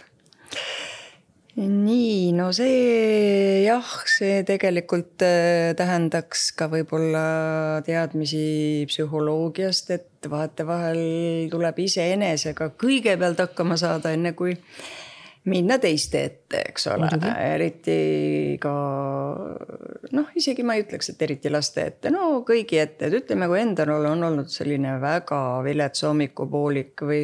nii, 1.67 2.31
no 2.37 2.49
see 2.55 3.61
jah, 3.65 3.91
see 4.09 4.41
tegelikult 4.47 5.21
äh, 5.25 5.73
tähendaks 5.77 6.49
ka 6.57 6.67
võib-olla 6.71 7.81
teadmisi 7.85 8.87
psühholoogiast, 8.89 9.93
et 9.95 10.29
vahetevahel 10.31 11.03
tuleb 11.51 11.83
iseenesega 11.85 12.71
kõigepealt 12.81 13.45
hakkama 13.45 13.77
saada, 13.79 14.13
enne 14.15 14.33
kui 14.37 14.55
minna 15.49 15.77
teiste 15.81 16.21
ette, 16.27 16.59
eks 16.69 16.85
ole, 16.93 17.09
eriti 17.41 18.57
ka 18.61 18.73
noh, 20.13 20.27
isegi 20.37 20.65
ma 20.65 20.75
ei 20.77 20.83
ütleks, 20.85 21.13
et 21.13 21.23
eriti 21.25 21.49
laste 21.49 21.87
ette, 21.89 22.11
no 22.13 22.43
kõigi 22.47 22.77
ette, 22.81 23.09
et 23.09 23.17
ütleme, 23.23 23.49
kui 23.49 23.61
endal 23.63 23.95
on 23.95 24.27
olnud 24.29 24.51
selline 24.53 24.99
väga 25.01 25.41
vilets 25.65 26.05
hommikupoolik 26.05 27.05
või 27.07 27.23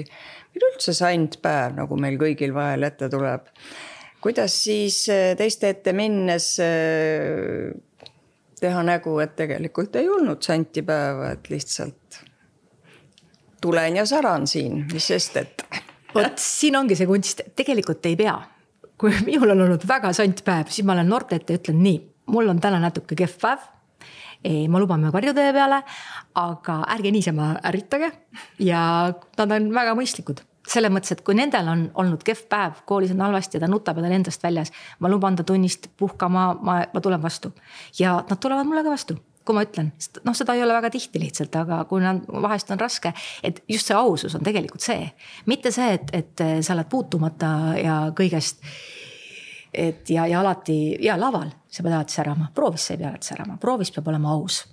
üleüldse 0.58 0.96
sandpäev, 0.98 1.78
nagu 1.78 2.00
meil 2.02 2.18
kõigil 2.22 2.58
vahel 2.58 2.90
ette 2.90 3.12
tuleb 3.14 3.54
kuidas 4.28 4.56
siis 4.66 5.06
äh, 5.10 5.36
teiste 5.40 5.70
ette 5.72 5.94
minnes 5.96 6.50
äh, 6.60 7.72
teha 8.60 8.82
nägu, 8.84 9.14
et 9.24 9.38
tegelikult 9.40 9.96
ei 9.96 10.10
olnud 10.12 10.44
santipäeva, 10.44 11.32
et 11.38 11.48
lihtsalt 11.54 12.18
tulen 13.64 13.96
ja 14.02 14.04
saran 14.10 14.48
siin, 14.50 14.84
mis 14.92 15.08
sest, 15.14 15.40
et. 15.40 15.64
vot 16.16 16.42
siin 16.42 16.76
ongi 16.76 16.98
see 17.00 17.08
kunst, 17.08 17.46
tegelikult 17.56 18.06
ei 18.10 18.20
pea. 18.20 18.36
kui 19.00 19.14
minul 19.30 19.54
on 19.56 19.64
olnud 19.70 19.88
väga 19.88 20.12
sant 20.18 20.44
päev, 20.44 20.68
siis 20.74 20.86
ma 20.88 20.98
olen 20.98 21.08
noorte 21.08 21.40
ette 21.40 21.56
ja 21.56 21.62
ütlen 21.62 21.80
nii, 21.86 22.04
mul 22.34 22.52
on 22.52 22.60
täna 22.60 22.82
natuke 22.84 23.16
kehv 23.16 23.40
päev 23.40 23.74
ma 24.70 24.80
luban 24.80 25.02
me 25.02 25.10
karjutee 25.12 25.50
peale, 25.56 25.80
aga 26.40 26.82
ärge 26.94 27.12
niisama 27.12 27.56
ärritage 27.66 28.12
ja 28.64 28.82
nad 29.40 29.56
on 29.56 29.72
väga 29.74 29.96
mõistlikud 29.98 30.44
selles 30.68 30.92
mõttes, 30.92 31.16
et 31.16 31.24
kui 31.26 31.38
nendel 31.38 31.70
on 31.72 31.86
olnud 32.02 32.24
kehv 32.28 32.44
päev, 32.52 32.84
koolis 32.90 33.14
on 33.16 33.24
halvasti 33.24 33.58
ja 33.58 33.64
ta 33.64 33.72
nutab 33.72 33.98
ja 33.98 34.04
ta 34.04 34.12
on 34.12 34.18
endast 34.20 34.44
väljas. 34.44 34.72
ma 35.00 35.10
luban 35.10 35.36
ta 35.36 35.44
tunnist 35.44 35.88
puhkama, 35.98 36.50
ma, 36.62 36.82
ma 36.94 37.02
tulen 37.02 37.22
vastu 37.22 37.54
ja 38.00 38.24
nad 38.30 38.40
tulevad 38.40 38.68
mulle 38.68 38.84
ka 38.84 38.94
vastu 38.94 39.18
kui 39.48 39.56
ma 39.56 39.64
ütlen, 39.64 39.94
noh, 40.28 40.36
seda 40.36 40.58
ei 40.58 40.64
ole 40.66 40.76
väga 40.76 40.90
tihti 40.92 41.22
lihtsalt, 41.22 41.56
aga 41.56 41.80
kui 41.88 42.02
nad, 42.04 42.26
vahest 42.44 42.72
on 42.74 42.82
raske, 42.82 43.14
et 43.48 43.62
just 43.72 43.88
see 43.88 43.96
ausus 43.96 44.36
on 44.36 44.44
tegelikult 44.44 44.84
see. 44.84 45.08
mitte 45.48 45.72
see, 45.72 45.94
et, 45.96 46.12
et 46.12 46.44
sa 46.60 46.76
oled 46.76 46.90
puutumata 46.92 47.52
ja 47.80 47.98
kõigest. 48.18 48.60
et 49.74 50.10
ja, 50.10 50.28
ja 50.28 50.42
alati 50.42 50.98
ja 51.04 51.16
laval 51.20 51.50
sa 51.70 51.84
pead 51.84 51.94
alati 51.94 52.14
särama, 52.14 52.52
proovis 52.56 52.88
sa 52.88 52.94
ei 52.94 53.02
pea 53.02 53.14
alati 53.14 53.32
särama, 53.32 53.58
proovis 53.62 53.92
peab 53.96 54.08
olema 54.12 54.36
aus. 54.36 54.66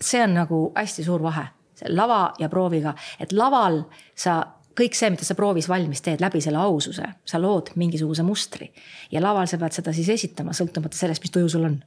see 0.00 0.22
on 0.22 0.34
nagu 0.34 0.60
hästi 0.76 1.04
suur 1.04 1.22
vahe, 1.22 1.46
lava 1.88 2.22
ja 2.38 2.48
prooviga, 2.48 2.94
et 3.20 3.32
laval 3.32 3.82
sa 4.14 4.42
kõik 4.80 4.96
see, 4.96 5.10
mida 5.12 5.26
sa 5.26 5.36
proovis 5.38 5.68
valmis 5.70 6.02
teed 6.04 6.22
läbi 6.22 6.40
selle 6.44 6.60
aususe, 6.62 7.06
sa 7.24 7.40
lood 7.40 7.72
mingisuguse 7.80 8.24
mustri. 8.26 8.70
ja 9.10 9.22
laval 9.22 9.48
sa 9.50 9.58
pead 9.58 9.76
seda 9.76 9.92
siis 9.96 10.08
esitama, 10.08 10.54
sõltumata 10.56 10.96
sellest, 10.96 11.22
mis 11.24 11.34
tuju 11.34 11.48
sul 11.48 11.66
on. 11.68 11.80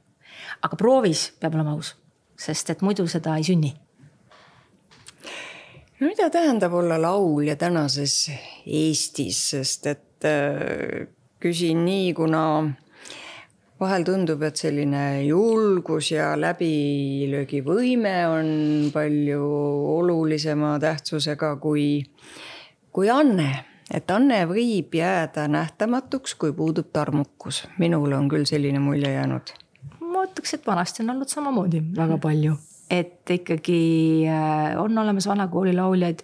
aga 0.62 0.76
proovis 0.76 1.32
peab 1.40 1.54
olema 1.58 1.74
aus, 1.74 1.94
sest 2.36 2.70
et 2.70 2.82
muidu 2.82 3.06
seda 3.10 3.36
ei 3.36 3.44
sünni. 3.44 3.74
no 6.00 6.06
mida 6.06 6.30
tähendab 6.30 6.72
olla 6.72 7.00
laulja 7.00 7.56
tänases 7.56 8.30
Eestis, 8.66 9.50
sest 9.50 9.86
et 9.86 10.24
äh, 10.28 11.06
küsin 11.40 11.84
nii, 11.84 12.14
kuna 12.14 12.44
vahel 13.80 14.04
tundub, 14.06 14.42
et 14.46 14.56
selline 14.56 15.24
julgus 15.26 16.12
ja 16.12 16.32
läbilöögivõime 16.38 18.14
on 18.30 18.48
palju 18.94 19.44
olulisema 19.98 20.78
tähtsusega 20.80 21.56
kui 21.60 22.04
kui 22.94 23.10
anne, 23.10 23.48
et 23.90 24.10
anne 24.14 24.44
võib 24.46 24.94
jääda 24.94 25.48
nähtamatuks, 25.50 26.36
kui 26.38 26.52
puudub 26.54 26.92
tarmukus. 26.94 27.64
minule 27.78 28.16
on 28.16 28.28
küll 28.30 28.46
selline 28.46 28.78
mulje 28.78 29.10
jäänud. 29.10 29.54
ma 30.00 30.22
ütleks, 30.28 30.54
et 30.54 30.66
vanasti 30.66 31.02
on 31.02 31.10
olnud 31.16 31.28
samamoodi 31.28 31.82
väga 31.96 32.18
palju, 32.22 32.54
et 32.90 33.30
ikkagi 33.30 33.80
äh, 34.30 34.78
on 34.80 34.98
olemas 34.98 35.26
vana 35.26 35.48
kooli 35.48 35.74
lauljaid, 35.74 36.22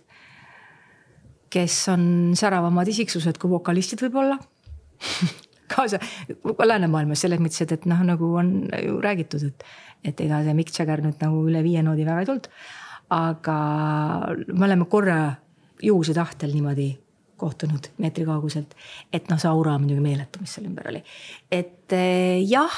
kes 1.51 1.89
on 1.89 2.07
säravamad 2.39 2.89
isiksused 2.89 3.39
kui 3.39 3.51
vokalistid 3.51 4.07
võib-olla 4.07 4.39
kaasa 5.75 5.99
läänemaailmas 6.67 7.27
selles 7.27 7.43
mõttes, 7.43 7.65
et, 7.67 7.75
et 7.75 7.91
noh, 7.91 8.07
nagu 8.07 8.35
on 8.39 8.55
ju 8.79 9.03
räägitud, 9.03 9.43
et, 9.51 9.67
et 10.05 10.23
ega 10.23 10.45
see 10.47 10.55
Mick 10.55 10.79
Jagger 10.79 11.03
nüüd 11.03 11.19
nagu 11.19 11.43
üle 11.51 11.67
viie 11.67 11.83
noodi 11.83 12.07
väga 12.07 12.23
ei 12.23 12.31
tulnud. 12.31 12.51
aga 13.11 13.61
me 14.55 14.67
oleme 14.69 14.87
korra 14.87 15.23
juhuse 15.83 16.15
tahtel 16.15 16.53
niimoodi 16.55 16.91
kohtunud 17.41 17.89
meetri 17.99 18.25
kauguselt. 18.29 18.75
et 19.13 19.31
noh, 19.31 19.39
see 19.41 19.49
aura 19.49 19.79
muidugi 19.81 20.03
meeletu, 20.05 20.43
mis 20.43 20.53
seal 20.57 20.69
ümber 20.69 20.91
oli. 20.93 21.03
et 21.51 21.97
eh, 21.97 22.43
jah, 22.49 22.77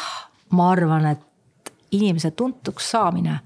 ma 0.56 0.70
arvan, 0.74 1.08
et 1.14 1.72
inimese 1.92 2.32
tuntuks 2.38 2.90
saamine 2.94 3.38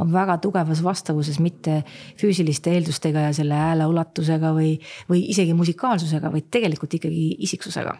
on 0.00 0.12
väga 0.12 0.38
tugevas 0.40 0.80
vastavuses 0.84 1.38
mitte 1.44 1.82
füüsiliste 2.20 2.72
eeldustega 2.72 3.26
ja 3.26 3.32
selle 3.36 3.58
hääle 3.58 3.86
ulatusega 3.90 4.52
või, 4.56 4.76
või 5.10 5.26
isegi 5.34 5.52
musikaalsusega, 5.56 6.32
vaid 6.32 6.48
tegelikult 6.50 6.94
ikkagi 6.98 7.26
isiksusega. 7.48 7.96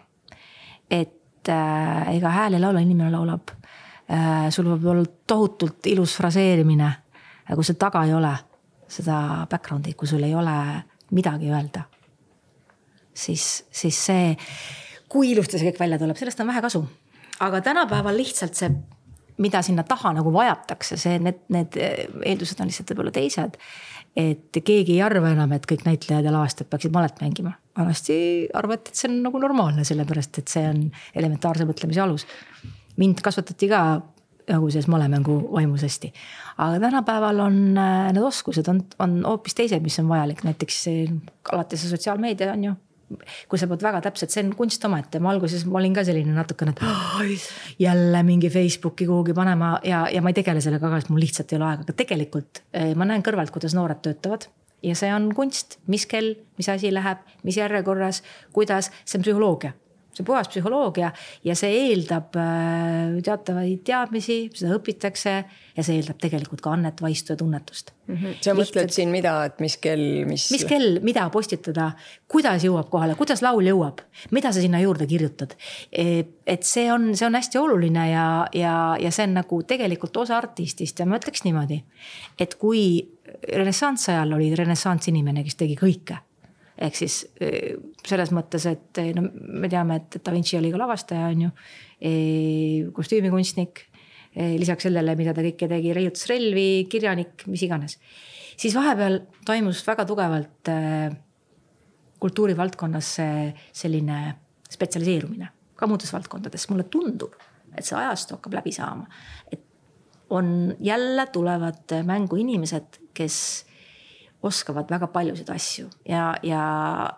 et 0.90 1.48
äh, 1.48 2.14
ega 2.16 2.30
hääl 2.38 2.56
ei 2.56 2.62
laula, 2.62 2.80
inimene 2.80 3.10
laulab 3.10 3.52
äh,. 3.52 4.48
sul 4.50 4.70
võib 4.72 4.88
olla 4.94 5.04
tohutult 5.26 5.86
ilus 5.86 6.16
fraseerimine, 6.16 6.92
kui 7.54 7.64
sul 7.64 7.78
taga 7.80 8.06
ei 8.06 8.14
ole 8.14 8.32
seda 8.88 9.46
background'i, 9.50 9.94
kui 9.96 10.08
sul 10.08 10.22
ei 10.22 10.34
ole 10.34 10.56
midagi 11.12 11.50
öelda. 11.52 11.86
siis, 13.14 13.64
siis 13.70 13.98
see, 14.06 14.36
kui 15.12 15.32
ilusti 15.32 15.58
see 15.60 15.70
kõik 15.70 15.82
välja 15.84 16.00
tuleb, 16.00 16.16
sellest 16.16 16.40
on 16.40 16.48
vähe 16.48 16.62
kasu. 16.64 16.82
aga 17.40 17.60
tänapäeval 17.60 18.16
lihtsalt 18.16 18.56
see, 18.56 18.70
mida 19.42 19.62
sinna 19.62 19.84
taha 19.88 20.12
nagu 20.16 20.32
vajatakse, 20.32 20.96
see, 21.00 21.18
need, 21.22 21.42
need 21.52 21.76
eeldused 21.76 22.60
on 22.60 22.70
lihtsalt 22.70 22.92
võib-olla 22.92 23.14
teised. 23.14 23.58
et 24.16 24.58
keegi 24.64 24.98
ei 24.98 25.02
arva 25.02 25.32
enam, 25.32 25.52
et 25.56 25.66
kõik 25.68 25.86
näitlejad 25.88 26.24
ja 26.24 26.32
lavastajad 26.32 26.70
peaksid 26.72 26.92
malet 26.92 27.20
mängima. 27.20 27.54
vanasti 27.78 28.48
arvati, 28.54 28.92
et 28.92 28.96
see 29.00 29.10
on 29.10 29.22
nagu 29.28 29.40
normaalne, 29.40 29.84
sellepärast 29.84 30.38
et 30.38 30.48
see 30.48 30.64
on 30.68 30.82
elementaarse 31.14 31.68
mõtlemise 31.68 32.00
alus. 32.00 32.26
mind 32.96 33.20
kasvatati 33.24 33.68
ka 33.68 33.82
selles 34.46 34.88
malemängu 34.88 35.36
vaimus 35.52 35.82
hästi. 35.82 36.12
aga 36.58 36.80
tänapäeval 36.80 37.40
on 37.40 37.78
äh, 37.78 38.12
need 38.12 38.22
oskused 38.22 38.68
on, 38.68 38.82
on 38.98 39.20
hoopis 39.26 39.54
teised, 39.54 39.82
mis 39.82 39.98
on 39.98 40.08
vajalik, 40.08 40.44
näiteks 40.44 40.84
alates 41.52 41.90
sotsiaalmeedia 41.90 42.52
on 42.52 42.64
ju. 42.64 42.74
Kui 43.48 43.58
sa 43.60 43.66
pead 43.68 43.82
väga 43.84 43.98
täpselt, 44.06 44.32
see 44.32 44.40
on 44.40 44.54
kunst 44.56 44.84
omaette, 44.88 45.20
ma 45.20 45.34
alguses 45.34 45.66
ma 45.68 45.76
olin 45.82 45.92
ka 45.92 46.00
selline 46.06 46.32
natukene, 46.32 46.72
et 46.72 46.80
oh, 46.80 47.42
jälle 47.78 48.22
mingi 48.24 48.48
Facebooki 48.50 49.04
kuhugi 49.06 49.34
panema 49.36 49.74
ja, 49.84 50.06
ja 50.08 50.22
ma 50.24 50.32
ei 50.32 50.38
tegele 50.38 50.62
sellega 50.64 50.88
ka, 50.88 51.02
sest 51.02 51.12
mul 51.12 51.20
lihtsalt 51.20 51.52
ei 51.52 51.58
ole 51.60 51.68
aega, 51.68 51.84
aga 51.84 51.98
tegelikult 51.98 52.62
äh, 52.72 52.94
ma 52.96 53.08
näen 53.08 53.24
kõrvalt, 53.26 53.52
kuidas 53.52 53.76
noored 53.76 54.00
töötavad. 54.04 54.48
ja 54.82 54.96
see 54.96 55.12
on 55.14 55.28
kunst, 55.36 55.76
mis 55.92 56.08
kell, 56.08 56.34
mis 56.56 56.72
asi 56.72 56.88
läheb, 56.94 57.20
mis 57.44 57.60
järjekorras, 57.60 58.22
kuidas, 58.56 58.88
see 59.04 59.20
on 59.20 59.28
psühholoogia 59.28 59.76
see 60.12 60.26
puhas 60.26 60.48
psühholoogia 60.52 61.10
ja 61.44 61.54
see 61.58 61.72
eeldab 61.88 62.36
äh, 62.40 63.18
teatavaid 63.24 63.82
teadmisi, 63.86 64.38
seda 64.54 64.76
õpitakse 64.76 65.34
ja 65.76 65.84
see 65.84 65.98
eeldab 65.98 66.20
tegelikult 66.22 66.60
ka 66.64 66.74
annet, 66.76 67.00
vaistu 67.02 67.32
ja 67.32 67.40
tunnetust 67.40 67.92
mm. 68.06 68.16
-hmm. 68.16 68.34
sa 68.40 68.54
mõtled 68.56 68.82
Lihtsalt, 68.82 68.96
siin 68.96 69.12
mida, 69.14 69.34
et 69.48 69.60
mis 69.64 69.76
kell, 69.80 70.24
mis? 70.28 70.48
mis 70.52 70.64
kell, 70.68 71.00
mida 71.04 71.28
postitada, 71.32 71.92
kuidas 72.28 72.64
jõuab 72.66 72.90
kohale, 72.92 73.16
kuidas 73.18 73.42
laul 73.42 73.66
jõuab, 73.66 74.02
mida 74.30 74.52
sa 74.52 74.60
sinna 74.60 74.80
juurde 74.82 75.06
kirjutad. 75.06 75.56
E, 75.92 76.24
et 76.46 76.66
see 76.68 76.92
on, 76.92 77.12
see 77.16 77.26
on 77.26 77.38
hästi 77.38 77.58
oluline 77.58 78.10
ja, 78.10 78.26
ja, 78.52 78.74
ja 79.00 79.10
see 79.10 79.28
on 79.30 79.38
nagu 79.40 79.62
tegelikult 79.62 80.16
osa 80.16 80.36
artistist 80.36 81.00
ja 81.00 81.06
ma 81.06 81.20
ütleks 81.20 81.46
niimoodi, 81.46 81.82
et 82.40 82.54
kui 82.60 82.84
renessansi 83.48 84.12
ajal 84.12 84.36
oli 84.36 84.52
renessansi 84.58 85.10
inimene, 85.10 85.44
kes 85.46 85.56
tegi 85.64 85.78
kõike 85.80 86.20
ehk 86.82 86.98
siis 86.98 87.20
eh, 87.40 87.76
selles 88.06 88.32
mõttes, 88.34 88.66
et 88.70 89.00
eh, 89.02 89.12
no 89.16 89.24
me 89.32 89.70
teame, 89.70 90.00
et 90.00 90.18
Da 90.24 90.34
Vinci 90.34 90.58
oli 90.58 90.72
ka 90.72 90.80
lavastaja, 90.80 91.30
on 91.30 91.46
ju. 91.46 91.54
Eh, 92.02 92.90
kostüümikunstnik, 92.96 93.86
lisaks 94.32 94.86
sellele, 94.86 95.12
mida 95.12 95.34
ta 95.36 95.42
kõike 95.44 95.66
tegi, 95.68 95.90
leiutas 95.92 96.24
relvi, 96.30 96.86
kirjanik, 96.88 97.44
mis 97.52 97.66
iganes. 97.66 97.98
siis 98.56 98.72
vahepeal 98.72 99.18
toimus 99.44 99.82
väga 99.84 100.06
tugevalt 100.08 100.70
kultuurivaldkonnas 102.22 103.10
selline 103.76 104.20
spetsialiseerumine 104.72 105.50
ka 105.82 105.88
muudes 105.90 106.12
valdkondades, 106.14 106.68
mulle 106.70 106.86
tundub, 106.92 107.34
et 107.74 107.84
see 107.86 107.98
ajastu 107.98 108.38
hakkab 108.38 108.54
läbi 108.60 108.72
saama. 108.72 109.08
et 109.50 109.60
on 110.30 110.74
jälle 110.80 111.26
tulevad 111.26 111.92
mängu 112.08 112.38
inimesed, 112.40 113.00
kes 113.14 113.66
oskavad 114.42 114.90
väga 114.90 115.06
paljusid 115.14 115.50
asju 115.54 115.88
ja, 116.08 116.32
ja 116.42 116.62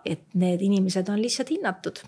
et 0.04 0.26
need 0.36 0.62
inimesed 0.64 1.08
on 1.08 1.20
lihtsalt 1.22 1.50
hinnatud. 1.54 2.02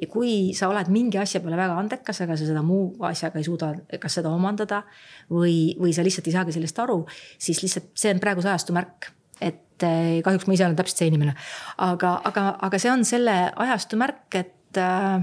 ja 0.00 0.08
kui 0.10 0.52
sa 0.56 0.70
oled 0.72 0.88
mingi 0.92 1.20
asja 1.20 1.42
peale 1.44 1.58
väga 1.60 1.76
andekas, 1.78 2.22
aga 2.24 2.36
sa 2.36 2.48
seda 2.48 2.62
muu 2.66 2.92
asjaga 3.08 3.40
ei 3.40 3.48
suuda, 3.48 3.72
kas 4.00 4.20
seda 4.20 4.32
omandada 4.32 4.82
või, 5.30 5.74
või 5.80 5.92
sa 5.96 6.04
lihtsalt 6.04 6.30
ei 6.30 6.36
saagi 6.36 6.56
sellest 6.56 6.80
aru, 6.84 7.02
siis 7.38 7.62
lihtsalt 7.64 7.92
see 7.98 8.14
on 8.14 8.22
praeguse 8.22 8.52
ajastu 8.52 8.76
märk 8.76 9.12
et 9.42 9.84
eh, 9.86 10.22
kahjuks 10.24 10.46
ma 10.46 10.56
ise 10.56 10.66
olen 10.66 10.78
täpselt 10.78 11.02
see 11.02 11.10
inimene, 11.10 11.36
aga, 11.82 12.16
aga, 12.28 12.48
aga 12.62 12.80
see 12.80 12.92
on 12.92 13.04
selle 13.08 13.36
ajastu 13.66 13.98
märk, 14.00 14.26
et 14.38 14.80
äh, 14.80 15.22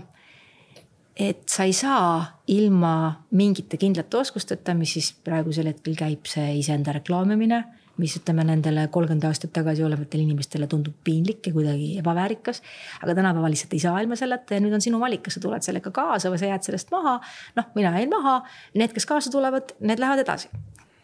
et 1.19 1.43
sa 1.51 1.65
ei 1.67 1.73
saa 1.75 2.39
ilma 2.47 3.25
mingite 3.35 3.77
kindlate 3.79 4.21
oskusteta, 4.21 4.73
mis 4.77 4.93
siis 4.95 5.11
praegusel 5.25 5.67
hetkel 5.67 5.97
käib 5.99 6.29
see 6.31 6.53
iseenda 6.61 6.93
reklaamimine, 6.95 7.59
mis 7.99 8.15
ütleme 8.19 8.45
nendele 8.47 8.87
kolmkümmend 8.93 9.27
aastat 9.27 9.51
tagasi 9.55 9.83
olevatele 9.85 10.23
inimestele 10.23 10.67
tundub 10.71 10.95
piinlik 11.03 11.47
ja 11.47 11.53
kuidagi 11.53 11.89
ebaväärikas. 11.99 12.61
aga 13.03 13.15
tänapäeval 13.15 13.51
lihtsalt 13.51 13.73
ei 13.73 13.83
saa 13.83 13.99
ilma 14.01 14.15
selleta 14.19 14.55
ja 14.55 14.63
nüüd 14.63 14.73
on 14.73 14.81
sinu 14.81 14.99
valik, 14.99 15.23
kas 15.27 15.37
sa 15.37 15.43
tuled 15.43 15.65
sellega 15.65 15.91
kaasa 15.91 16.31
või 16.31 16.39
sa 16.41 16.51
jääd 16.53 16.65
sellest 16.69 16.91
maha. 16.95 17.19
noh, 17.59 17.69
mina 17.75 17.93
jäin 17.97 18.09
maha, 18.09 18.39
need, 18.73 18.95
kes 18.95 19.05
kaasa 19.09 19.31
tulevad, 19.31 19.75
need 19.79 19.99
lähevad 19.99 20.23
edasi. 20.23 20.49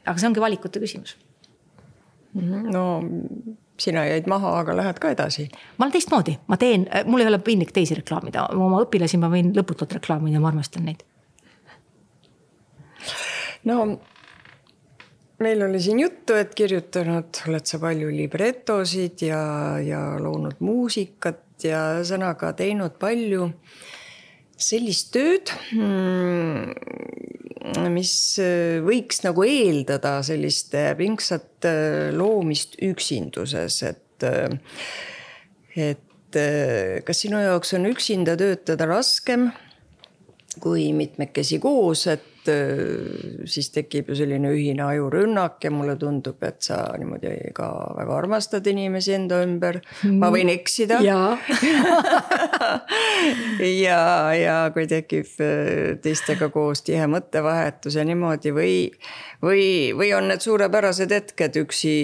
aga 0.06 0.18
see 0.20 0.32
ongi 0.32 0.44
valikute 0.44 0.80
küsimus. 0.84 1.18
no 2.34 2.86
sina 3.80 4.06
jäid 4.08 4.28
maha, 4.32 4.60
aga 4.60 4.78
lähed 4.78 5.00
ka 5.00 5.12
edasi. 5.12 5.50
ma 5.78 5.86
olen 5.86 5.98
teistmoodi, 5.98 6.40
ma 6.48 6.58
teen, 6.58 6.88
mul 7.06 7.24
ei 7.24 7.28
ole 7.28 7.40
piinlik 7.40 7.76
teisi 7.76 8.00
reklaamida, 8.00 8.48
oma 8.56 8.82
õpilasi 8.86 9.20
ma 9.20 9.30
võin 9.32 9.52
lõputult 9.56 10.00
reklaamida, 10.00 10.40
ma 10.40 10.54
armastan 10.54 10.88
neid. 10.88 11.04
no 13.66 14.00
meil 15.40 15.64
oli 15.66 15.82
siin 15.84 16.00
juttu, 16.00 16.34
et 16.40 16.54
kirjutanud 16.56 17.42
oled 17.50 17.66
sa 17.68 17.80
palju 17.82 18.12
libretosid 18.14 19.26
ja, 19.28 19.42
ja 19.84 20.02
loonud 20.22 20.62
muusikat 20.64 21.66
ja 21.66 21.82
ühesõnaga 21.98 22.54
teinud 22.58 22.96
palju 23.00 23.50
sellist 24.56 25.12
tööd, 25.16 25.52
mm, 25.76 26.72
mis 27.92 28.40
äh, 28.40 28.80
võiks 28.86 29.24
nagu 29.26 29.44
eeldada 29.48 30.22
sellist 30.24 30.76
pingsat 31.00 31.68
äh, 31.68 32.12
loomist 32.16 32.78
üksinduses, 32.84 33.82
et, 33.92 34.24
äh, 34.24 34.50
et 35.76 36.02
kas 37.08 37.22
sinu 37.24 37.40
jaoks 37.40 37.74
on 37.78 37.86
üksinda 37.88 38.36
töötada 38.40 38.88
raskem 38.90 39.50
kui 40.60 40.90
mitmekesi 40.96 41.60
koos, 41.64 42.08
et 42.12 42.35
Äh, 42.52 43.46
siis 43.50 43.70
tekib 43.74 44.10
ju 44.10 44.18
selline 44.18 44.52
ühine 44.54 44.86
ajurünnak 44.86 45.64
ja 45.64 45.72
mulle 45.74 45.96
tundub, 46.00 46.42
et 46.46 46.62
sa 46.66 46.80
niimoodi 47.00 47.34
ka 47.56 47.70
väga 47.98 48.18
armastad 48.18 48.68
inimesi 48.68 49.16
enda 49.18 49.42
ümber. 49.46 49.82
ma 50.20 50.30
võin 50.34 50.52
eksida. 50.54 51.00
ja 51.06 51.38
ja, 53.86 54.02
ja 54.38 54.58
kui 54.76 54.88
tekib 54.92 55.30
äh, 55.44 55.96
teistega 56.04 56.50
koos 56.54 56.84
tihe 56.86 57.08
mõttevahetus 57.12 57.98
ja 58.00 58.06
niimoodi 58.08 58.54
või, 58.56 58.76
või, 59.44 59.66
või 59.98 60.12
on 60.18 60.30
need 60.32 60.46
suurepärased 60.46 61.14
hetked 61.16 61.62
üksi 61.66 61.96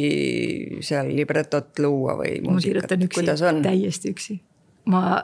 seal 0.85 1.11
libretot 1.15 1.79
luua 1.83 2.17
või 2.21 2.39
muusikat, 2.45 2.97
kuidas 3.13 3.43
on? 3.45 3.61
täiesti 3.65 4.15
üksi 4.15 4.41
ma 4.89 5.21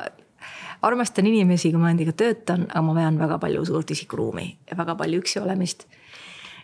armastan 0.85 1.25
inimesi, 1.29 1.71
kui 1.73 1.81
ma 1.81 1.91
nendega 1.91 2.13
töötan, 2.17 2.67
aga 2.69 2.83
ma 2.85 2.95
vean 2.97 3.17
väga 3.19 3.39
palju 3.41 3.63
suurt 3.65 3.91
isikuruumi 3.95 4.47
ja 4.69 4.77
väga 4.77 4.97
palju 4.99 5.21
üksi 5.23 5.41
olemist. 5.41 5.87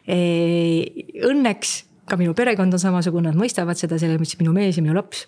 Õnneks 0.03 1.73
ka 2.09 2.19
minu 2.19 2.35
perekond 2.37 2.75
on 2.75 2.81
samasugune, 2.81 3.31
nad 3.31 3.39
mõistavad 3.39 3.79
seda, 3.79 3.97
selles 4.01 4.19
mõttes 4.19 4.39
minu 4.41 4.53
mees 4.55 4.77
ja 4.77 4.83
minu 4.83 4.97
laps 4.97 5.25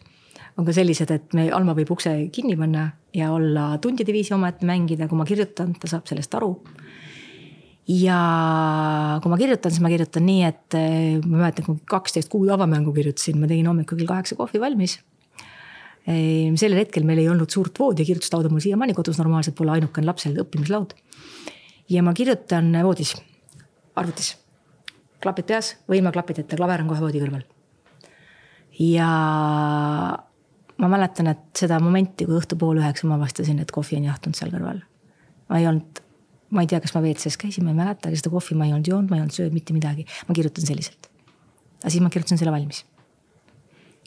on 0.55 0.67
ka 0.67 0.75
sellised, 0.75 1.11
et 1.11 1.33
me, 1.35 1.49
Alma 1.51 1.75
võib 1.75 1.89
ukse 1.95 2.13
kinni 2.35 2.55
panna 2.59 2.87
ja 3.15 3.31
olla 3.35 3.73
tundide 3.83 4.13
viisi 4.15 4.33
omaette 4.35 4.67
mängida, 4.67 5.09
kui 5.11 5.19
ma 5.19 5.27
kirjutan, 5.27 5.73
ta 5.79 5.89
saab 5.91 6.07
sellest 6.07 6.35
aru. 6.37 6.53
ja 7.91 8.19
kui 9.21 9.31
ma 9.31 9.37
kirjutan, 9.39 9.71
siis 9.71 9.83
ma 9.83 9.91
kirjutan 9.91 10.25
nii, 10.25 10.45
et 10.47 10.77
ma 11.25 11.41
mäletan, 11.43 11.67
kui 11.67 11.81
kaksteist 11.89 12.31
kuud 12.31 12.49
avamängu 12.55 12.93
kirjutasin, 12.95 13.39
ma 13.39 13.51
tegin 13.51 13.67
hommikul 13.69 13.99
kell 13.99 14.13
kaheksa 14.15 14.39
kohvi 14.39 14.61
valmis 14.63 14.99
sellel 16.05 16.83
hetkel 16.83 17.05
meil 17.07 17.23
ei 17.23 17.29
olnud 17.31 17.49
suurt 17.49 17.79
voodi, 17.79 18.05
kirjutuslauda 18.05 18.51
mul 18.53 18.61
siiamaani 18.61 18.93
kodus 18.93 19.17
normaalselt 19.17 19.55
pole, 19.57 19.73
ainukene 19.73 20.05
lapsel 20.05 20.37
õppimislaud. 20.43 20.93
ja 21.89 22.03
ma 22.05 22.13
kirjutan 22.13 22.69
voodis, 22.85 23.15
arvutis, 23.97 24.35
klapid 25.21 25.49
peas 25.49 25.73
või 25.89 26.01
ilma 26.01 26.13
klapideta, 26.13 26.57
klaver 26.59 26.85
on 26.85 26.93
kohe 26.93 27.01
voodi 27.01 27.23
kõrval. 27.23 27.43
ja 28.79 29.09
ma 30.77 30.91
mäletan, 30.91 31.33
et 31.33 31.45
seda 31.57 31.79
momenti, 31.81 32.27
kui 32.27 32.37
õhtu 32.37 32.57
pool 32.59 32.83
üheksa 32.83 33.09
ma 33.09 33.17
avastasin, 33.17 33.59
et 33.63 33.73
kohvi 33.73 33.97
on 33.97 34.09
jahtunud 34.11 34.37
seal 34.37 34.53
kõrval. 34.53 34.83
ma 35.49 35.61
ei 35.61 35.69
olnud, 35.71 36.01
ma 36.53 36.61
ei 36.61 36.69
tea, 36.69 36.83
kas 36.83 36.93
ma 36.93 37.01
WC-s 37.01 37.41
käisin, 37.41 37.65
ma 37.65 37.73
ei 37.73 37.81
mäleta, 37.81 38.11
aga 38.11 38.21
seda 38.21 38.33
kohvi 38.33 38.57
ma 38.59 38.69
ei 38.69 38.77
olnud 38.77 38.93
joonud, 38.93 39.09
ma 39.09 39.17
ei 39.17 39.25
olnud 39.25 39.33
söönud 39.33 39.57
mitte 39.57 39.73
midagi, 39.73 40.05
ma 40.27 40.37
kirjutan 40.37 40.69
selliselt. 40.69 41.09
aga 41.81 41.89
siis 41.89 42.05
ma 42.05 42.13
kirjutasin 42.13 42.37
selle 42.41 42.53
valmis. 42.53 42.85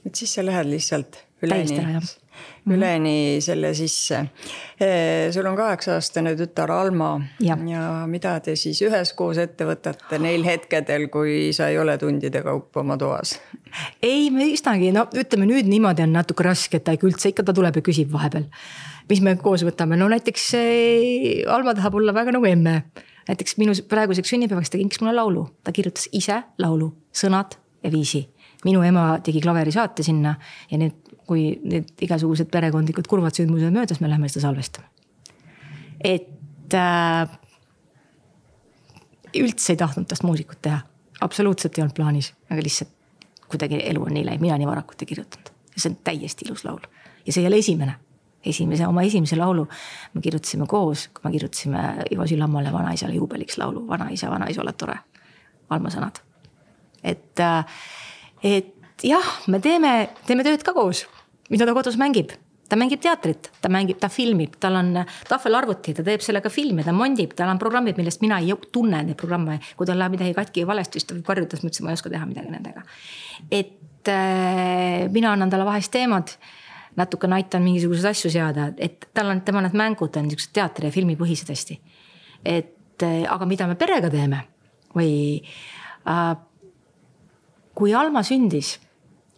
Et 0.07 0.15
siis 0.15 0.35
sa 0.35 0.45
lähed 0.47 0.71
lihtsalt 0.71 1.25
üleni, 1.43 1.79
mhm. 1.81 2.73
üleni 2.73 3.39
selle 3.43 3.71
sisse. 3.75 4.21
Eh, 4.81 5.31
sul 5.35 5.47
on 5.47 5.57
kaheksa-aastane 5.59 6.35
tütar 6.39 6.71
Alma 6.75 7.13
ja. 7.43 7.57
ja 7.67 7.83
mida 8.11 8.37
te 8.45 8.57
siis 8.59 8.81
üheskoos 8.87 9.41
ette 9.43 9.67
võtate 9.69 10.21
neil 10.23 10.47
hetkedel, 10.47 11.09
kui 11.13 11.51
sa 11.57 11.71
ei 11.73 11.79
ole 11.79 11.99
tundide 11.99 12.43
kaupa 12.47 12.83
oma 12.85 12.99
toas? 13.01 13.37
ei, 14.03 14.31
me 14.35 14.49
üsnagi, 14.53 14.93
no 14.95 15.07
ütleme 15.19 15.49
nüüd 15.49 15.69
niimoodi 15.71 16.07
on 16.07 16.15
natuke 16.17 16.47
raske, 16.47 16.81
et 16.81 16.87
ta 16.87 16.95
ikka 16.97 17.11
üldse 17.11 17.33
ikka 17.33 17.47
ta 17.47 17.55
tuleb 17.57 17.81
ja 17.81 17.85
küsib 17.85 18.13
vahepeal. 18.15 18.49
mis 19.11 19.23
me 19.25 19.37
koos 19.43 19.65
võtame, 19.67 19.99
no 20.01 20.11
näiteks 20.11 20.49
eh, 20.59 21.45
Alma 21.51 21.77
tahab 21.79 22.01
olla 22.01 22.15
väga 22.17 22.35
nagu 22.39 22.51
emme. 22.51 22.83
näiteks 23.29 23.59
minu 23.61 23.77
praeguseks 23.89 24.35
sünnipäevaks 24.35 24.71
ta 24.73 24.81
kinkis 24.81 25.03
mulle 25.03 25.19
laulu, 25.21 25.49
ta 25.63 25.75
kirjutas 25.75 26.09
ise 26.13 26.43
laulu, 26.59 26.95
sõnad 27.15 27.59
ja 27.85 27.93
viisi 27.93 28.27
minu 28.65 28.83
ema 28.83 29.19
tegi 29.25 29.43
klaverisaate 29.45 30.03
sinna 30.07 30.35
ja 30.71 30.79
need 30.81 31.17
kui 31.29 31.51
need 31.69 31.93
igasugused 32.03 32.49
perekondlikud 32.53 33.07
kurvad 33.11 33.37
sündmused 33.37 33.75
möödas, 33.75 34.01
me 34.01 34.09
läheme 34.09 34.31
seda 34.33 34.47
salvestama. 34.47 34.89
et 36.05 36.75
äh, 36.75 37.29
üldse 39.37 39.75
ei 39.75 39.77
tahtnud 39.77 40.09
tast 40.09 40.25
muusikut 40.25 40.63
teha, 40.63 40.81
absoluutselt 41.21 41.79
ei 41.79 41.85
olnud 41.85 41.97
plaanis, 41.97 42.33
aga 42.51 42.65
lihtsalt 42.65 42.95
kuidagi 43.49 43.81
elu 43.91 44.03
on 44.03 44.15
nii 44.15 44.25
läinud, 44.27 44.45
mina 44.45 44.59
nii 44.59 44.69
varakult 44.69 45.03
ei 45.03 45.13
kirjutanud. 45.13 45.53
see 45.77 45.91
on 45.93 45.99
täiesti 46.05 46.49
ilus 46.49 46.65
laul 46.65 46.81
ja 47.27 47.33
see 47.33 47.43
ei 47.43 47.51
ole 47.51 47.61
esimene 47.61 47.99
esimese, 48.45 48.87
oma 48.87 49.03
esimese 49.03 49.37
laulu 49.37 49.67
me 50.15 50.21
kirjutasime 50.21 50.67
koos, 50.67 51.09
kui 51.09 51.25
me 51.25 51.33
kirjutasime 51.35 51.85
Ivo 52.11 52.27
Sillamäele 52.27 52.73
vanaisale 52.73 53.15
juubeliks 53.15 53.59
laulu 53.59 53.87
Vanaisa, 53.89 54.31
vanaisa, 54.31 54.63
oled 54.63 54.79
tore. 54.79 54.99
Alma 55.71 55.91
sõnad. 55.93 56.23
et, 57.03 57.41
äh, 57.41 57.65
et 58.43 58.75
jah, 59.03 59.33
me 59.47 59.61
teeme, 59.61 60.11
teeme 60.27 60.47
tööd 60.47 60.67
ka 60.67 60.75
koos 60.77 61.07
mida 61.49 61.67
ta 61.67 61.75
kodus 61.77 61.99
mängib 62.01 62.35
ta 62.69 62.77
mängib 62.77 63.01
teatrit, 63.01 63.49
ta 63.63 63.71
mängib, 63.73 63.97
ta 64.01 64.11
filmib, 64.13 64.59
tal 64.61 64.77
on 64.77 64.91
tahvelarvuti, 65.29 65.95
ta 65.97 66.05
teeb 66.05 66.21
sellega 66.25 66.51
filme, 66.53 66.85
ta 66.85 66.93
mondib, 66.93 67.33
tal 67.37 67.49
on 67.49 67.61
programmid, 67.61 67.97
millest 67.97 68.21
mina 68.21 68.43
ei 68.45 68.53
tunne 68.73 69.01
neid 69.07 69.17
programme. 69.17 69.59
kui 69.77 69.89
tal 69.89 69.97
läheb 69.99 70.19
midagi 70.19 70.35
katki 70.37 70.65
või 70.65 70.75
valesti, 70.75 71.01
siis 71.01 71.09
ta 71.09 71.17
võib 71.17 71.25
karjuda, 71.31 71.57
siis 71.57 71.65
ma 71.65 71.71
ütlesin, 71.71 71.87
ma 71.87 71.95
ei 71.95 71.99
oska 71.99 72.13
teha 72.13 72.27
midagi 72.29 72.53
nendega. 72.53 72.83
et 73.51 74.13
äh, 74.13 75.09
mina 75.13 75.33
annan 75.33 75.51
talle 75.51 75.65
vahest 75.65 75.93
teemad, 75.93 76.35
natukene 76.97 77.39
aitan 77.39 77.65
mingisuguseid 77.65 78.11
asju 78.11 78.31
seada, 78.37 78.73
et 78.77 79.09
tal 79.15 79.33
on, 79.33 79.41
tema 79.41 79.65
need 79.65 79.73
mängud 79.79 80.21
on 80.21 80.29
niisugused 80.29 80.53
teatri 80.53 80.91
ja 80.91 80.93
filmipõhised 80.93 81.49
hästi. 81.49 81.81
et 82.45 83.03
äh, 83.03 83.25
aga 83.33 83.47
mida 83.47 83.67
me 83.67 83.81
perega 83.81 84.13
teeme 84.13 84.45
või 84.93 85.41
äh, 86.05 86.37
kui 87.79 87.95
Alma 87.95 88.25
sündis 88.27 88.75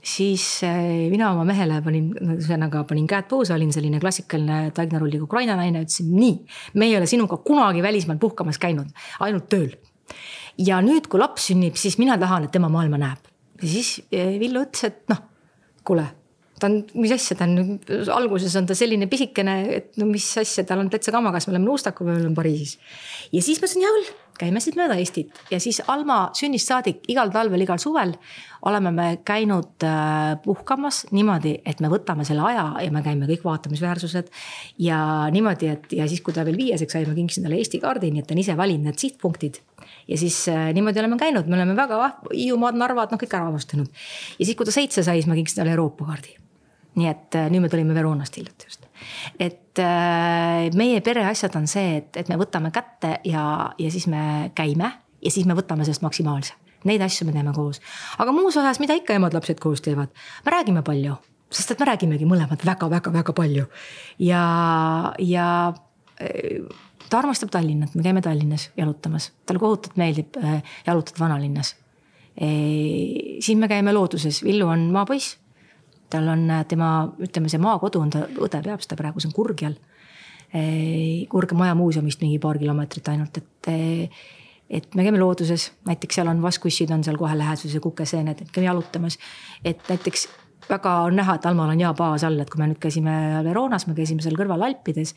siis 0.02 0.62
eh, 0.64 1.08
mina 1.12 1.30
oma 1.34 1.44
mehele 1.48 1.80
panin, 1.84 2.10
ühesõnaga 2.24 2.82
panin 2.88 3.06
käed 3.10 3.28
puusa, 3.30 3.54
olin 3.56 3.72
selline 3.74 4.00
klassikaline 4.00 4.70
taignarulliga 4.76 5.26
Ukraina 5.26 5.56
naine, 5.58 5.84
ütlesin 5.84 6.12
nii. 6.14 6.36
me 6.80 6.88
ei 6.88 6.96
ole 6.96 7.08
sinuga 7.10 7.40
kunagi 7.44 7.82
välismaal 7.84 8.20
puhkamas 8.20 8.58
käinud, 8.60 8.88
ainult 9.20 9.48
tööl. 9.52 9.74
ja 10.58 10.80
nüüd, 10.84 11.08
kui 11.08 11.20
laps 11.20 11.50
sünnib, 11.50 11.76
siis 11.76 11.98
mina 12.00 12.16
tahan, 12.18 12.48
et 12.48 12.54
tema 12.54 12.72
maailma 12.72 13.00
näeb. 13.00 13.28
ja 13.60 13.68
siis 13.68 14.00
eh, 14.10 14.38
Villu 14.40 14.64
ütles, 14.64 14.88
et 14.88 15.04
noh, 15.12 15.20
kuule, 15.84 16.06
ta 16.60 16.70
on, 16.70 16.80
mis 16.96 17.12
asja, 17.16 17.36
ta 17.36 17.48
on, 17.48 17.76
alguses 18.16 18.56
on 18.56 18.68
ta 18.68 18.76
selline 18.78 19.08
pisikene, 19.10 19.60
et 19.76 20.00
no 20.00 20.08
mis 20.08 20.26
asja, 20.40 20.64
tal 20.68 20.80
on 20.80 20.88
täitsa 20.92 21.12
kamakas, 21.12 21.48
me 21.48 21.56
oleme 21.56 21.68
Nuustaku, 21.68 22.08
me 22.08 22.16
oleme 22.16 22.34
Pariisis. 22.36 22.78
ja 23.32 23.44
siis 23.44 23.60
ma 23.60 23.68
ütlesin, 23.68 23.84
hea 23.84 23.94
küll, 23.98 24.12
käime 24.40 24.60
siis 24.62 24.76
mööda 24.78 24.96
Eestit 25.00 25.36
ja 25.52 25.60
siis 25.62 25.82
Alma 25.90 26.30
sünnist 26.36 26.70
saadik 26.70 27.04
igal 27.12 27.32
talvel, 27.34 27.62
igal 27.64 27.80
suvel 27.82 28.14
oleme 28.68 28.90
me 28.92 29.06
käinud 29.24 29.84
äh, 29.84 30.36
puhkamas 30.44 31.04
niimoodi, 31.14 31.54
et 31.64 31.80
me 31.80 31.88
võtame 31.92 32.26
selle 32.28 32.44
aja 32.50 32.66
ja 32.84 32.90
me 32.92 33.02
käime 33.04 33.28
kõik 33.30 33.44
vaatamisväärsused. 33.46 34.28
ja 34.78 34.98
niimoodi, 35.32 35.70
et 35.72 35.92
ja 35.96 36.08
siis, 36.08 36.20
kui 36.24 36.36
ta 36.36 36.44
veel 36.44 36.58
viieseks 36.60 36.96
sai, 36.96 37.06
ma 37.08 37.16
kinkisin 37.16 37.46
talle 37.46 37.60
Eesti 37.60 37.80
kaardi, 37.80 38.10
nii 38.12 38.24
et 38.24 38.28
ta 38.28 38.36
on 38.36 38.42
ise 38.42 38.56
valinud 38.56 38.90
need 38.90 39.00
sihtpunktid. 39.00 39.62
ja 40.08 40.18
siis 40.20 40.42
äh, 40.52 40.68
niimoodi 40.76 41.00
oleme 41.00 41.16
käinud, 41.20 41.48
me 41.48 41.56
oleme 41.56 41.76
väga, 41.76 42.02
Hiiumaad, 42.34 42.76
Narvad, 42.80 43.14
noh 43.14 43.22
kõik 43.22 43.38
ära 43.38 43.48
avastanud. 43.48 43.88
ja 44.38 44.44
siis, 44.44 44.56
kui 44.56 44.68
ta 44.68 44.76
seitse 44.76 45.06
sai, 45.06 45.22
siis 45.22 45.30
ma 45.30 45.38
kinkisin 45.38 45.62
talle 45.62 45.76
Euroopa 45.76 46.12
kaardi. 46.12 46.36
nii 47.00 47.08
et 47.08 47.40
äh, 47.40 47.48
nüüd 47.52 47.64
me 47.64 47.72
tulime 47.72 47.96
Veroonast 47.96 48.36
hiljuti 48.36 48.68
just 48.68 48.89
et 49.38 49.80
äh, 49.82 50.68
meie 50.76 51.00
pereasjad 51.04 51.56
on 51.58 51.68
see, 51.70 52.00
et, 52.00 52.16
et 52.20 52.28
me 52.30 52.38
võtame 52.40 52.72
kätte 52.74 53.18
ja, 53.28 53.44
ja 53.78 53.92
siis 53.92 54.06
me 54.10 54.50
käime 54.56 54.92
ja 55.20 55.32
siis 55.32 55.48
me 55.48 55.56
võtame 55.58 55.86
sellest 55.86 56.04
maksimaalse. 56.04 56.56
Neid 56.88 57.02
asju 57.04 57.26
me 57.28 57.34
teeme 57.34 57.52
koos, 57.52 57.82
aga 58.22 58.32
muus 58.32 58.56
osas, 58.56 58.80
mida 58.80 58.96
ikka 58.96 59.18
emad-lapsed 59.18 59.58
koos 59.60 59.82
teevad, 59.84 60.14
me 60.46 60.54
räägime 60.54 60.80
palju, 60.84 61.18
sest 61.52 61.74
et 61.74 61.82
me 61.82 61.90
räägimegi 61.90 62.28
mõlemad 62.28 62.64
väga-väga-väga 62.64 63.34
palju. 63.36 63.66
ja, 64.24 64.44
ja 65.18 65.48
äh, 66.22 66.64
ta 67.10 67.20
armastab 67.20 67.50
Tallinnat, 67.52 67.94
me 67.94 68.06
käime 68.06 68.22
Tallinnas 68.24 68.70
jalutamas, 68.78 69.32
talle 69.44 69.60
kohutavalt 69.60 70.00
meeldib 70.00 70.40
äh, 70.40 70.62
jalutada 70.86 71.26
vanalinnas. 71.26 71.76
siis 72.40 73.56
me 73.58 73.68
käime 73.68 73.92
looduses, 73.92 74.44
Villu 74.44 74.68
on 74.70 74.86
maapoiss 74.94 75.36
tal 76.10 76.28
on 76.32 76.44
tema, 76.68 76.90
ütleme, 77.22 77.50
see 77.52 77.62
maakodu 77.62 78.02
on 78.02 78.12
ta, 78.12 78.24
õde 78.42 78.62
peab 78.64 78.82
seda 78.84 78.98
praegu, 78.98 79.22
see 79.22 79.30
on 79.30 79.36
Kurgjal. 79.36 79.78
Kurge 81.30 81.54
maja 81.54 81.76
muuseumist 81.78 82.22
mingi 82.24 82.40
paar 82.42 82.58
kilomeetrit 82.58 83.08
ainult, 83.12 83.38
et, 83.38 83.68
et 84.66 84.96
me 84.98 85.04
käime 85.06 85.20
looduses, 85.20 85.68
näiteks 85.86 86.18
seal 86.18 86.30
on 86.32 86.42
vaskussid 86.42 86.90
on 86.90 87.04
seal 87.06 87.18
kohe 87.20 87.36
läheduses 87.38 87.76
ja 87.78 87.82
kukeseened, 87.84 88.42
et 88.42 88.50
käime 88.50 88.66
jalutamas. 88.66 89.18
et 89.64 89.86
näiteks 89.88 90.26
väga 90.70 90.96
on 91.06 91.16
näha, 91.16 91.36
et 91.38 91.46
Almal 91.46 91.72
on 91.72 91.82
hea 91.82 91.92
baas 91.94 92.24
all, 92.26 92.38
et 92.42 92.50
kui 92.50 92.60
me 92.60 92.68
nüüd 92.70 92.80
käisime 92.82 93.14
Veronas, 93.46 93.86
me 93.86 93.94
käisime 93.98 94.22
seal 94.24 94.38
kõrval 94.38 94.66
Alpides. 94.66 95.14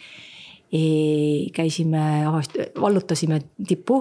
käisime, 1.53 2.03
vallutasime 2.81 3.41
tippu, 3.67 3.99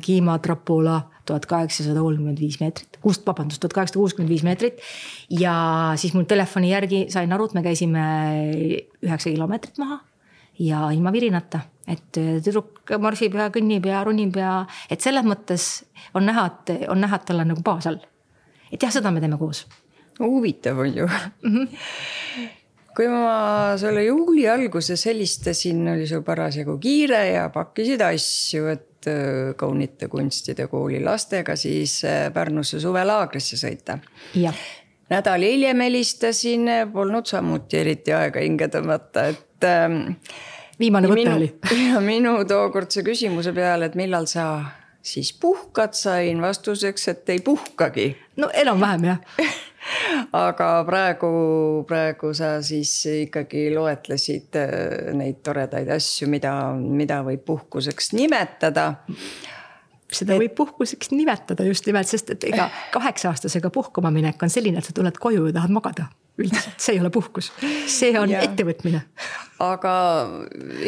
Kiima 0.00 0.38
Trapula 0.38 1.00
tuhat 1.26 1.46
kaheksasada 1.48 2.00
kolmkümmend 2.04 2.40
viis 2.40 2.58
meetrit, 2.60 2.98
kust, 3.02 3.24
vabandust, 3.26 3.60
tuhat 3.62 3.72
kaheksasada 3.76 4.00
kuuskümmend 4.02 4.32
viis 4.32 4.44
meetrit. 4.46 4.80
ja 5.30 5.54
siis 5.96 6.14
mul 6.14 6.26
telefoni 6.28 6.70
järgi 6.70 7.06
sain 7.12 7.32
aru, 7.32 7.48
et 7.48 7.54
me 7.54 7.62
käisime 7.64 8.04
üheksa 9.04 9.30
kilomeetrit 9.30 9.78
maha 9.80 10.00
ja 10.58 10.88
ilma 10.94 11.12
virinata, 11.12 11.64
et 11.90 12.10
tüdruk 12.14 12.94
marsib 13.02 13.38
ja 13.38 13.48
kõnnib 13.54 13.86
ja 13.88 14.02
ronib 14.06 14.36
ja, 14.38 14.64
et 14.90 15.00
selles 15.02 15.26
mõttes 15.26 15.84
on 16.14 16.28
näha, 16.28 16.46
et 16.50 16.90
on 16.92 17.00
näha, 17.00 17.18
et 17.20 17.26
tal 17.30 17.42
on 17.42 17.54
nagu 17.54 17.64
baas 17.64 17.88
all. 17.90 18.02
et 18.70 18.82
jah, 18.82 18.92
seda 18.92 19.10
me 19.10 19.24
teeme 19.24 19.38
koos. 19.40 19.66
huvitav 20.20 20.78
on 20.78 20.96
ju 20.96 21.06
mm. 21.06 21.54
-hmm 21.54 22.52
kui 22.94 23.08
ma 23.10 23.74
sulle 23.78 24.04
juuli 24.04 24.44
alguses 24.48 25.06
helistasin, 25.06 25.88
oli 25.88 26.06
sul 26.06 26.22
parasjagu 26.22 26.78
kiire 26.78 27.26
ja 27.32 27.48
pakkisid 27.50 28.00
asju, 28.00 28.68
et 28.70 28.93
Äh, 29.06 29.54
kaunite 29.56 30.08
kunstide 30.08 30.66
kooli 30.66 31.02
lastega 31.04 31.56
siis 31.56 31.98
äh, 32.04 32.32
Pärnusse 32.32 32.80
suvelaagrisse 32.80 33.56
sõita. 33.60 33.98
nädal 35.10 35.42
hiljem 35.44 35.80
helistasin, 35.84 36.70
polnud 36.92 37.26
samuti 37.28 37.76
eriti 37.82 38.14
aega 38.16 38.40
hinge 38.40 38.68
tõmmata, 38.72 39.26
et 39.34 39.66
ähm,. 39.68 40.16
viimane 40.80 41.10
võte 41.10 41.34
oli. 41.34 41.50
ja 41.90 42.00
minu 42.00 42.38
tookordse 42.48 43.04
küsimuse 43.04 43.52
peale, 43.52 43.90
et 43.90 43.98
millal 44.00 44.26
sa 44.30 44.46
siis 45.04 45.34
puhkad, 45.40 45.92
sain 45.92 46.40
vastuseks, 46.40 47.08
et 47.12 47.28
ei 47.28 47.44
puhkagi. 47.44 48.08
no 48.40 48.48
enam-vähem 48.54 49.04
jah 49.10 49.20
aga 50.32 50.68
praegu, 50.88 51.30
praegu 51.88 52.32
sa 52.36 52.56
siis 52.64 52.92
ikkagi 53.26 53.66
loetlesid 53.74 54.60
äh, 54.60 55.10
neid 55.16 55.42
toredaid 55.44 55.90
asju, 55.96 56.28
mida, 56.32 56.54
mida 56.74 57.22
võib 57.26 57.44
puhkuseks 57.48 58.14
nimetada 58.16 58.92
seda 60.14 60.36
võib 60.38 60.54
puhkuseks 60.56 61.12
nimetada 61.14 61.66
just 61.66 61.86
nimelt, 61.88 62.10
sest 62.10 62.34
et 62.34 62.44
ega 62.50 62.68
kaheksa-aastasega 62.96 63.70
puhkama 63.74 64.12
minek 64.14 64.42
on 64.44 64.52
selline, 64.52 64.80
et 64.80 64.88
sa 64.88 64.94
tuled 64.96 65.18
koju 65.20 65.48
ja 65.48 65.56
tahad 65.58 65.74
magada. 65.74 66.10
üldiselt, 66.38 66.80
see 66.82 66.96
ei 66.96 67.00
ole 67.00 67.12
puhkus, 67.14 67.52
see 67.86 68.10
on 68.18 68.32
ja. 68.32 68.40
ettevõtmine. 68.42 69.04
aga 69.62 69.94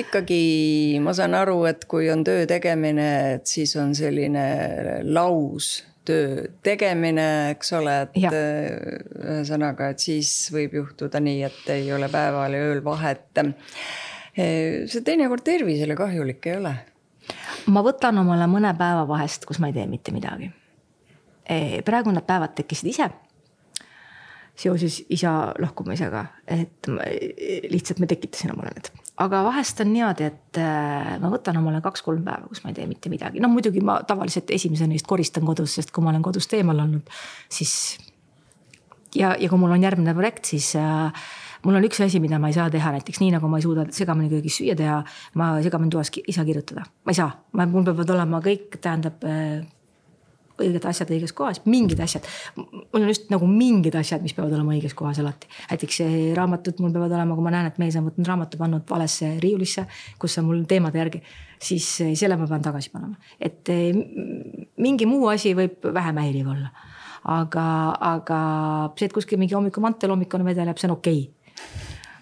ikkagi 0.02 0.98
ma 1.02 1.14
saan 1.14 1.36
aru, 1.38 1.60
et 1.70 1.84
kui 1.90 2.10
on 2.10 2.24
töö 2.26 2.48
tegemine, 2.50 3.10
et 3.36 3.46
siis 3.46 3.76
on 3.78 3.94
selline 3.94 4.46
laus 5.06 5.84
töö 6.06 6.46
tegemine, 6.64 7.26
eks 7.54 7.72
ole, 7.78 7.94
et 8.06 8.16
äh, 8.28 8.68
ühesõnaga, 9.20 9.90
et 9.92 10.02
siis 10.02 10.32
võib 10.54 10.76
juhtuda 10.80 11.20
nii, 11.22 11.42
et 11.48 11.72
ei 11.74 11.88
ole 11.94 12.08
päeval 12.12 12.56
ja 12.56 12.68
ööl 12.70 12.82
vahet. 12.84 13.26
Äh, 13.42 14.84
see 14.90 15.04
teinekord 15.06 15.44
tervisele 15.46 15.98
kahjulik 15.98 16.50
ei 16.50 16.58
ole. 16.60 16.74
ma 17.72 17.82
võtan 17.82 18.22
omale 18.22 18.46
mõne 18.50 18.70
päeva 18.78 19.06
vahest, 19.08 19.46
kus 19.48 19.58
ma 19.62 19.70
ei 19.72 19.76
tee 19.76 19.86
mitte 19.90 20.14
midagi. 20.14 20.50
Äh, 21.50 21.80
praegu 21.86 22.14
need 22.14 22.26
päevad 22.26 22.56
tekkisid 22.58 22.92
ise 22.94 23.10
seoses 24.56 25.02
isa 25.12 25.52
lahkumisega, 25.60 26.22
et 26.48 26.88
lihtsalt 27.68 28.00
ma 28.00 28.08
tekitasin 28.08 28.54
omale 28.54 28.72
need 28.72 28.88
aga 29.22 29.40
vahest 29.46 29.80
on 29.80 29.92
niimoodi, 29.94 30.26
et 30.28 30.60
äh, 30.60 31.14
ma 31.22 31.30
võtan 31.32 31.56
omale 31.60 31.80
kaks-kolm 31.84 32.24
päeva, 32.26 32.50
kus 32.50 32.62
ma 32.64 32.72
ei 32.72 32.76
tee 32.76 32.88
mitte 32.90 33.12
midagi, 33.12 33.40
noh 33.42 33.52
muidugi 33.52 33.80
ma 33.84 33.98
tavaliselt 34.06 34.50
esimese 34.52 34.88
neist 34.90 35.08
koristan 35.08 35.46
kodus, 35.48 35.78
sest 35.78 35.92
kui 35.94 36.04
ma 36.04 36.12
olen 36.12 36.24
kodust 36.24 36.52
eemal 36.56 36.84
olnud, 36.84 37.16
siis. 37.52 37.72
ja, 39.16 39.34
ja 39.40 39.48
kui 39.48 39.60
mul 39.60 39.72
on 39.76 39.86
järgmine 39.86 40.14
projekt, 40.16 40.50
siis 40.52 40.74
äh, 40.80 41.24
mul 41.64 41.78
on 41.80 41.86
üks 41.88 42.02
asi, 42.04 42.20
mida 42.20 42.40
ma 42.42 42.52
ei 42.52 42.58
saa 42.58 42.68
teha, 42.72 42.92
näiteks 42.98 43.22
nii 43.22 43.32
nagu 43.38 43.48
ma 43.50 43.60
ei 43.60 43.64
suuda 43.64 43.86
segamini 43.96 44.28
köögis 44.32 44.60
süüa 44.60 44.76
teha. 44.78 45.00
ma 45.40 45.54
segamini 45.64 45.96
toas 45.96 46.12
ei 46.20 46.36
saa 46.36 46.44
kirjutada, 46.48 46.84
ma 46.84 47.14
ei 47.14 47.20
saa, 47.22 47.30
mul 47.56 47.88
peavad 47.88 48.12
olema 48.18 48.42
kõik, 48.44 48.76
tähendab 48.76 49.24
äh, 49.24 49.64
õiged 50.62 50.86
asjad 50.88 51.10
õiges 51.12 51.34
kohas, 51.36 51.60
mingid 51.68 52.00
asjad. 52.02 52.26
mul 52.56 53.02
on 53.02 53.08
just 53.10 53.30
nagu 53.32 53.48
mingid 53.50 53.96
asjad, 53.98 54.22
mis 54.24 54.34
peavad 54.36 54.54
olema 54.56 54.74
õiges 54.76 54.94
kohas 54.96 55.20
alati. 55.22 55.48
näiteks 55.70 56.00
raamatud 56.36 56.80
mul 56.80 56.94
peavad 56.94 57.12
olema, 57.18 57.36
kui 57.36 57.44
ma 57.44 57.54
näen, 57.54 57.70
et 57.70 57.78
mees 57.82 57.96
on 58.00 58.08
võtnud 58.08 58.30
raamatu, 58.30 58.60
pannud 58.60 58.88
valesse 58.90 59.36
riiulisse, 59.42 59.86
kus 60.18 60.38
on 60.40 60.48
mul 60.50 60.64
teemade 60.68 61.00
järgi, 61.00 61.22
siis 61.62 61.88
selle 62.14 62.38
ma 62.40 62.48
pean 62.50 62.64
tagasi 62.64 62.92
panema. 62.94 63.16
et 63.40 63.72
mingi 64.76 65.08
muu 65.08 65.28
asi 65.32 65.54
võib 65.58 65.90
vähem 65.92 66.22
häiriv 66.24 66.52
olla. 66.56 66.72
aga, 67.36 67.66
aga 68.14 68.40
see, 68.96 69.08
et 69.08 69.16
kuskil 69.16 69.38
mingi 69.38 69.56
hommikul 69.56 69.82
mantelhommikune 69.82 70.46
vedeleb, 70.46 70.78
see 70.78 70.90
on 70.90 70.98
okei 70.98 71.24
okay 71.24 71.32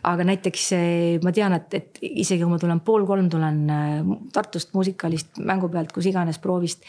aga 0.04 0.24
näiteks 0.28 0.66
ma 1.24 1.32
tean, 1.32 1.54
et, 1.56 1.74
et 1.74 1.98
isegi 2.04 2.42
kui 2.42 2.52
ma 2.52 2.58
tulen 2.60 2.80
pool 2.84 3.06
kolm, 3.08 3.28
tulen 3.32 3.62
Tartust 4.32 4.74
muusikalist 4.76 5.40
mängu 5.40 5.70
pealt, 5.72 5.94
kus 5.96 6.10
iganes 6.10 6.36
proovist 6.42 6.84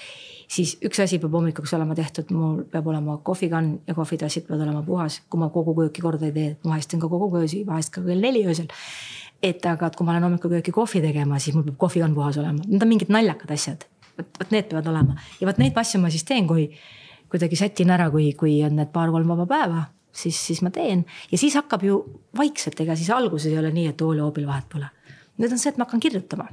siis 0.51 0.75
üks 0.85 0.99
asi 1.03 1.19
peab 1.21 1.33
hommikuks 1.37 1.73
olema 1.77 1.95
tehtud, 1.97 2.31
mul 2.35 2.63
peab 2.71 2.87
olema 2.91 3.17
kohvikann 3.25 3.79
ja 3.87 3.95
kohvitassid 3.97 4.47
peavad 4.47 4.65
olema 4.67 4.83
puhas, 4.85 5.21
kui 5.29 5.41
ma 5.41 5.49
kogu 5.53 5.75
kööki 5.79 6.03
korda 6.03 6.29
ei 6.29 6.35
tee, 6.35 6.51
vahest 6.65 6.91
teen 6.91 7.01
ka 7.03 7.09
kogu 7.11 7.31
köösi, 7.33 7.63
vahest 7.67 7.93
ka 7.95 8.03
kell 8.05 8.21
neli 8.21 8.45
öösel. 8.45 8.67
et 9.43 9.65
aga, 9.65 9.87
et 9.87 9.95
kui 9.95 10.05
ma 10.05 10.13
lähen 10.15 10.23
hommikul 10.25 10.55
kööki 10.55 10.71
kohvi 10.73 11.01
tegema, 11.03 11.39
siis 11.39 11.55
mul 11.55 11.65
peab 11.67 11.77
kohvikann 11.85 12.15
puhas 12.15 12.37
olema, 12.41 12.63
need 12.67 12.81
on 12.81 12.89
mingid 12.89 13.11
naljakad 13.13 13.51
asjad. 13.51 13.85
vot, 14.17 14.29
vot 14.39 14.51
need 14.51 14.69
peavad 14.69 14.87
olema 14.93 15.17
ja 15.41 15.47
vot 15.47 15.57
neid 15.61 15.77
asju 15.77 16.01
ma 16.01 16.09
siis 16.13 16.23
teen, 16.23 16.47
kui 16.47 16.69
kuidagi 17.29 17.57
sätin 17.59 17.91
ära, 17.91 18.09
kui, 18.11 18.31
kui 18.37 18.61
on 18.63 18.77
need 18.79 18.93
paar-kolm 18.93 19.27
vaba 19.27 19.45
päeva 19.49 19.85
siis, 20.15 20.37
siis 20.47 20.61
ma 20.61 20.71
teen 20.71 21.05
ja 21.31 21.37
siis 21.37 21.55
hakkab 21.57 21.83
ju 21.83 21.99
vaikselt, 22.37 22.79
ega 22.79 22.95
siis 22.95 23.09
alguses 23.09 23.51
ei 23.51 23.59
ole 23.59 23.73
nii, 23.75 23.89
et 23.91 23.97
toolihoobil 23.99 24.47
vahet 24.47 24.69
pole. 24.71 24.87
nüüd 25.37 25.51
on 25.51 25.59
see, 25.59 25.73
et 25.73 25.77
ma 25.77 25.87
hakkan 25.87 26.03
kirjutama 26.03 26.47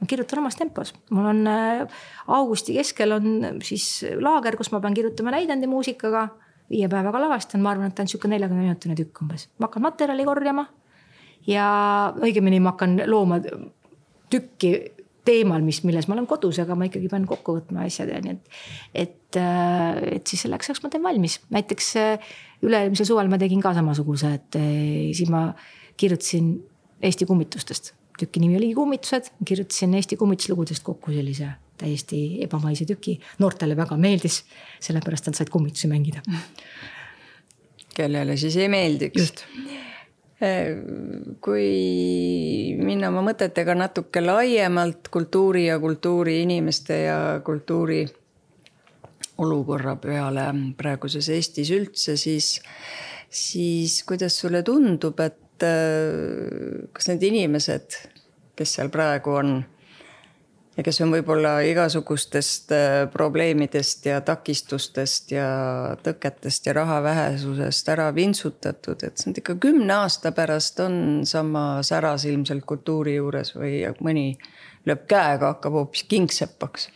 ma 0.00 0.08
kirjutan 0.08 0.42
omas 0.42 0.56
tempos, 0.58 0.92
mul 1.10 1.28
on 1.30 1.46
äh, 1.50 2.00
augusti 2.36 2.76
keskel 2.76 3.16
on 3.16 3.60
siis 3.64 4.04
laager, 4.20 4.58
kus 4.58 4.72
ma 4.74 4.80
pean 4.84 4.96
kirjutama 4.96 5.34
näidendi 5.36 5.70
muusikaga. 5.70 6.28
viie 6.66 6.88
päevaga 6.90 7.20
lavastan, 7.22 7.62
ma 7.62 7.70
arvan, 7.70 7.92
et 7.92 7.94
ta 7.94 8.02
on 8.02 8.08
sihuke 8.10 8.26
neljakümne 8.26 8.64
minutine 8.64 8.96
tükk 8.98 9.20
umbes, 9.22 9.46
ma 9.60 9.68
hakkan 9.68 9.84
materjali 9.84 10.24
korjama. 10.26 10.66
ja 11.46 11.66
õigemini 12.18 12.60
ma 12.60 12.74
hakkan 12.74 13.00
looma 13.06 13.38
tükki 14.30 14.72
teemal, 15.26 15.62
mis, 15.62 15.80
milles 15.86 16.08
ma 16.08 16.14
olen 16.14 16.26
kodus, 16.26 16.58
aga 16.62 16.74
ma 16.78 16.88
ikkagi 16.88 17.08
pean 17.10 17.26
kokku 17.26 17.56
võtma 17.60 17.86
asjad 17.86 18.10
ja 18.10 18.18
nii 18.22 18.34
et. 18.34 18.56
et, 18.94 19.38
äh, 19.40 20.02
et 20.18 20.26
siis 20.26 20.42
selleks 20.46 20.70
ajaks 20.70 20.82
ma 20.82 20.90
teen 20.90 21.06
valmis, 21.06 21.40
näiteks 21.54 21.92
äh, 22.02 22.32
üle-eelmisel 22.66 23.08
suvel 23.08 23.30
ma 23.30 23.38
tegin 23.38 23.62
ka 23.62 23.72
samasuguse, 23.76 24.34
et 24.40 24.58
siis 25.14 25.30
ma 25.30 25.48
kirjutasin 25.96 26.56
Eesti 27.04 27.26
kummitustest 27.28 27.92
tüki 28.20 28.40
nimi 28.42 28.56
oligi 28.58 28.74
Kummitused, 28.74 29.30
kirjutasin 29.44 29.94
Eesti 29.94 30.16
kummituslugudest 30.16 30.84
kokku 30.84 31.14
sellise 31.14 31.52
täiesti 31.78 32.42
ebamaise 32.44 32.86
tüki. 32.88 33.18
noortele 33.38 33.76
väga 33.76 33.96
meeldis, 34.00 34.42
sellepärast 34.80 35.30
nad 35.30 35.38
said 35.38 35.50
kummitusi 35.52 35.88
mängida. 35.88 36.22
kellele 37.96 38.36
siis 38.36 38.56
ei 38.56 38.68
meeldiks. 38.68 39.44
kui 41.40 42.76
minna 42.76 43.08
oma 43.08 43.22
mõtetega 43.30 43.74
natuke 43.74 44.20
laiemalt 44.20 45.08
kultuuri 45.08 45.66
ja 45.66 45.78
kultuuriinimeste 45.80 46.98
ja 47.06 47.18
kultuuri 47.44 48.04
olukorra 49.38 49.96
peale 49.96 50.44
praeguses 50.76 51.28
Eestis 51.32 51.70
üldse, 51.72 52.16
siis, 52.20 52.60
siis 53.28 54.02
kuidas 54.04 54.36
sulle 54.40 54.62
tundub, 54.62 55.20
et 55.20 55.40
kas 55.62 57.08
need 57.08 57.22
inimesed, 57.28 57.96
kes 58.56 58.76
seal 58.78 58.90
praegu 58.92 59.36
on 59.38 59.56
ja 60.76 60.84
kes 60.84 61.00
on 61.04 61.12
võib-olla 61.14 61.54
igasugustest 61.66 62.72
äh, 62.76 62.96
probleemidest 63.12 64.06
ja 64.10 64.20
takistustest 64.24 65.32
ja 65.32 65.48
tõketest 66.04 66.68
ja 66.68 66.76
raha 66.76 67.00
vähesusest 67.04 67.88
ära 67.92 68.10
vintsutatud, 68.14 69.06
et 69.06 69.24
on 69.26 69.36
ikka 69.40 69.56
kümne 69.62 69.96
aasta 70.02 70.32
pärast 70.36 70.80
on 70.84 70.98
sama 71.28 71.82
säras 71.86 72.26
ilmselt 72.28 72.66
kultuuri 72.68 73.16
juures 73.16 73.54
või 73.56 73.80
mõni 74.04 74.28
lööb 74.86 75.06
käega, 75.08 75.54
hakkab 75.54 75.80
hoopis 75.80 76.04
kingsepaks 76.10 76.90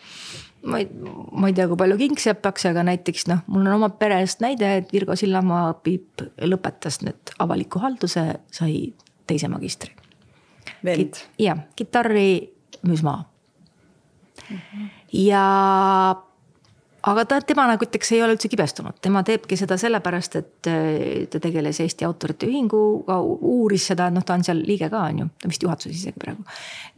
ma 0.63 0.81
ei, 0.83 0.89
ma 0.93 1.49
ei 1.49 1.57
tea, 1.57 1.69
kui 1.71 1.79
palju 1.81 1.97
kingsepaks, 2.01 2.67
aga 2.71 2.85
näiteks 2.91 3.27
noh, 3.31 3.45
mul 3.49 3.65
on 3.65 3.79
oma 3.79 3.91
perest 4.01 4.43
näide, 4.45 4.75
et 4.83 4.93
Virgo 4.93 5.17
Sillamaa 5.17 5.73
Piip 5.85 6.25
lõpetas 6.45 7.01
nüüd 7.05 7.35
avaliku 7.41 7.83
halduse, 7.83 8.27
sai 8.53 8.93
teise 9.31 9.49
magistri. 9.53 9.95
vend. 10.85 11.23
jah, 11.39 11.65
kitarri 11.77 12.31
müüs 12.87 13.05
maha 13.07 13.31
ja 15.13 15.45
aga 17.01 17.25
ta, 17.29 17.41
tema 17.47 17.67
nagu 17.71 17.85
ütleks, 17.87 18.13
ei 18.15 18.23
ole 18.25 18.37
üldse 18.37 18.51
kibestunud, 18.53 18.99
tema 19.03 19.23
teebki 19.27 19.59
seda 19.59 19.79
sellepärast, 19.81 20.37
et 20.41 20.71
äh, 20.71 21.25
ta 21.33 21.41
tegeles 21.43 21.81
Eesti 21.85 22.07
Autorite 22.09 22.49
Ühinguga, 22.49 23.21
uuris 23.23 23.89
seda, 23.93 24.11
noh, 24.13 24.25
ta 24.27 24.37
on 24.37 24.47
seal 24.47 24.63
liige 24.67 24.91
ka, 24.93 25.07
on 25.09 25.25
ju, 25.25 25.29
ta 25.41 25.53
vist 25.53 25.67
juhatuses 25.67 25.97
isegi 25.97 26.21
praegu. 26.21 26.47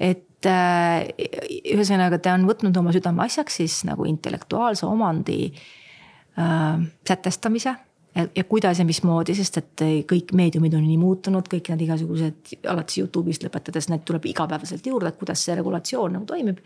et 0.03 0.27
ühesõnaga, 0.49 2.19
ta 2.23 2.35
on 2.35 2.49
võtnud 2.49 2.77
oma 2.81 2.93
südameasjaks 2.95 3.61
siis 3.63 3.79
nagu 3.89 4.07
intellektuaalse 4.09 4.87
omandi 4.89 5.39
äh, 5.53 6.83
sätestamise 7.09 7.75
ja, 8.13 8.45
kuidas 8.45 8.81
ja 8.83 8.85
mismoodi, 8.85 9.35
sest 9.39 9.57
et 9.63 9.85
kõik 10.11 10.35
meediumid 10.37 10.75
on 10.77 10.85
nii 10.85 10.99
muutunud, 11.01 11.47
kõik 11.49 11.71
need 11.73 11.87
igasugused 11.87 12.57
alates 12.69 12.99
Youtube'ist 13.01 13.47
lõpetades, 13.47 13.89
need 13.89 14.05
tuleb 14.09 14.27
igapäevaselt 14.29 14.87
juurde, 14.87 15.13
et 15.13 15.21
kuidas 15.21 15.45
see 15.47 15.57
regulatsioon 15.57 16.19
nagu 16.19 16.29
toimib 16.29 16.61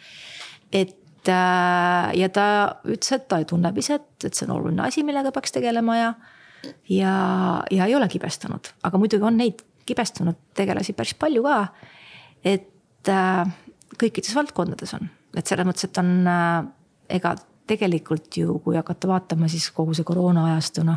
et 0.72 1.29
äh, 1.29 2.16
ja 2.18 2.29
ta 2.33 2.47
ütles, 2.87 3.12
et 3.12 3.29
ta 3.29 3.41
tunneb 3.47 3.79
ise, 3.79 4.01
et, 4.01 4.29
et 4.29 4.35
see 4.35 4.47
on 4.49 4.57
oluline 4.59 4.87
asi, 4.87 5.05
millega 5.07 5.33
peaks 5.35 5.55
tegelema 5.55 5.99
ja. 5.99 6.14
ja, 6.91 7.14
ja 7.70 7.87
ei 7.87 7.97
ole 7.97 8.09
kibestunud, 8.12 8.72
aga 8.87 9.01
muidugi 9.01 9.27
on 9.27 9.39
neid 9.41 9.62
kibestunud 9.87 10.39
tegelasi 10.59 10.97
päris 10.99 11.14
palju 11.18 11.45
ka. 11.47 11.61
et 12.45 13.12
äh, 13.12 13.55
kõikides 14.01 14.34
valdkondades 14.34 14.97
on, 14.99 15.09
et 15.37 15.47
selles 15.47 15.68
mõttes, 15.68 15.87
et 15.89 16.03
on 16.03 16.11
äh, 16.30 16.66
ega 17.18 17.37
tegelikult 17.66 18.37
ju, 18.39 18.59
kui 18.64 18.76
hakata 18.78 19.09
vaatama, 19.11 19.49
siis 19.51 19.70
kogu 19.74 19.95
see 19.97 20.07
koroona 20.07 20.45
ajastuna 20.53 20.97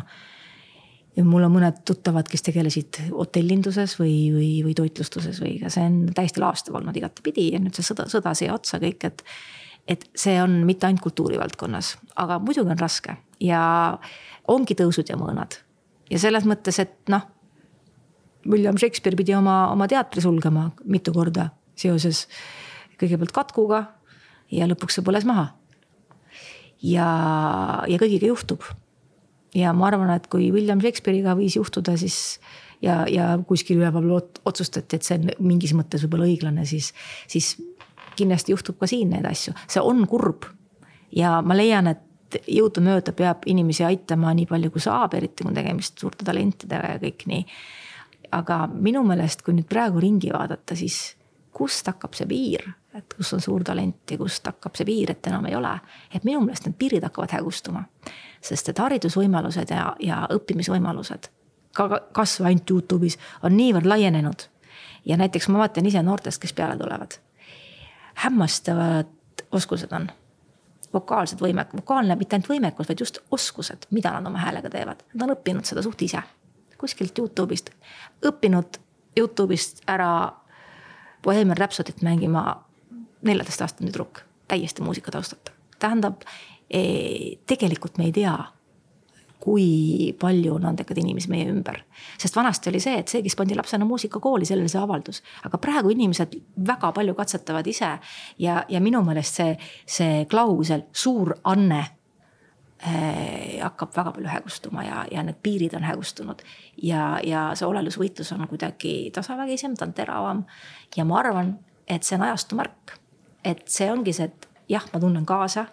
ja 1.16 1.24
mul 1.26 1.44
on 1.46 1.54
mõned 1.56 1.80
tuttavad, 1.86 2.28
kes 2.30 2.44
tegelesid 2.46 3.00
hotellinduses 3.10 3.96
või, 3.98 4.14
või, 4.34 4.50
või 4.66 4.76
toitlustuses 4.78 5.40
või 5.42 5.56
see 5.66 5.86
on 5.86 6.04
täiesti 6.14 6.42
laastav 6.42 6.78
olnud 6.78 6.96
igatepidi 6.96 7.50
ja 7.54 7.62
nüüd 7.62 7.74
see 7.76 7.86
sõda, 7.86 8.06
sõda 8.12 8.34
siia 8.38 8.54
otsa 8.54 8.82
kõik, 8.82 9.08
et 9.10 9.26
et 9.90 10.04
see 10.14 10.36
on 10.38 10.60
mitte 10.68 10.86
ainult 10.86 11.02
kultuurivaldkonnas, 11.02 11.94
aga 12.20 12.36
muidugi 12.38 12.70
on 12.70 12.78
raske 12.78 13.16
ja 13.42 13.62
ongi 14.52 14.76
tõusud 14.78 15.08
ja 15.08 15.16
mõõnad. 15.18 15.56
ja 16.10 16.18
selles 16.18 16.46
mõttes, 16.46 16.78
et 16.78 16.94
noh, 17.08 17.24
William 18.46 18.78
Shakespeare 18.78 19.16
pidi 19.16 19.34
oma, 19.34 19.72
oma 19.72 19.88
teatri 19.88 20.22
sulgema 20.22 20.70
mitu 20.84 21.12
korda 21.12 21.50
seoses 21.76 22.26
kõigepealt 23.00 23.34
katkuga 23.34 23.84
ja 24.52 24.68
lõpuks 24.70 24.98
see 24.98 25.06
põles 25.06 25.26
maha. 25.28 25.50
ja, 26.82 27.08
ja 27.88 27.98
kõigiga 28.00 28.30
juhtub. 28.30 28.64
ja 29.54 29.72
ma 29.76 29.90
arvan, 29.90 30.12
et 30.14 30.28
kui 30.30 30.50
William 30.54 30.80
Shakespeare'iga 30.80 31.36
võis 31.38 31.56
juhtuda, 31.56 31.96
siis 32.00 32.40
ja, 32.82 33.04
ja 33.08 33.32
kuskil 33.46 33.80
üleval 33.80 34.10
otsustati, 34.44 34.96
et 34.96 35.06
see 35.06 35.18
on 35.18 35.32
mingis 35.52 35.74
mõttes 35.76 36.04
võib-olla 36.04 36.28
õiglane, 36.28 36.66
siis, 36.68 36.92
siis 37.30 37.56
kindlasti 38.18 38.54
juhtub 38.54 38.78
ka 38.80 38.88
siin 38.90 39.12
neid 39.14 39.26
asju, 39.28 39.54
see 39.68 39.82
on 39.84 40.06
kurb. 40.10 40.48
ja 41.16 41.40
ma 41.42 41.56
leian, 41.56 41.90
et 41.90 42.06
jõudumööda 42.46 43.12
peab 43.16 43.46
inimesi 43.50 43.84
aitama 43.84 44.32
nii 44.36 44.46
palju, 44.46 44.70
kui 44.70 44.82
saab, 44.82 45.14
eriti 45.18 45.42
kui 45.42 45.50
on 45.50 45.56
tegemist 45.56 45.98
suurte 45.98 46.26
talentidega 46.26 46.94
ja 46.94 47.00
kõik 47.02 47.26
nii. 47.26 47.46
aga 48.32 48.66
minu 48.70 49.02
meelest, 49.06 49.42
kui 49.42 49.56
nüüd 49.56 49.66
praegu 49.68 50.00
ringi 50.02 50.30
vaadata, 50.32 50.76
siis 50.78 51.16
kust 51.52 51.86
hakkab 51.90 52.14
see 52.14 52.28
piir, 52.30 52.68
et 52.94 53.14
kus 53.14 53.32
on 53.34 53.40
suur 53.40 53.64
talent 53.64 54.10
ja 54.10 54.18
kust 54.18 54.46
hakkab 54.46 54.76
see 54.76 54.84
piir, 54.84 55.10
et 55.10 55.26
enam 55.26 55.46
ei 55.46 55.54
ole. 55.54 55.78
et 56.14 56.24
minu 56.24 56.40
meelest 56.40 56.66
need 56.66 56.78
piirid 56.78 57.04
hakkavad 57.06 57.32
hägustuma. 57.38 57.84
sest 58.40 58.68
et 58.68 58.78
haridusvõimalused 58.78 59.70
ja, 59.70 59.94
ja 60.00 60.26
õppimisvõimalused 60.30 61.30
ka 61.74 61.88
kasvõi 62.12 62.46
ainult 62.50 62.70
Youtube'is 62.70 63.18
on 63.42 63.56
niivõrd 63.56 63.86
laienenud. 63.86 64.48
ja 65.04 65.16
näiteks 65.16 65.48
ma 65.48 65.58
vaatan 65.58 65.86
ise 65.86 66.02
noortest, 66.02 66.40
kes 66.42 66.52
peale 66.52 66.76
tulevad 66.76 67.20
hämmastavad 68.24 69.06
oskused 69.52 69.92
on. 69.92 70.10
vokaalsed 70.92 71.38
võimek-, 71.38 71.76
vokaalne 71.76 72.16
mitte 72.18 72.34
ainult 72.36 72.48
võimekus, 72.50 72.88
vaid 72.88 73.00
just 73.00 73.18
oskused, 73.30 73.86
mida 73.94 74.10
nad 74.10 74.26
oma 74.26 74.40
häälega 74.42 74.70
teevad. 74.70 75.04
Nad 75.14 75.22
on 75.22 75.36
õppinud 75.36 75.64
seda 75.64 75.84
suht 75.86 76.02
ise, 76.02 76.18
kuskilt 76.78 77.18
Youtube'ist, 77.18 77.70
õppinud 78.26 78.80
Youtube'ist 79.18 79.84
ära 79.86 80.32
Bohemian 81.22 81.56
Rhapsody't 81.56 82.02
mängima 82.02 82.64
neljateistaastane 83.22 83.90
tüdruk, 83.90 84.22
täiesti 84.48 84.82
muusikataustata. 84.82 85.52
tähendab, 85.78 86.22
eh, 86.70 87.38
tegelikult 87.46 87.98
me 87.98 88.04
ei 88.04 88.12
tea 88.12 88.36
kui 89.40 90.12
palju 90.20 90.54
on 90.58 90.66
andekaid 90.70 90.98
inimesi 91.00 91.30
meie 91.32 91.48
ümber. 91.50 91.80
sest 92.18 92.36
vanasti 92.36 92.70
oli 92.70 92.80
see, 92.80 92.98
et 93.00 93.08
see, 93.08 93.22
kes 93.24 93.36
pandi 93.36 93.56
lapsena 93.56 93.84
muusikakooli, 93.88 94.44
sellele 94.44 94.68
see 94.68 94.80
avaldus. 94.80 95.22
aga 95.44 95.58
praegu 95.58 95.92
inimesed 95.94 96.36
väga 96.66 96.92
palju 96.96 97.14
katsetavad 97.14 97.66
ise 97.66 97.90
ja, 98.38 98.64
ja 98.68 98.80
minu 98.80 99.02
meelest 99.06 99.40
see, 99.40 99.56
see 99.86 100.26
klausel 100.30 100.84
suur 100.92 101.34
anne 101.44 101.80
äh, 101.80 103.56
hakkab 103.62 103.96
väga 103.96 104.12
palju 104.18 104.28
hägustuma 104.34 104.84
ja, 104.84 105.04
ja 105.10 105.24
need 105.24 105.40
piirid 105.42 105.74
on 105.76 105.88
hägustunud. 105.88 106.44
ja, 106.82 107.18
ja 107.24 107.50
see 107.54 107.68
olelusvõitlus 107.68 108.32
on 108.36 108.46
kuidagi 108.48 109.10
tasavägisem, 109.14 109.76
ta 109.76 109.88
on 109.88 109.96
teravam. 109.96 110.44
ja 110.96 111.04
ma 111.04 111.22
arvan, 111.24 111.58
et 111.88 112.04
see 112.04 112.20
on 112.20 112.28
ajastu 112.28 112.60
märk. 112.60 112.99
Et 113.44 113.62
see 113.66 113.90
ongi 113.92 114.12
see, 114.12 114.30
et 114.30 114.48
jah, 114.68 114.86
ma 114.92 115.00
tunnen 115.00 115.26
kaasa. 115.26 115.66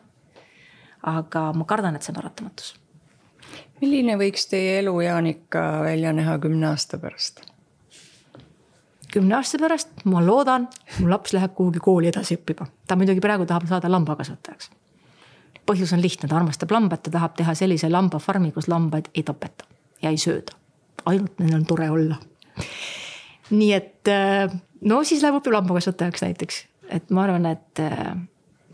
aga 1.08 1.54
ma 1.54 1.66
kardan, 1.66 1.96
et 1.96 2.04
see 2.04 2.12
on 2.12 2.22
paratamatus 2.22 2.76
milline 3.82 4.18
võiks 4.20 4.48
teie 4.50 4.80
elu, 4.82 4.94
Jaanika, 5.06 5.64
välja 5.86 6.14
näha 6.16 6.38
kümne 6.42 6.72
aasta 6.72 7.00
pärast? 7.02 7.44
kümne 9.12 9.38
aasta 9.38 9.58
pärast 9.62 10.04
ma 10.06 10.20
loodan, 10.22 10.68
mu 11.00 11.08
laps 11.10 11.34
läheb 11.34 11.54
kuhugi 11.56 11.80
kooli 11.84 12.10
edasi 12.12 12.36
õppima. 12.38 12.68
ta 12.88 12.96
muidugi 13.00 13.24
praegu 13.24 13.46
tahab 13.46 13.68
saada 13.70 13.92
lambakasvatajaks. 13.92 14.70
põhjus 15.66 15.94
on 15.94 16.02
lihtne, 16.02 16.30
ta 16.30 16.38
armastab 16.38 16.72
lambat, 16.72 17.04
ta 17.04 17.12
tahab 17.12 17.36
teha 17.38 17.56
sellise 17.56 17.90
lambafarmi, 17.90 18.52
kus 18.52 18.68
lambaid 18.68 19.10
ei 19.16 19.24
tapeta 19.24 19.66
ja 20.02 20.10
ei 20.10 20.18
sööda. 20.18 20.58
ainult 21.06 21.40
neil 21.40 21.56
on 21.56 21.66
tore 21.66 21.90
olla. 21.90 22.18
nii 23.50 23.74
et 23.74 24.12
äh, 24.12 24.52
no 24.82 25.04
siis 25.04 25.24
läheb 25.24 25.40
õppima 25.40 25.62
lambakasvatajaks 25.62 26.22
näiteks, 26.28 26.66
et 26.90 27.10
ma 27.10 27.24
arvan, 27.24 27.46
et 27.52 27.80
äh, 27.84 28.16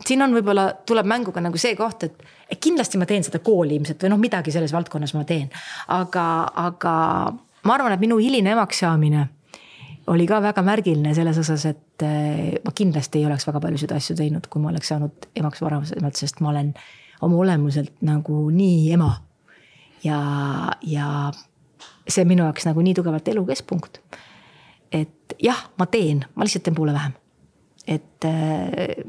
siin 0.06 0.22
on 0.22 0.34
võib-olla, 0.34 0.68
tuleb 0.86 1.06
mängu 1.08 1.32
ka 1.34 1.42
nagu 1.44 1.58
see 1.60 1.76
koht, 1.78 2.06
et, 2.06 2.24
kindlasti 2.60 2.98
ma 3.00 3.06
teen 3.08 3.24
seda 3.26 3.40
kooli 3.44 3.78
ilmselt 3.78 4.02
või 4.04 4.12
noh, 4.12 4.20
midagi 4.20 4.52
selles 4.54 4.72
valdkonnas 4.74 5.14
ma 5.16 5.24
teen. 5.28 5.48
aga, 5.94 6.26
aga 6.66 6.94
ma 7.64 7.76
arvan, 7.76 7.94
et 7.94 8.02
minu 8.02 8.18
hiline 8.22 8.54
emaks 8.54 8.82
saamine 8.84 9.28
oli 10.12 10.26
ka 10.28 10.40
väga 10.44 10.62
märgiline 10.62 11.14
selles 11.16 11.38
osas, 11.40 11.64
et 11.70 12.04
eh, 12.04 12.58
ma 12.64 12.74
kindlasti 12.76 13.22
ei 13.22 13.26
oleks 13.26 13.46
väga 13.48 13.62
paljusid 13.64 13.94
asju 13.96 14.16
teinud, 14.18 14.50
kui 14.52 14.60
ma 14.62 14.68
oleks 14.68 14.92
saanud 14.92 15.30
emaks 15.40 15.64
varasemalt, 15.64 16.20
sest 16.20 16.42
ma 16.44 16.52
olen 16.52 16.74
oma 17.24 17.40
olemuselt 17.40 18.04
nagu 18.04 18.44
nii 18.52 18.92
ema. 18.92 19.14
ja, 20.04 20.20
ja 20.82 21.32
see 22.08 22.24
minu 22.28 22.44
jaoks 22.44 22.68
nagu 22.68 22.84
nii 22.84 22.94
tugevalt 22.94 23.28
elu 23.32 23.46
keskpunkt. 23.48 24.00
et 24.92 25.36
jah, 25.42 25.70
ma 25.78 25.86
teen, 25.86 26.26
ma 26.34 26.44
lihtsalt 26.44 26.68
teen 26.68 26.76
poole 26.76 26.92
vähem 26.92 27.16
et 27.86 28.24
äh, 28.24 29.04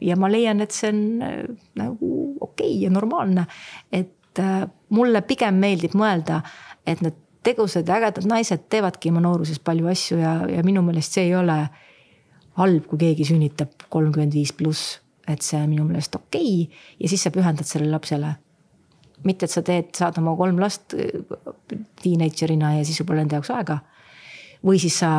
ja 0.00 0.16
ma 0.16 0.30
leian, 0.30 0.62
et 0.64 0.74
see 0.74 0.90
on 0.92 1.00
äh, 1.22 1.42
nagu 1.78 2.12
okei 2.40 2.70
okay 2.70 2.84
ja 2.84 2.90
normaalne. 2.90 3.46
et 3.92 4.38
äh, 4.38 4.68
mulle 4.88 5.22
pigem 5.22 5.58
meeldib 5.60 5.96
mõelda, 5.98 6.42
et 6.86 7.02
need 7.04 7.18
tegusad 7.44 7.88
ja 7.88 7.98
ägedad 7.98 8.26
naised 8.28 8.66
teevadki 8.70 9.12
oma 9.12 9.22
nooruses 9.24 9.60
palju 9.62 9.88
asju 9.88 10.18
ja, 10.20 10.32
ja 10.50 10.64
minu 10.66 10.82
meelest 10.82 11.14
see 11.14 11.28
ei 11.28 11.36
ole 11.38 11.58
halb, 12.58 12.88
kui 12.90 12.98
keegi 12.98 13.28
sünnitab 13.28 13.86
kolmkümmend 13.88 14.34
viis 14.34 14.52
pluss. 14.52 14.98
et 15.28 15.44
see 15.44 15.60
on 15.60 15.68
minu 15.68 15.84
meelest 15.84 16.14
okei 16.16 16.62
okay. 16.64 16.84
ja 17.00 17.08
siis 17.08 17.22
sa 17.22 17.30
pühendad 17.30 17.68
sellele 17.68 17.92
lapsele 17.92 18.32
mitte, 19.24 19.44
et 19.44 19.52
sa 19.52 19.62
teed, 19.66 19.90
saad 19.98 20.18
oma 20.20 20.36
kolm 20.38 20.60
last 20.62 20.94
teenager'ina 22.02 22.76
ja 22.78 22.84
siis 22.86 23.00
sul 23.00 23.06
pole 23.06 23.18
nende 23.20 23.34
jaoks 23.36 23.50
aega. 23.50 23.80
või 24.64 24.78
siis 24.80 24.98
sa, 25.02 25.10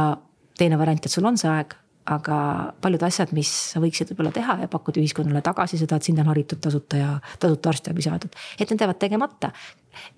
teine 0.57 0.79
variant, 0.79 1.05
et 1.05 1.11
sul 1.11 1.27
on 1.27 1.37
see 1.37 1.51
aeg 1.51 1.75
aga 2.09 2.37
paljud 2.81 3.03
asjad, 3.05 3.33
mis 3.37 3.49
sa 3.73 3.81
võiksid 3.83 4.13
võib-olla 4.13 4.31
teha 4.33 4.55
ja 4.63 4.69
pakkuda 4.71 5.01
ühiskonnale 5.01 5.41
tagasi 5.45 5.77
seda, 5.79 5.99
et 5.99 6.07
sind 6.07 6.21
on 6.21 6.31
haritud 6.31 6.61
tasuta 6.63 6.97
ja 6.97 7.11
tasuta 7.41 7.69
arstiabi 7.73 8.05
saadud, 8.05 8.33
et 8.57 8.69
need 8.69 8.81
jäävad 8.81 8.99
tegemata. 9.01 9.51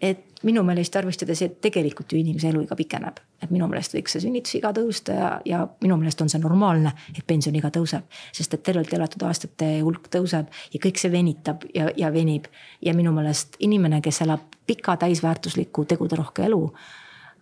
et 0.01 0.43
minu 0.43 0.61
meelest 0.67 0.95
arvestades, 0.99 1.41
et 1.41 1.53
tegelikult 1.63 2.11
ju 2.11 2.19
inimese 2.19 2.49
eluiga 2.51 2.75
pikeneb, 2.75 3.17
et 3.41 3.49
minu 3.49 3.67
meelest 3.71 3.95
võiks 3.95 4.13
see 4.13 4.21
sünnitusiga 4.21 4.73
tõusta 4.75 5.15
ja, 5.15 5.29
ja 5.45 5.61
minu 5.81 5.97
meelest 5.97 6.21
on 6.21 6.29
see 6.29 6.41
normaalne, 6.43 6.91
et 7.15 7.23
pensioniiga 7.27 7.71
tõuseb. 7.73 8.03
sest 8.35 8.53
et 8.53 8.63
tervelt 8.63 8.93
elatud 8.93 9.23
aastate 9.27 9.71
hulk 9.81 10.09
tõuseb 10.13 10.51
ja 10.73 10.83
kõik 10.83 11.01
see 11.01 11.11
venitab 11.11 11.65
ja, 11.73 11.89
ja 11.97 12.11
venib. 12.13 12.47
ja 12.81 12.93
minu 12.93 13.11
meelest 13.15 13.55
inimene, 13.59 14.01
kes 14.01 14.21
elab 14.21 14.43
pika 14.67 14.97
täisväärtusliku 14.97 15.85
teguderohke 15.85 16.45
elu, 16.45 16.61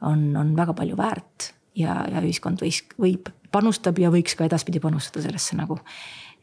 on, 0.02 0.30
on 0.38 0.56
väga 0.56 0.74
palju 0.74 0.98
väärt 0.98 1.52
ja, 1.76 2.06
ja 2.12 2.22
ühiskond 2.24 2.62
võis, 2.62 2.84
võib 2.98 3.30
panustab 3.52 4.00
ja 4.00 4.12
võiks 4.14 4.36
ka 4.38 4.48
edaspidi 4.48 4.80
panustada 4.80 5.24
sellesse 5.26 5.58
nagu 5.60 5.80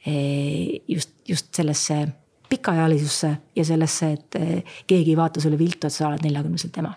eh, 0.06 0.82
just, 0.88 1.12
just 1.28 1.54
sellesse 1.54 2.06
pikaajalisusse 2.48 3.36
ja 3.56 3.64
sellesse, 3.64 4.12
et 4.12 4.40
eh, 4.40 4.76
keegi 4.86 5.14
ei 5.14 5.16
vaata 5.16 5.40
sulle 5.40 5.58
viltu, 5.58 5.86
et 5.86 5.94
sa 5.94 6.08
oled 6.08 6.24
neljakümneselt 6.24 6.78
ema. 6.78 6.94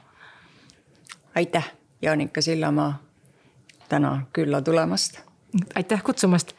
aitäh, 1.35 1.71
Jaanika 2.01 2.41
Sillamaa, 2.41 2.99
täna 3.89 4.25
külla 4.33 4.61
tulemast. 4.61 5.19
aitäh 5.75 6.03
kutsumast 6.03 6.53